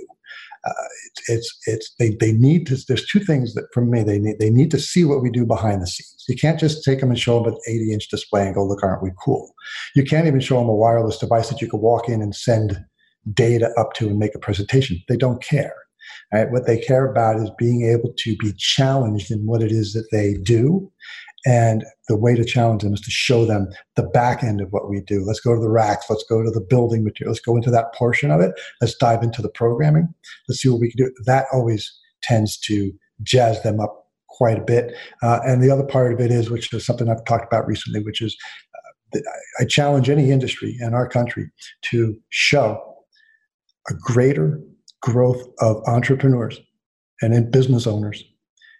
uh, 0.64 0.73
it's, 1.07 1.29
it's 1.29 1.59
it's 1.66 1.94
they 1.99 2.11
they 2.20 2.33
need 2.33 2.66
to. 2.66 2.77
There's 2.87 3.07
two 3.07 3.20
things 3.20 3.55
that 3.55 3.66
for 3.73 3.85
me 3.85 4.03
they 4.03 4.18
need 4.18 4.38
they 4.38 4.51
need 4.51 4.70
to 4.73 4.79
see 4.79 5.05
what 5.05 5.23
we 5.23 5.31
do 5.31 5.46
behind 5.46 5.81
the 5.83 5.87
scenes. 5.87 6.25
You 6.29 6.37
can't 6.37 6.61
just 6.61 6.85
take 6.85 7.01
them 7.01 7.11
and 7.11 7.18
show 7.18 7.42
them 7.42 7.55
an 7.55 7.61
80 7.66 7.92
inch 7.92 8.09
display 8.09 8.46
and 8.46 8.55
go, 8.55 8.64
look, 8.64 8.83
aren't 8.83 9.03
we 9.03 9.11
cool? 9.25 9.55
You 9.94 10.05
can't 10.05 10.27
even 10.27 10.40
show 10.40 10.59
them 10.59 10.68
a 10.68 10.75
wireless 10.75 11.18
device 11.18 11.49
that 11.49 11.61
you 11.61 11.68
could 11.68 11.81
walk 11.81 12.09
in 12.09 12.20
and 12.20 12.35
send 12.35 12.79
data 13.33 13.73
up 13.79 13.94
to 13.94 14.09
and 14.09 14.18
make 14.18 14.35
a 14.35 14.38
presentation. 14.38 15.01
They 15.09 15.16
don't 15.16 15.42
care. 15.42 15.75
Right? 16.33 16.51
What 16.51 16.66
they 16.66 16.79
care 16.79 17.11
about 17.11 17.37
is 17.37 17.51
being 17.59 17.85
able 17.90 18.12
to 18.18 18.37
be 18.37 18.53
challenged 18.57 19.31
in 19.31 19.46
what 19.46 19.62
it 19.62 19.73
is 19.73 19.92
that 19.94 20.09
they 20.12 20.35
do 20.35 20.92
and 21.46 21.85
the 22.09 22.16
way 22.16 22.35
to 22.35 22.44
challenge 22.44 22.83
them 22.83 22.94
is 22.94 23.00
to 23.00 23.11
show 23.11 23.44
them 23.44 23.68
the 23.96 24.03
back 24.03 24.42
end 24.42 24.61
of 24.61 24.68
what 24.70 24.90
we 24.90 25.00
do. 25.00 25.24
Let's 25.24 25.40
go 25.40 25.55
to 25.55 25.61
the 25.61 25.70
racks. 25.70 26.07
Let's 26.11 26.24
go 26.29 26.42
to 26.42 26.50
the 26.50 26.61
building 26.61 27.03
material. 27.03 27.33
Let's 27.33 27.40
go 27.40 27.57
into 27.57 27.70
that 27.70 27.94
portion 27.94 28.31
of 28.31 28.40
it. 28.40 28.53
Let's 28.81 28.94
dive 28.94 29.22
into 29.22 29.40
the 29.40 29.48
programming. 29.48 30.12
Let's 30.48 30.61
see 30.61 30.68
what 30.68 30.81
we 30.81 30.90
can 30.90 31.07
do. 31.07 31.12
That 31.24 31.46
always 31.53 31.90
tends 32.22 32.59
to 32.61 32.92
jazz 33.22 33.62
them 33.62 33.81
up 33.81 34.09
quite 34.29 34.59
a 34.59 34.64
bit. 34.64 34.94
Uh, 35.22 35.40
and 35.44 35.62
the 35.62 35.70
other 35.70 35.85
part 35.85 36.12
of 36.12 36.20
it 36.20 36.31
is, 36.31 36.50
which 36.50 36.72
is 36.72 36.85
something 36.85 37.09
I've 37.09 37.24
talked 37.24 37.50
about 37.50 37.66
recently, 37.66 38.03
which 38.03 38.20
is 38.20 38.37
uh, 39.14 39.20
I 39.61 39.64
challenge 39.64 40.09
any 40.11 40.31
industry 40.31 40.76
in 40.81 40.94
our 40.94 41.09
country 41.09 41.50
to 41.83 42.16
show 42.29 42.96
a 43.88 43.94
greater 43.94 44.61
growth 45.03 45.42
of 45.61 45.83
entrepreneurs 45.87 46.61
and 47.22 47.35
in 47.35 47.50
business 47.50 47.87
owners 47.87 48.22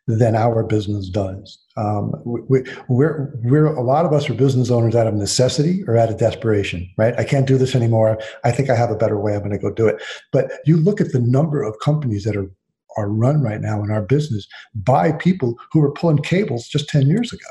than 0.07 0.35
our 0.35 0.63
business 0.63 1.09
does. 1.09 1.59
Um, 1.81 2.13
we, 2.25 2.63
we're, 2.89 3.33
we're, 3.43 3.67
a 3.67 3.83
lot 3.83 4.05
of 4.05 4.13
us 4.13 4.29
are 4.29 4.35
business 4.35 4.71
owners 4.71 4.95
out 4.95 5.07
of 5.07 5.15
necessity 5.15 5.83
or 5.87 5.97
out 5.97 6.11
of 6.11 6.19
desperation, 6.19 6.89
right? 6.99 7.15
I 7.19 7.25
can't 7.25 7.47
do 7.47 7.57
this 7.57 7.75
anymore. 7.75 8.19
I 8.45 8.53
think 8.53 8.69
I 8.69 8.77
have 8.77 8.91
a 8.91 8.97
better 8.97 9.19
way. 9.19 9.35
I'm 9.35 9.41
going 9.41 9.53
to 9.53 9.59
go 9.59 9.73
do 9.73 9.89
it. 9.89 10.03
But 10.31 10.51
you 10.67 10.77
look 10.77 11.01
at 11.01 11.13
the 11.13 11.21
number 11.21 11.63
of 11.63 11.79
companies 11.83 12.25
that 12.25 12.37
are 12.37 12.51
are 12.97 13.09
run 13.09 13.41
right 13.41 13.61
now 13.61 13.83
in 13.85 13.91
our 13.91 14.03
business 14.03 14.47
by 14.75 15.13
people 15.13 15.57
who 15.73 15.81
were 15.81 15.93
pulling 15.93 16.19
cables 16.19 16.67
just 16.67 16.89
10 16.89 17.07
years 17.07 17.33
ago. 17.33 17.51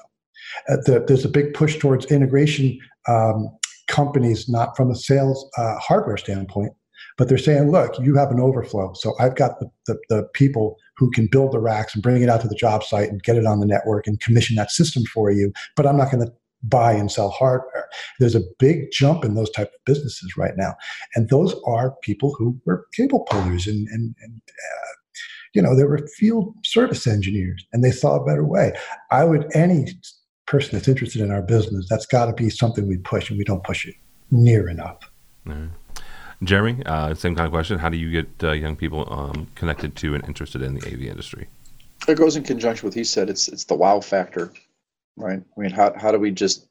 Uh, 0.67 0.77
the, 0.85 1.05
there's 1.07 1.25
a 1.25 1.29
big 1.29 1.53
push 1.53 1.77
towards 1.77 2.05
integration 2.07 2.77
um, 3.07 3.49
companies, 3.87 4.49
not 4.49 4.75
from 4.75 4.91
a 4.91 4.95
sales 4.95 5.49
uh, 5.57 5.77
hardware 5.79 6.17
standpoint, 6.17 6.73
but 7.17 7.29
they're 7.29 7.37
saying, 7.37 7.71
look, 7.71 7.97
you 7.99 8.15
have 8.15 8.31
an 8.31 8.39
overflow. 8.39 8.93
So 8.93 9.13
I've 9.19 9.35
got 9.35 9.59
the, 9.59 9.69
the, 9.87 9.97
the, 10.09 10.23
people 10.33 10.77
who 10.99 11.09
can 11.11 11.27
build 11.27 11.53
the 11.53 11.59
racks 11.59 11.93
and 11.93 12.03
bring 12.03 12.21
it 12.21 12.29
out 12.29 12.41
to 12.41 12.47
the 12.47 12.55
job 12.55 12.83
site 12.83 13.09
and 13.09 13.23
get 13.23 13.37
it 13.37 13.45
on 13.45 13.61
the 13.61 13.65
network 13.65 14.05
and 14.05 14.19
commission 14.19 14.57
that 14.57 14.69
system 14.69 15.03
for 15.05 15.31
you, 15.31 15.53
but 15.77 15.87
I'm 15.87 15.97
not 15.97 16.11
going 16.11 16.25
to 16.25 16.33
buy 16.63 16.91
and 16.91 17.09
sell 17.09 17.29
hardware. 17.29 17.87
There's 18.19 18.35
a 18.35 18.43
big 18.59 18.91
jump 18.91 19.23
in 19.23 19.33
those 19.33 19.49
type 19.51 19.69
of 19.69 19.85
businesses 19.85 20.35
right 20.35 20.57
now. 20.57 20.75
And 21.15 21.29
those 21.29 21.55
are 21.65 21.95
people 22.01 22.35
who 22.35 22.59
were 22.65 22.85
cable 22.93 23.21
pullers 23.21 23.65
and, 23.65 23.87
and, 23.87 24.13
and 24.21 24.41
uh, 24.49 24.91
you 25.53 25.61
know, 25.61 25.73
they 25.73 25.85
were 25.85 26.05
field 26.17 26.53
service 26.65 27.07
engineers 27.07 27.65
and 27.71 27.81
they 27.81 27.91
saw 27.91 28.15
a 28.15 28.25
better 28.25 28.43
way. 28.43 28.73
I 29.09 29.23
would, 29.23 29.49
any 29.55 29.87
person 30.47 30.71
that's 30.73 30.89
interested 30.89 31.21
in 31.21 31.31
our 31.31 31.41
business, 31.41 31.87
that's 31.89 32.05
got 32.05 32.25
to 32.25 32.33
be 32.33 32.49
something 32.49 32.87
we 32.87 32.97
push 32.97 33.29
and 33.29 33.37
we 33.37 33.45
don't 33.45 33.63
push 33.63 33.87
it 33.87 33.95
near 34.31 34.67
enough. 34.67 35.09
Mm. 35.47 35.71
Jeremy, 36.43 36.81
uh, 36.85 37.13
same 37.15 37.35
kind 37.35 37.45
of 37.45 37.51
question. 37.51 37.79
How 37.79 37.89
do 37.89 37.97
you 37.97 38.11
get 38.11 38.43
uh, 38.43 38.51
young 38.51 38.75
people 38.75 39.11
um, 39.11 39.47
connected 39.55 39.95
to 39.97 40.15
and 40.15 40.25
interested 40.25 40.61
in 40.61 40.75
the 40.75 40.87
AV 40.87 41.01
industry? 41.03 41.47
It 42.07 42.17
goes 42.17 42.37
in 42.37 42.43
conjunction 42.43 42.85
with 42.87 42.93
he 42.93 43.03
said. 43.03 43.29
It's 43.29 43.49
it's 43.49 43.65
the 43.65 43.75
wow 43.75 43.99
factor, 43.99 44.53
right? 45.17 45.41
I 45.41 45.61
mean, 45.61 45.71
how 45.71 45.93
how 45.97 46.11
do 46.11 46.17
we 46.17 46.31
just 46.31 46.67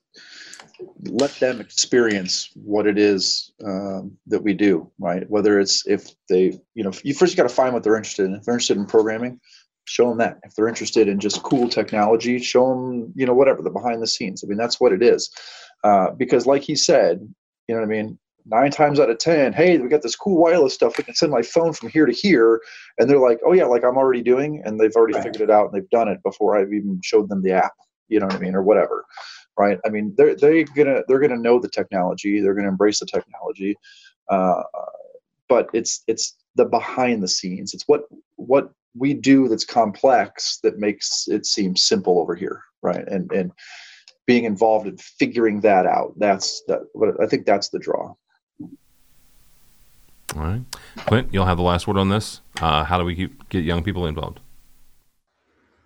let 1.04 1.32
them 1.38 1.60
experience 1.60 2.50
what 2.54 2.86
it 2.86 2.98
is 2.98 3.52
um, 3.64 4.16
that 4.26 4.42
we 4.42 4.54
do, 4.54 4.90
right? 4.98 5.28
Whether 5.28 5.60
it's 5.60 5.86
if 5.86 6.08
they, 6.28 6.58
you 6.74 6.84
know, 6.84 6.92
you 7.02 7.12
first 7.12 7.36
got 7.36 7.42
to 7.42 7.48
find 7.48 7.74
what 7.74 7.82
they're 7.82 7.96
interested 7.96 8.26
in. 8.26 8.34
If 8.34 8.44
they're 8.44 8.54
interested 8.54 8.78
in 8.78 8.86
programming, 8.86 9.38
show 9.84 10.08
them 10.08 10.18
that. 10.18 10.38
If 10.44 10.54
they're 10.54 10.68
interested 10.68 11.08
in 11.08 11.20
just 11.20 11.42
cool 11.42 11.68
technology, 11.68 12.38
show 12.38 12.70
them, 12.70 13.12
you 13.14 13.26
know, 13.26 13.34
whatever 13.34 13.60
the 13.60 13.70
behind 13.70 14.00
the 14.00 14.06
scenes. 14.06 14.42
I 14.42 14.46
mean, 14.46 14.58
that's 14.58 14.80
what 14.80 14.92
it 14.92 15.02
is. 15.02 15.30
Uh, 15.84 16.12
because, 16.12 16.46
like 16.46 16.62
he 16.62 16.74
said, 16.74 17.20
you 17.68 17.74
know 17.74 17.82
what 17.82 17.86
I 17.86 17.90
mean 17.90 18.18
nine 18.48 18.70
times 18.70 18.98
out 18.98 19.10
of 19.10 19.18
ten 19.18 19.52
hey 19.52 19.78
we 19.78 19.88
got 19.88 20.02
this 20.02 20.16
cool 20.16 20.40
wireless 20.40 20.74
stuff 20.74 20.96
we 20.96 21.04
can 21.04 21.14
send 21.14 21.30
my 21.30 21.42
phone 21.42 21.72
from 21.72 21.88
here 21.88 22.06
to 22.06 22.12
here. 22.12 22.60
And 22.98 23.08
they're 23.08 23.18
like 23.18 23.40
oh 23.44 23.52
yeah 23.52 23.64
like 23.64 23.84
i'm 23.84 23.96
already 23.96 24.22
doing 24.22 24.62
and 24.64 24.78
they've 24.80 24.94
already 24.96 25.14
right. 25.14 25.22
figured 25.22 25.48
it 25.48 25.52
out 25.52 25.66
and 25.66 25.74
they've 25.74 25.90
done 25.90 26.08
it 26.08 26.22
before 26.22 26.56
i've 26.56 26.72
even 26.72 27.00
showed 27.02 27.28
them 27.28 27.42
the 27.42 27.52
app 27.52 27.72
you 28.08 28.18
know 28.18 28.26
what 28.26 28.36
i 28.36 28.38
mean 28.38 28.54
or 28.54 28.62
whatever 28.62 29.04
right? 29.58 29.78
I 29.84 29.90
mean 29.90 30.14
they're 30.16 30.36
they're 30.36 30.64
gonna 30.64 31.02
they're 31.08 31.18
gonna 31.18 31.36
know 31.36 31.58
the 31.58 31.68
technology 31.68 32.40
they're 32.40 32.54
gonna 32.54 32.68
embrace 32.68 33.00
the 33.00 33.06
technology 33.06 33.76
uh, 34.30 34.62
but 35.48 35.68
it's 35.72 36.04
it's 36.06 36.36
the 36.54 36.64
behind 36.64 37.22
the 37.22 37.28
scenes. 37.28 37.74
It's 37.74 37.84
what 37.88 38.04
what 38.36 38.70
we 38.94 39.14
do 39.14 39.48
that's 39.48 39.64
complex 39.64 40.58
that 40.62 40.78
makes 40.78 41.26
it 41.28 41.46
seem 41.46 41.76
simple 41.76 42.18
over 42.18 42.34
here 42.34 42.62
right? 42.82 43.06
And 43.08 43.30
and 43.32 43.52
being 44.26 44.44
involved 44.44 44.86
in 44.86 44.96
figuring 44.98 45.60
that 45.62 45.86
out 45.86 46.12
that's 46.18 46.62
that 46.68 46.80
But 46.94 47.20
i 47.20 47.26
think 47.26 47.46
that's 47.46 47.70
the 47.70 47.78
draw 47.78 48.14
all 50.36 50.42
right. 50.42 50.62
Clint, 51.06 51.28
you'll 51.32 51.46
have 51.46 51.56
the 51.56 51.62
last 51.62 51.86
word 51.86 51.96
on 51.96 52.08
this. 52.08 52.40
Uh, 52.60 52.84
how 52.84 52.98
do 52.98 53.04
we 53.04 53.14
keep, 53.14 53.48
get 53.48 53.64
young 53.64 53.82
people 53.82 54.06
involved? 54.06 54.40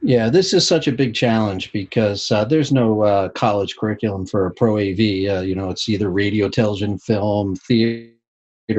Yeah, 0.05 0.29
this 0.31 0.53
is 0.53 0.67
such 0.67 0.89
a 0.89 0.93
big 0.93 1.15
challenge 1.15 1.71
because 1.73 2.31
uh, 2.33 2.45
there's 2.45 2.73
no 2.73 3.03
uh, 3.03 3.29
college 3.31 3.77
curriculum 3.77 4.27
for 4.27 4.51
pro 4.51 4.79
AV. 4.79 4.99
Uh, 4.99 5.43
you 5.43 5.55
know, 5.55 5.71
it's 5.71 5.89
either 5.89 6.11
radio, 6.11 6.49
television, 6.49 6.99
film, 6.99 7.55
theater, 7.55 8.11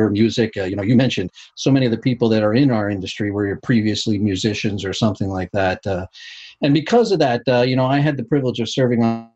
music. 0.10 0.58
Uh, 0.58 0.64
you 0.64 0.76
know, 0.76 0.84
you 0.84 0.98
mentioned 0.98 1.30
so 1.56 1.72
many 1.72 1.86
of 1.86 1.94
the 1.94 1.98
people 1.98 2.28
that 2.28 2.44
are 2.44 2.54
in 2.54 2.72
our 2.72 2.90
industry 2.90 3.32
were 3.32 3.58
previously 3.64 4.18
musicians 4.18 4.84
or 4.84 4.92
something 4.92 5.30
like 5.30 5.50
that. 5.54 5.86
Uh, 5.88 6.06
and 6.62 6.74
because 6.74 7.14
of 7.14 7.20
that, 7.20 7.42
you 7.68 7.78
know, 7.78 7.86
I 7.86 8.00
had 8.00 8.18
the 8.18 8.26
privilege 8.26 8.60
of 8.60 8.68
serving 8.68 9.02
on, 9.02 9.30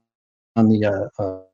on 0.58 0.68
the 0.68 1.47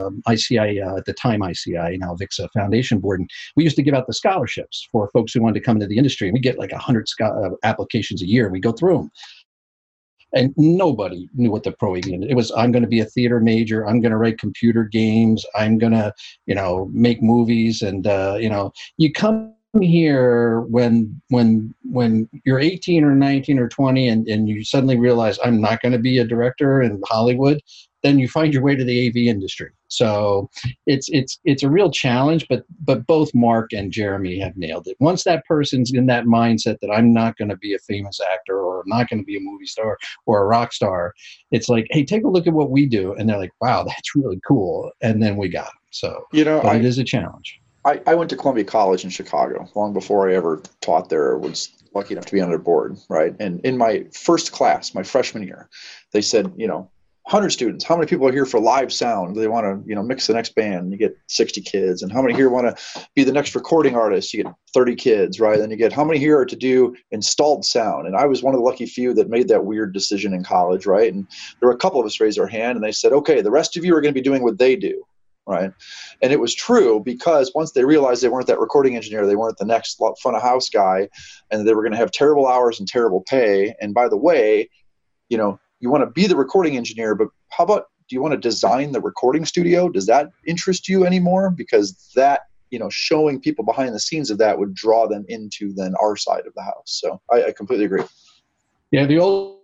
um, 0.00 0.22
ICI 0.28 0.80
uh, 0.80 0.96
at 0.96 1.04
the 1.04 1.12
time 1.12 1.42
ICI 1.42 1.96
now 1.98 2.14
Avixa 2.14 2.48
Foundation 2.52 2.98
Board, 2.98 3.20
and 3.20 3.30
we 3.56 3.64
used 3.64 3.76
to 3.76 3.82
give 3.82 3.94
out 3.94 4.06
the 4.06 4.14
scholarships 4.14 4.86
for 4.90 5.10
folks 5.12 5.32
who 5.32 5.42
wanted 5.42 5.60
to 5.60 5.64
come 5.64 5.76
into 5.76 5.86
the 5.86 5.98
industry. 5.98 6.28
And 6.28 6.34
we 6.34 6.40
get 6.40 6.58
like 6.58 6.72
hundred 6.72 7.08
sco- 7.08 7.26
uh, 7.26 7.50
applications 7.62 8.22
a 8.22 8.26
year, 8.26 8.44
and 8.44 8.52
we 8.52 8.60
go 8.60 8.72
through 8.72 8.98
them. 8.98 9.10
and 10.34 10.54
nobody 10.56 11.28
knew 11.34 11.50
what 11.50 11.64
the 11.64 11.72
pro 11.72 11.96
AV 11.96 12.08
it 12.08 12.36
was. 12.36 12.52
I'm 12.56 12.72
going 12.72 12.82
to 12.82 12.88
be 12.88 13.00
a 13.00 13.04
theater 13.04 13.40
major. 13.40 13.86
I'm 13.86 14.00
going 14.00 14.12
to 14.12 14.18
write 14.18 14.38
computer 14.38 14.84
games. 14.84 15.44
I'm 15.54 15.78
going 15.78 15.92
to, 15.92 16.12
you 16.46 16.54
know, 16.54 16.88
make 16.92 17.22
movies. 17.22 17.82
And 17.82 18.06
uh, 18.06 18.36
you 18.40 18.48
know, 18.48 18.72
you 18.96 19.12
come 19.12 19.54
here 19.80 20.62
when 20.62 21.20
when 21.28 21.72
when 21.84 22.28
you're 22.44 22.58
18 22.58 23.04
or 23.04 23.14
19 23.14 23.56
or 23.60 23.68
20 23.68 24.08
and, 24.08 24.26
and 24.26 24.48
you 24.48 24.64
suddenly 24.64 24.98
realize 24.98 25.38
i'm 25.44 25.60
not 25.60 25.80
going 25.80 25.92
to 25.92 25.98
be 25.98 26.18
a 26.18 26.24
director 26.24 26.82
in 26.82 27.00
hollywood 27.06 27.60
then 28.02 28.18
you 28.18 28.28
find 28.28 28.52
your 28.52 28.62
way 28.62 28.74
to 28.74 28.84
the 28.84 29.08
AV 29.08 29.16
industry. 29.16 29.70
So 29.90 30.48
it's 30.86 31.08
it's 31.10 31.38
it's 31.44 31.62
a 31.62 31.70
real 31.70 31.90
challenge, 31.90 32.46
but 32.48 32.64
but 32.80 33.06
both 33.06 33.34
Mark 33.34 33.72
and 33.72 33.92
Jeremy 33.92 34.38
have 34.38 34.56
nailed 34.56 34.86
it. 34.86 34.96
Once 35.00 35.24
that 35.24 35.44
person's 35.46 35.92
in 35.92 36.06
that 36.06 36.24
mindset 36.24 36.78
that 36.80 36.90
I'm 36.90 37.12
not 37.12 37.36
going 37.36 37.50
to 37.50 37.56
be 37.56 37.74
a 37.74 37.78
famous 37.80 38.20
actor 38.32 38.58
or 38.58 38.80
I'm 38.80 38.88
not 38.88 39.08
going 39.10 39.18
to 39.18 39.24
be 39.24 39.36
a 39.36 39.40
movie 39.40 39.66
star 39.66 39.98
or 40.26 40.42
a 40.42 40.46
rock 40.46 40.72
star, 40.72 41.12
it's 41.50 41.68
like, 41.68 41.86
hey, 41.90 42.04
take 42.04 42.24
a 42.24 42.28
look 42.28 42.46
at 42.46 42.52
what 42.52 42.70
we 42.70 42.86
do, 42.86 43.14
and 43.14 43.28
they're 43.28 43.38
like, 43.38 43.52
wow, 43.60 43.82
that's 43.86 44.14
really 44.14 44.40
cool, 44.46 44.90
and 45.02 45.22
then 45.22 45.36
we 45.36 45.48
got 45.48 45.66
them. 45.66 45.74
So 45.90 46.24
you 46.32 46.44
know, 46.44 46.60
I, 46.60 46.76
it 46.76 46.84
is 46.84 46.98
a 46.98 47.04
challenge. 47.04 47.60
I, 47.84 48.00
I 48.06 48.14
went 48.14 48.30
to 48.30 48.36
Columbia 48.36 48.64
College 48.64 49.04
in 49.04 49.10
Chicago 49.10 49.68
long 49.74 49.92
before 49.92 50.30
I 50.30 50.34
ever 50.34 50.62
taught 50.80 51.08
there. 51.08 51.36
Was 51.36 51.70
lucky 51.94 52.14
enough 52.14 52.26
to 52.26 52.32
be 52.32 52.40
on 52.40 52.48
their 52.48 52.58
board, 52.58 52.96
right? 53.08 53.34
And 53.40 53.60
in 53.64 53.76
my 53.76 54.06
first 54.12 54.52
class, 54.52 54.94
my 54.94 55.02
freshman 55.02 55.42
year, 55.42 55.68
they 56.12 56.22
said, 56.22 56.52
you 56.56 56.68
know, 56.68 56.90
100 57.30 57.50
students. 57.50 57.84
How 57.84 57.94
many 57.94 58.08
people 58.08 58.26
are 58.26 58.32
here 58.32 58.44
for 58.44 58.58
live 58.58 58.92
sound? 58.92 59.36
They 59.36 59.46
want 59.46 59.64
to 59.64 59.88
you 59.88 59.94
know 59.94 60.02
mix 60.02 60.26
the 60.26 60.34
next 60.34 60.56
band 60.56 60.90
you 60.90 60.98
get 60.98 61.16
60 61.28 61.60
kids. 61.60 62.02
And 62.02 62.10
how 62.10 62.20
many 62.20 62.34
here 62.34 62.50
want 62.50 62.76
to 62.76 63.06
be 63.14 63.22
the 63.22 63.30
next 63.30 63.54
recording 63.54 63.94
artist? 63.94 64.34
You 64.34 64.42
get 64.42 64.52
30 64.74 64.96
kids 64.96 65.38
right? 65.38 65.56
Then 65.56 65.70
you 65.70 65.76
get 65.76 65.92
how 65.92 66.04
many 66.04 66.18
here 66.18 66.40
are 66.40 66.44
to 66.44 66.56
do 66.56 66.96
installed 67.12 67.64
sound? 67.64 68.08
And 68.08 68.16
i 68.16 68.26
was 68.26 68.42
one 68.42 68.52
of 68.52 68.58
the 68.58 68.64
lucky 68.64 68.84
few 68.84 69.14
that 69.14 69.30
made 69.30 69.46
that 69.46 69.64
weird 69.64 69.94
decision 69.94 70.34
in 70.34 70.42
college 70.42 70.86
right? 70.86 71.12
And 71.12 71.24
there 71.60 71.68
were 71.68 71.74
a 71.74 71.78
couple 71.78 72.00
of 72.00 72.06
us 72.06 72.18
raised 72.18 72.40
our 72.40 72.48
hand 72.48 72.74
and 72.74 72.84
they 72.84 72.90
said 72.90 73.12
okay 73.12 73.40
the 73.42 73.50
rest 73.52 73.76
of 73.76 73.84
you 73.84 73.94
are 73.94 74.00
going 74.00 74.12
to 74.12 74.20
be 74.20 74.28
doing 74.28 74.42
what 74.42 74.58
they 74.58 74.74
do 74.74 75.04
right? 75.46 75.70
And 76.22 76.32
it 76.32 76.40
was 76.40 76.52
true 76.52 76.98
because 76.98 77.52
once 77.54 77.70
they 77.70 77.84
realized 77.84 78.24
they 78.24 78.28
weren't 78.28 78.48
that 78.48 78.58
recording 78.58 78.96
engineer 78.96 79.24
they 79.24 79.36
weren't 79.36 79.58
the 79.58 79.64
next 79.64 80.02
front 80.20 80.36
of 80.36 80.42
house 80.42 80.68
guy 80.68 81.08
and 81.52 81.64
they 81.64 81.74
were 81.74 81.82
going 81.82 81.92
to 81.92 81.98
have 81.98 82.10
terrible 82.10 82.48
hours 82.48 82.80
and 82.80 82.88
terrible 82.88 83.22
pay. 83.28 83.72
And 83.80 83.94
by 83.94 84.08
the 84.08 84.16
way 84.16 84.68
you 85.28 85.38
know 85.38 85.60
you 85.80 85.90
want 85.90 86.02
to 86.02 86.10
be 86.10 86.26
the 86.26 86.36
recording 86.36 86.76
engineer, 86.76 87.14
but 87.14 87.28
how 87.48 87.64
about 87.64 87.86
do 88.08 88.14
you 88.14 88.22
want 88.22 88.32
to 88.32 88.38
design 88.38 88.92
the 88.92 89.00
recording 89.00 89.44
studio? 89.44 89.88
Does 89.88 90.06
that 90.06 90.30
interest 90.46 90.88
you 90.88 91.04
anymore? 91.04 91.50
Because 91.50 92.10
that 92.14 92.42
you 92.70 92.78
know 92.78 92.88
showing 92.90 93.40
people 93.40 93.64
behind 93.64 93.94
the 93.94 94.00
scenes 94.00 94.30
of 94.30 94.38
that 94.38 94.58
would 94.58 94.74
draw 94.74 95.06
them 95.06 95.24
into 95.28 95.72
then 95.74 95.94
our 96.00 96.16
side 96.16 96.46
of 96.46 96.54
the 96.54 96.62
house. 96.62 97.00
So 97.00 97.20
i, 97.30 97.44
I 97.44 97.52
completely 97.52 97.84
agree. 97.84 98.02
Yeah 98.90 99.06
the 99.06 99.18
old 99.18 99.58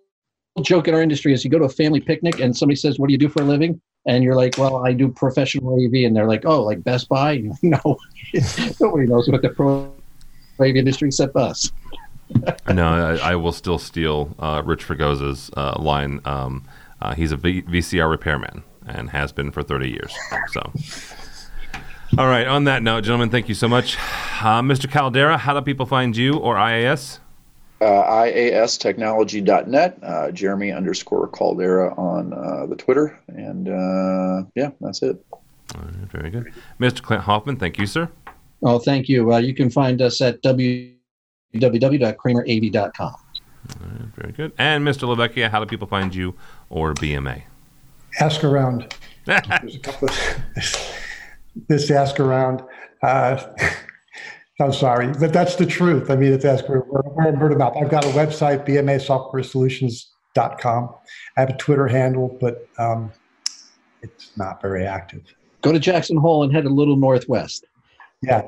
joke 0.62 0.88
in 0.88 0.94
our 0.94 1.02
industry 1.02 1.33
is 1.33 1.44
you 1.44 1.50
go 1.50 1.59
to 1.59 1.64
a 1.64 1.68
family 1.68 2.00
picnic 2.00 2.40
and 2.40 2.57
somebody 2.57 2.76
says 2.76 2.98
what 2.98 3.09
do 3.09 3.12
you 3.12 3.18
do 3.18 3.29
for 3.29 3.42
a 3.42 3.44
living? 3.44 3.81
And 4.07 4.22
you're 4.22 4.37
like 4.37 4.59
well 4.59 4.85
i 4.87 4.92
do 4.92 5.09
professional 5.09 5.74
av 5.74 5.94
and 5.94 6.16
they're 6.16 6.29
like 6.29 6.44
oh 6.44 6.62
like 6.62 6.83
best 6.85 7.09
buy? 7.09 7.42
No 7.62 7.96
nobody 8.81 9.07
knows 9.07 9.29
what 9.29 9.42
the 9.42 9.50
pro 9.50 9.92
av 10.61 10.66
industry 10.66 11.09
except 11.09 11.37
us 11.37 11.70
no, 12.68 12.86
I, 12.86 13.32
I, 13.32 13.36
will 13.36 13.52
still 13.52 13.78
steal 13.78 14.34
uh, 14.38 14.62
Rich 14.64 14.86
Fregosa's 14.86 15.50
uh, 15.56 15.76
line. 15.78 16.20
Um, 16.24 16.64
uh, 17.00 17.14
he's 17.14 17.32
a 17.32 17.36
v- 17.36 17.62
VCR 17.62 18.10
repairman 18.10 18.62
and 18.86 19.10
has 19.10 19.32
been 19.32 19.50
for 19.50 19.62
30 19.62 19.90
years. 19.90 20.14
So, 20.52 20.72
all 22.18 22.28
right. 22.28 22.46
On 22.46 22.64
that 22.64 22.82
note, 22.82 23.04
gentlemen, 23.04 23.30
thank 23.30 23.48
you 23.48 23.54
so 23.54 23.68
much, 23.68 23.96
uh, 24.40 24.62
Mr. 24.62 24.90
Caldera. 24.90 25.36
How 25.36 25.54
do 25.54 25.60
people 25.60 25.86
find 25.86 26.16
you 26.16 26.34
or 26.34 26.56
IAS? 26.56 27.18
Uh, 27.80 27.84
IAStechnology.net, 27.84 29.98
uh, 30.02 30.30
Jeremy 30.30 30.72
underscore 30.72 31.28
Caldera 31.28 31.94
on 31.96 32.32
uh, 32.32 32.66
the 32.66 32.76
Twitter, 32.76 33.18
and 33.28 33.68
uh, 33.68 34.48
yeah, 34.54 34.70
that's 34.80 35.02
it. 35.02 35.22
very 36.10 36.30
good, 36.30 36.54
Mr. 36.80 37.02
Clint 37.02 37.24
Hoffman. 37.24 37.56
Thank 37.56 37.76
you, 37.76 37.84
sir. 37.84 38.08
Oh, 38.62 38.78
thank 38.78 39.10
you. 39.10 39.34
Uh, 39.34 39.38
you 39.38 39.54
can 39.54 39.68
find 39.68 40.00
us 40.00 40.22
at 40.22 40.40
w 40.40 40.95
www.kramerav.com. 41.61 43.14
Right, 43.81 44.09
very 44.16 44.33
good. 44.33 44.53
And 44.59 44.87
Mr. 44.87 45.09
Lavecchia, 45.09 45.51
how 45.51 45.61
do 45.61 45.66
people 45.66 45.87
find 45.87 46.14
you 46.14 46.35
or 46.71 46.95
BMA? 46.95 47.42
Ask 48.21 48.45
around. 48.45 48.95
There's 49.25 49.75
a 49.75 49.81
couple 49.81 50.09
of 50.09 50.16
this 51.69 51.90
ask 51.90 52.21
around. 52.21 52.62
Uh, 53.03 53.42
I'm 54.61 54.73
sorry, 54.73 55.12
but 55.21 55.33
that's 55.33 55.57
the 55.57 55.66
truth. 55.66 56.09
I 56.11 56.16
mean, 56.16 56.33
it's 56.33 56.45
ask 56.45 56.69
we're, 56.69 56.81
we're 56.81 57.01
word 57.35 57.53
of 57.53 57.59
mouth. 57.59 57.77
I've 57.77 57.90
got 57.90 58.05
a 58.05 58.09
website, 58.09 58.66
bmasoftwaresolutions.com. 58.66 60.95
I 61.37 61.40
have 61.40 61.51
a 61.51 61.57
Twitter 61.57 61.88
handle, 61.88 62.37
but 62.40 62.69
um, 62.79 63.12
it's 64.03 64.31
not 64.37 64.62
very 64.62 64.87
active. 64.87 65.23
Go 65.61 65.73
to 65.73 65.79
Jackson 65.79 66.16
Hole 66.16 66.42
and 66.42 66.55
head 66.55 66.64
a 66.64 66.71
little 66.71 66.97
northwest. 66.97 67.66
Yeah, 68.23 68.45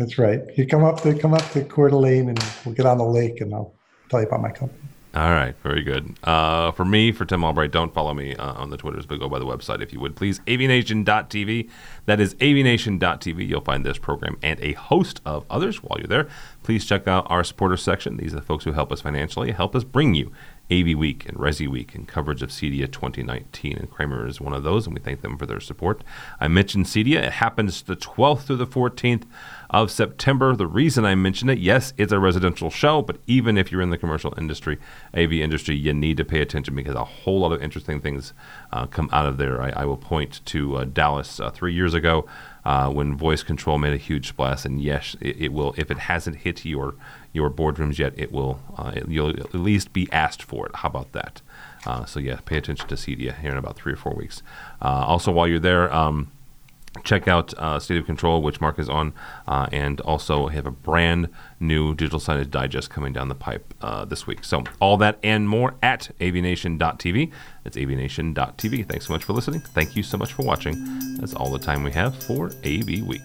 that's 0.00 0.18
right. 0.18 0.40
You 0.56 0.66
come 0.66 0.84
up 0.84 1.00
to 1.02 1.14
come 1.14 1.34
up 1.34 1.48
to 1.50 1.64
Coeur 1.64 1.90
d'Alene, 1.90 2.30
and 2.30 2.44
we'll 2.64 2.74
get 2.74 2.86
on 2.86 2.98
the 2.98 3.04
lake, 3.04 3.40
and 3.40 3.54
I'll 3.54 3.74
tell 4.08 4.20
you 4.20 4.26
about 4.26 4.40
my 4.40 4.50
company. 4.50 4.80
All 5.12 5.30
right, 5.32 5.56
very 5.64 5.82
good. 5.82 6.16
Uh, 6.22 6.70
for 6.70 6.84
me, 6.84 7.10
for 7.10 7.24
Tim 7.24 7.42
Albright, 7.42 7.72
don't 7.72 7.92
follow 7.92 8.14
me 8.14 8.36
uh, 8.36 8.52
on 8.52 8.70
the 8.70 8.76
Twitters, 8.76 9.06
but 9.06 9.18
go 9.18 9.28
by 9.28 9.40
the 9.40 9.44
website 9.44 9.82
if 9.82 9.92
you 9.92 9.98
would, 9.98 10.14
please. 10.14 10.38
avnation.tv. 10.46 11.68
That 12.06 12.20
is 12.20 12.34
avnation.tv. 12.36 13.48
You'll 13.48 13.60
find 13.60 13.84
this 13.84 13.98
program 13.98 14.38
and 14.40 14.60
a 14.60 14.74
host 14.74 15.20
of 15.26 15.44
others 15.50 15.82
while 15.82 15.98
you're 15.98 16.06
there. 16.06 16.28
Please 16.70 16.84
check 16.84 17.08
out 17.08 17.26
our 17.28 17.42
supporter 17.42 17.76
section. 17.76 18.16
These 18.16 18.32
are 18.32 18.36
the 18.36 18.42
folks 18.42 18.62
who 18.62 18.70
help 18.70 18.92
us 18.92 19.00
financially, 19.00 19.50
help 19.50 19.74
us 19.74 19.82
bring 19.82 20.14
you 20.14 20.30
AV 20.70 20.96
Week 20.96 21.28
and 21.28 21.36
Resi 21.36 21.66
Week 21.66 21.96
and 21.96 22.06
coverage 22.06 22.42
of 22.42 22.50
CEDIA 22.50 22.86
2019. 22.86 23.76
And 23.76 23.90
Kramer 23.90 24.24
is 24.24 24.40
one 24.40 24.52
of 24.52 24.62
those, 24.62 24.86
and 24.86 24.94
we 24.94 25.00
thank 25.00 25.20
them 25.20 25.36
for 25.36 25.46
their 25.46 25.58
support. 25.58 26.04
I 26.38 26.46
mentioned 26.46 26.86
CEDIA. 26.86 27.24
It 27.24 27.32
happens 27.32 27.82
the 27.82 27.96
12th 27.96 28.42
through 28.42 28.58
the 28.58 28.68
14th 28.68 29.24
of 29.70 29.90
September. 29.90 30.54
The 30.54 30.68
reason 30.68 31.04
I 31.04 31.16
mention 31.16 31.48
it, 31.48 31.58
yes, 31.58 31.92
it's 31.96 32.12
a 32.12 32.20
residential 32.20 32.70
show, 32.70 33.02
but 33.02 33.18
even 33.26 33.58
if 33.58 33.72
you're 33.72 33.82
in 33.82 33.90
the 33.90 33.98
commercial 33.98 34.32
industry, 34.38 34.78
AV 35.12 35.32
industry, 35.32 35.74
you 35.74 35.92
need 35.92 36.18
to 36.18 36.24
pay 36.24 36.40
attention 36.40 36.76
because 36.76 36.94
a 36.94 37.04
whole 37.04 37.40
lot 37.40 37.50
of 37.50 37.60
interesting 37.60 38.00
things 38.00 38.32
uh, 38.72 38.86
come 38.86 39.10
out 39.12 39.26
of 39.26 39.38
there. 39.38 39.60
I, 39.60 39.70
I 39.70 39.84
will 39.86 39.96
point 39.96 40.40
to 40.46 40.76
uh, 40.76 40.84
Dallas 40.84 41.40
uh, 41.40 41.50
three 41.50 41.74
years 41.74 41.94
ago. 41.94 42.26
Uh, 42.64 42.90
when 42.90 43.16
voice 43.16 43.42
control 43.42 43.78
made 43.78 43.94
a 43.94 43.98
huge 43.98 44.28
splash, 44.28 44.64
and 44.64 44.82
yes, 44.82 45.16
it, 45.20 45.40
it, 45.40 45.52
will. 45.52 45.74
If 45.78 45.90
it 45.90 45.98
hasn't 45.98 46.36
hit 46.36 46.64
your 46.64 46.94
your 47.32 47.50
boardrooms 47.50 47.98
yet, 47.98 48.12
it 48.16 48.32
will. 48.32 48.60
Uh, 48.76 48.92
it, 48.96 49.08
you'll 49.08 49.30
at 49.30 49.54
least 49.54 49.92
be 49.92 50.08
asked 50.12 50.42
for 50.42 50.66
it. 50.66 50.76
How 50.76 50.88
about 50.88 51.12
that? 51.12 51.40
Uh, 51.86 52.04
so 52.04 52.20
yeah, 52.20 52.40
pay 52.44 52.58
attention 52.58 52.86
to 52.88 52.94
CEDIA 52.96 53.38
here 53.40 53.52
in 53.52 53.56
about 53.56 53.76
three 53.76 53.94
or 53.94 53.96
four 53.96 54.14
weeks. 54.14 54.42
also, 54.82 55.32
while 55.32 55.48
you're 55.48 55.58
there. 55.58 55.92
Um, 55.92 56.30
check 57.04 57.28
out 57.28 57.54
uh, 57.54 57.78
State 57.78 57.98
of 57.98 58.06
Control, 58.06 58.42
which 58.42 58.60
Mark 58.60 58.78
is 58.78 58.88
on, 58.88 59.12
uh, 59.46 59.66
and 59.72 60.00
also 60.02 60.48
have 60.48 60.66
a 60.66 60.70
brand 60.70 61.28
new 61.58 61.94
digital 61.94 62.18
signage 62.18 62.50
digest 62.50 62.90
coming 62.90 63.12
down 63.12 63.28
the 63.28 63.34
pipe 63.34 63.74
uh, 63.80 64.04
this 64.04 64.26
week. 64.26 64.44
So 64.44 64.64
all 64.80 64.96
that 64.98 65.18
and 65.22 65.48
more 65.48 65.74
at 65.82 66.10
avnation.tv. 66.20 67.32
It's 67.64 67.76
avnation.tv. 67.76 68.88
Thanks 68.88 69.06
so 69.06 69.12
much 69.12 69.24
for 69.24 69.32
listening. 69.32 69.60
Thank 69.60 69.96
you 69.96 70.02
so 70.02 70.18
much 70.18 70.32
for 70.32 70.42
watching. 70.42 71.16
That's 71.18 71.34
all 71.34 71.50
the 71.50 71.58
time 71.58 71.84
we 71.84 71.92
have 71.92 72.20
for 72.24 72.50
AV 72.64 73.06
Week. 73.06 73.22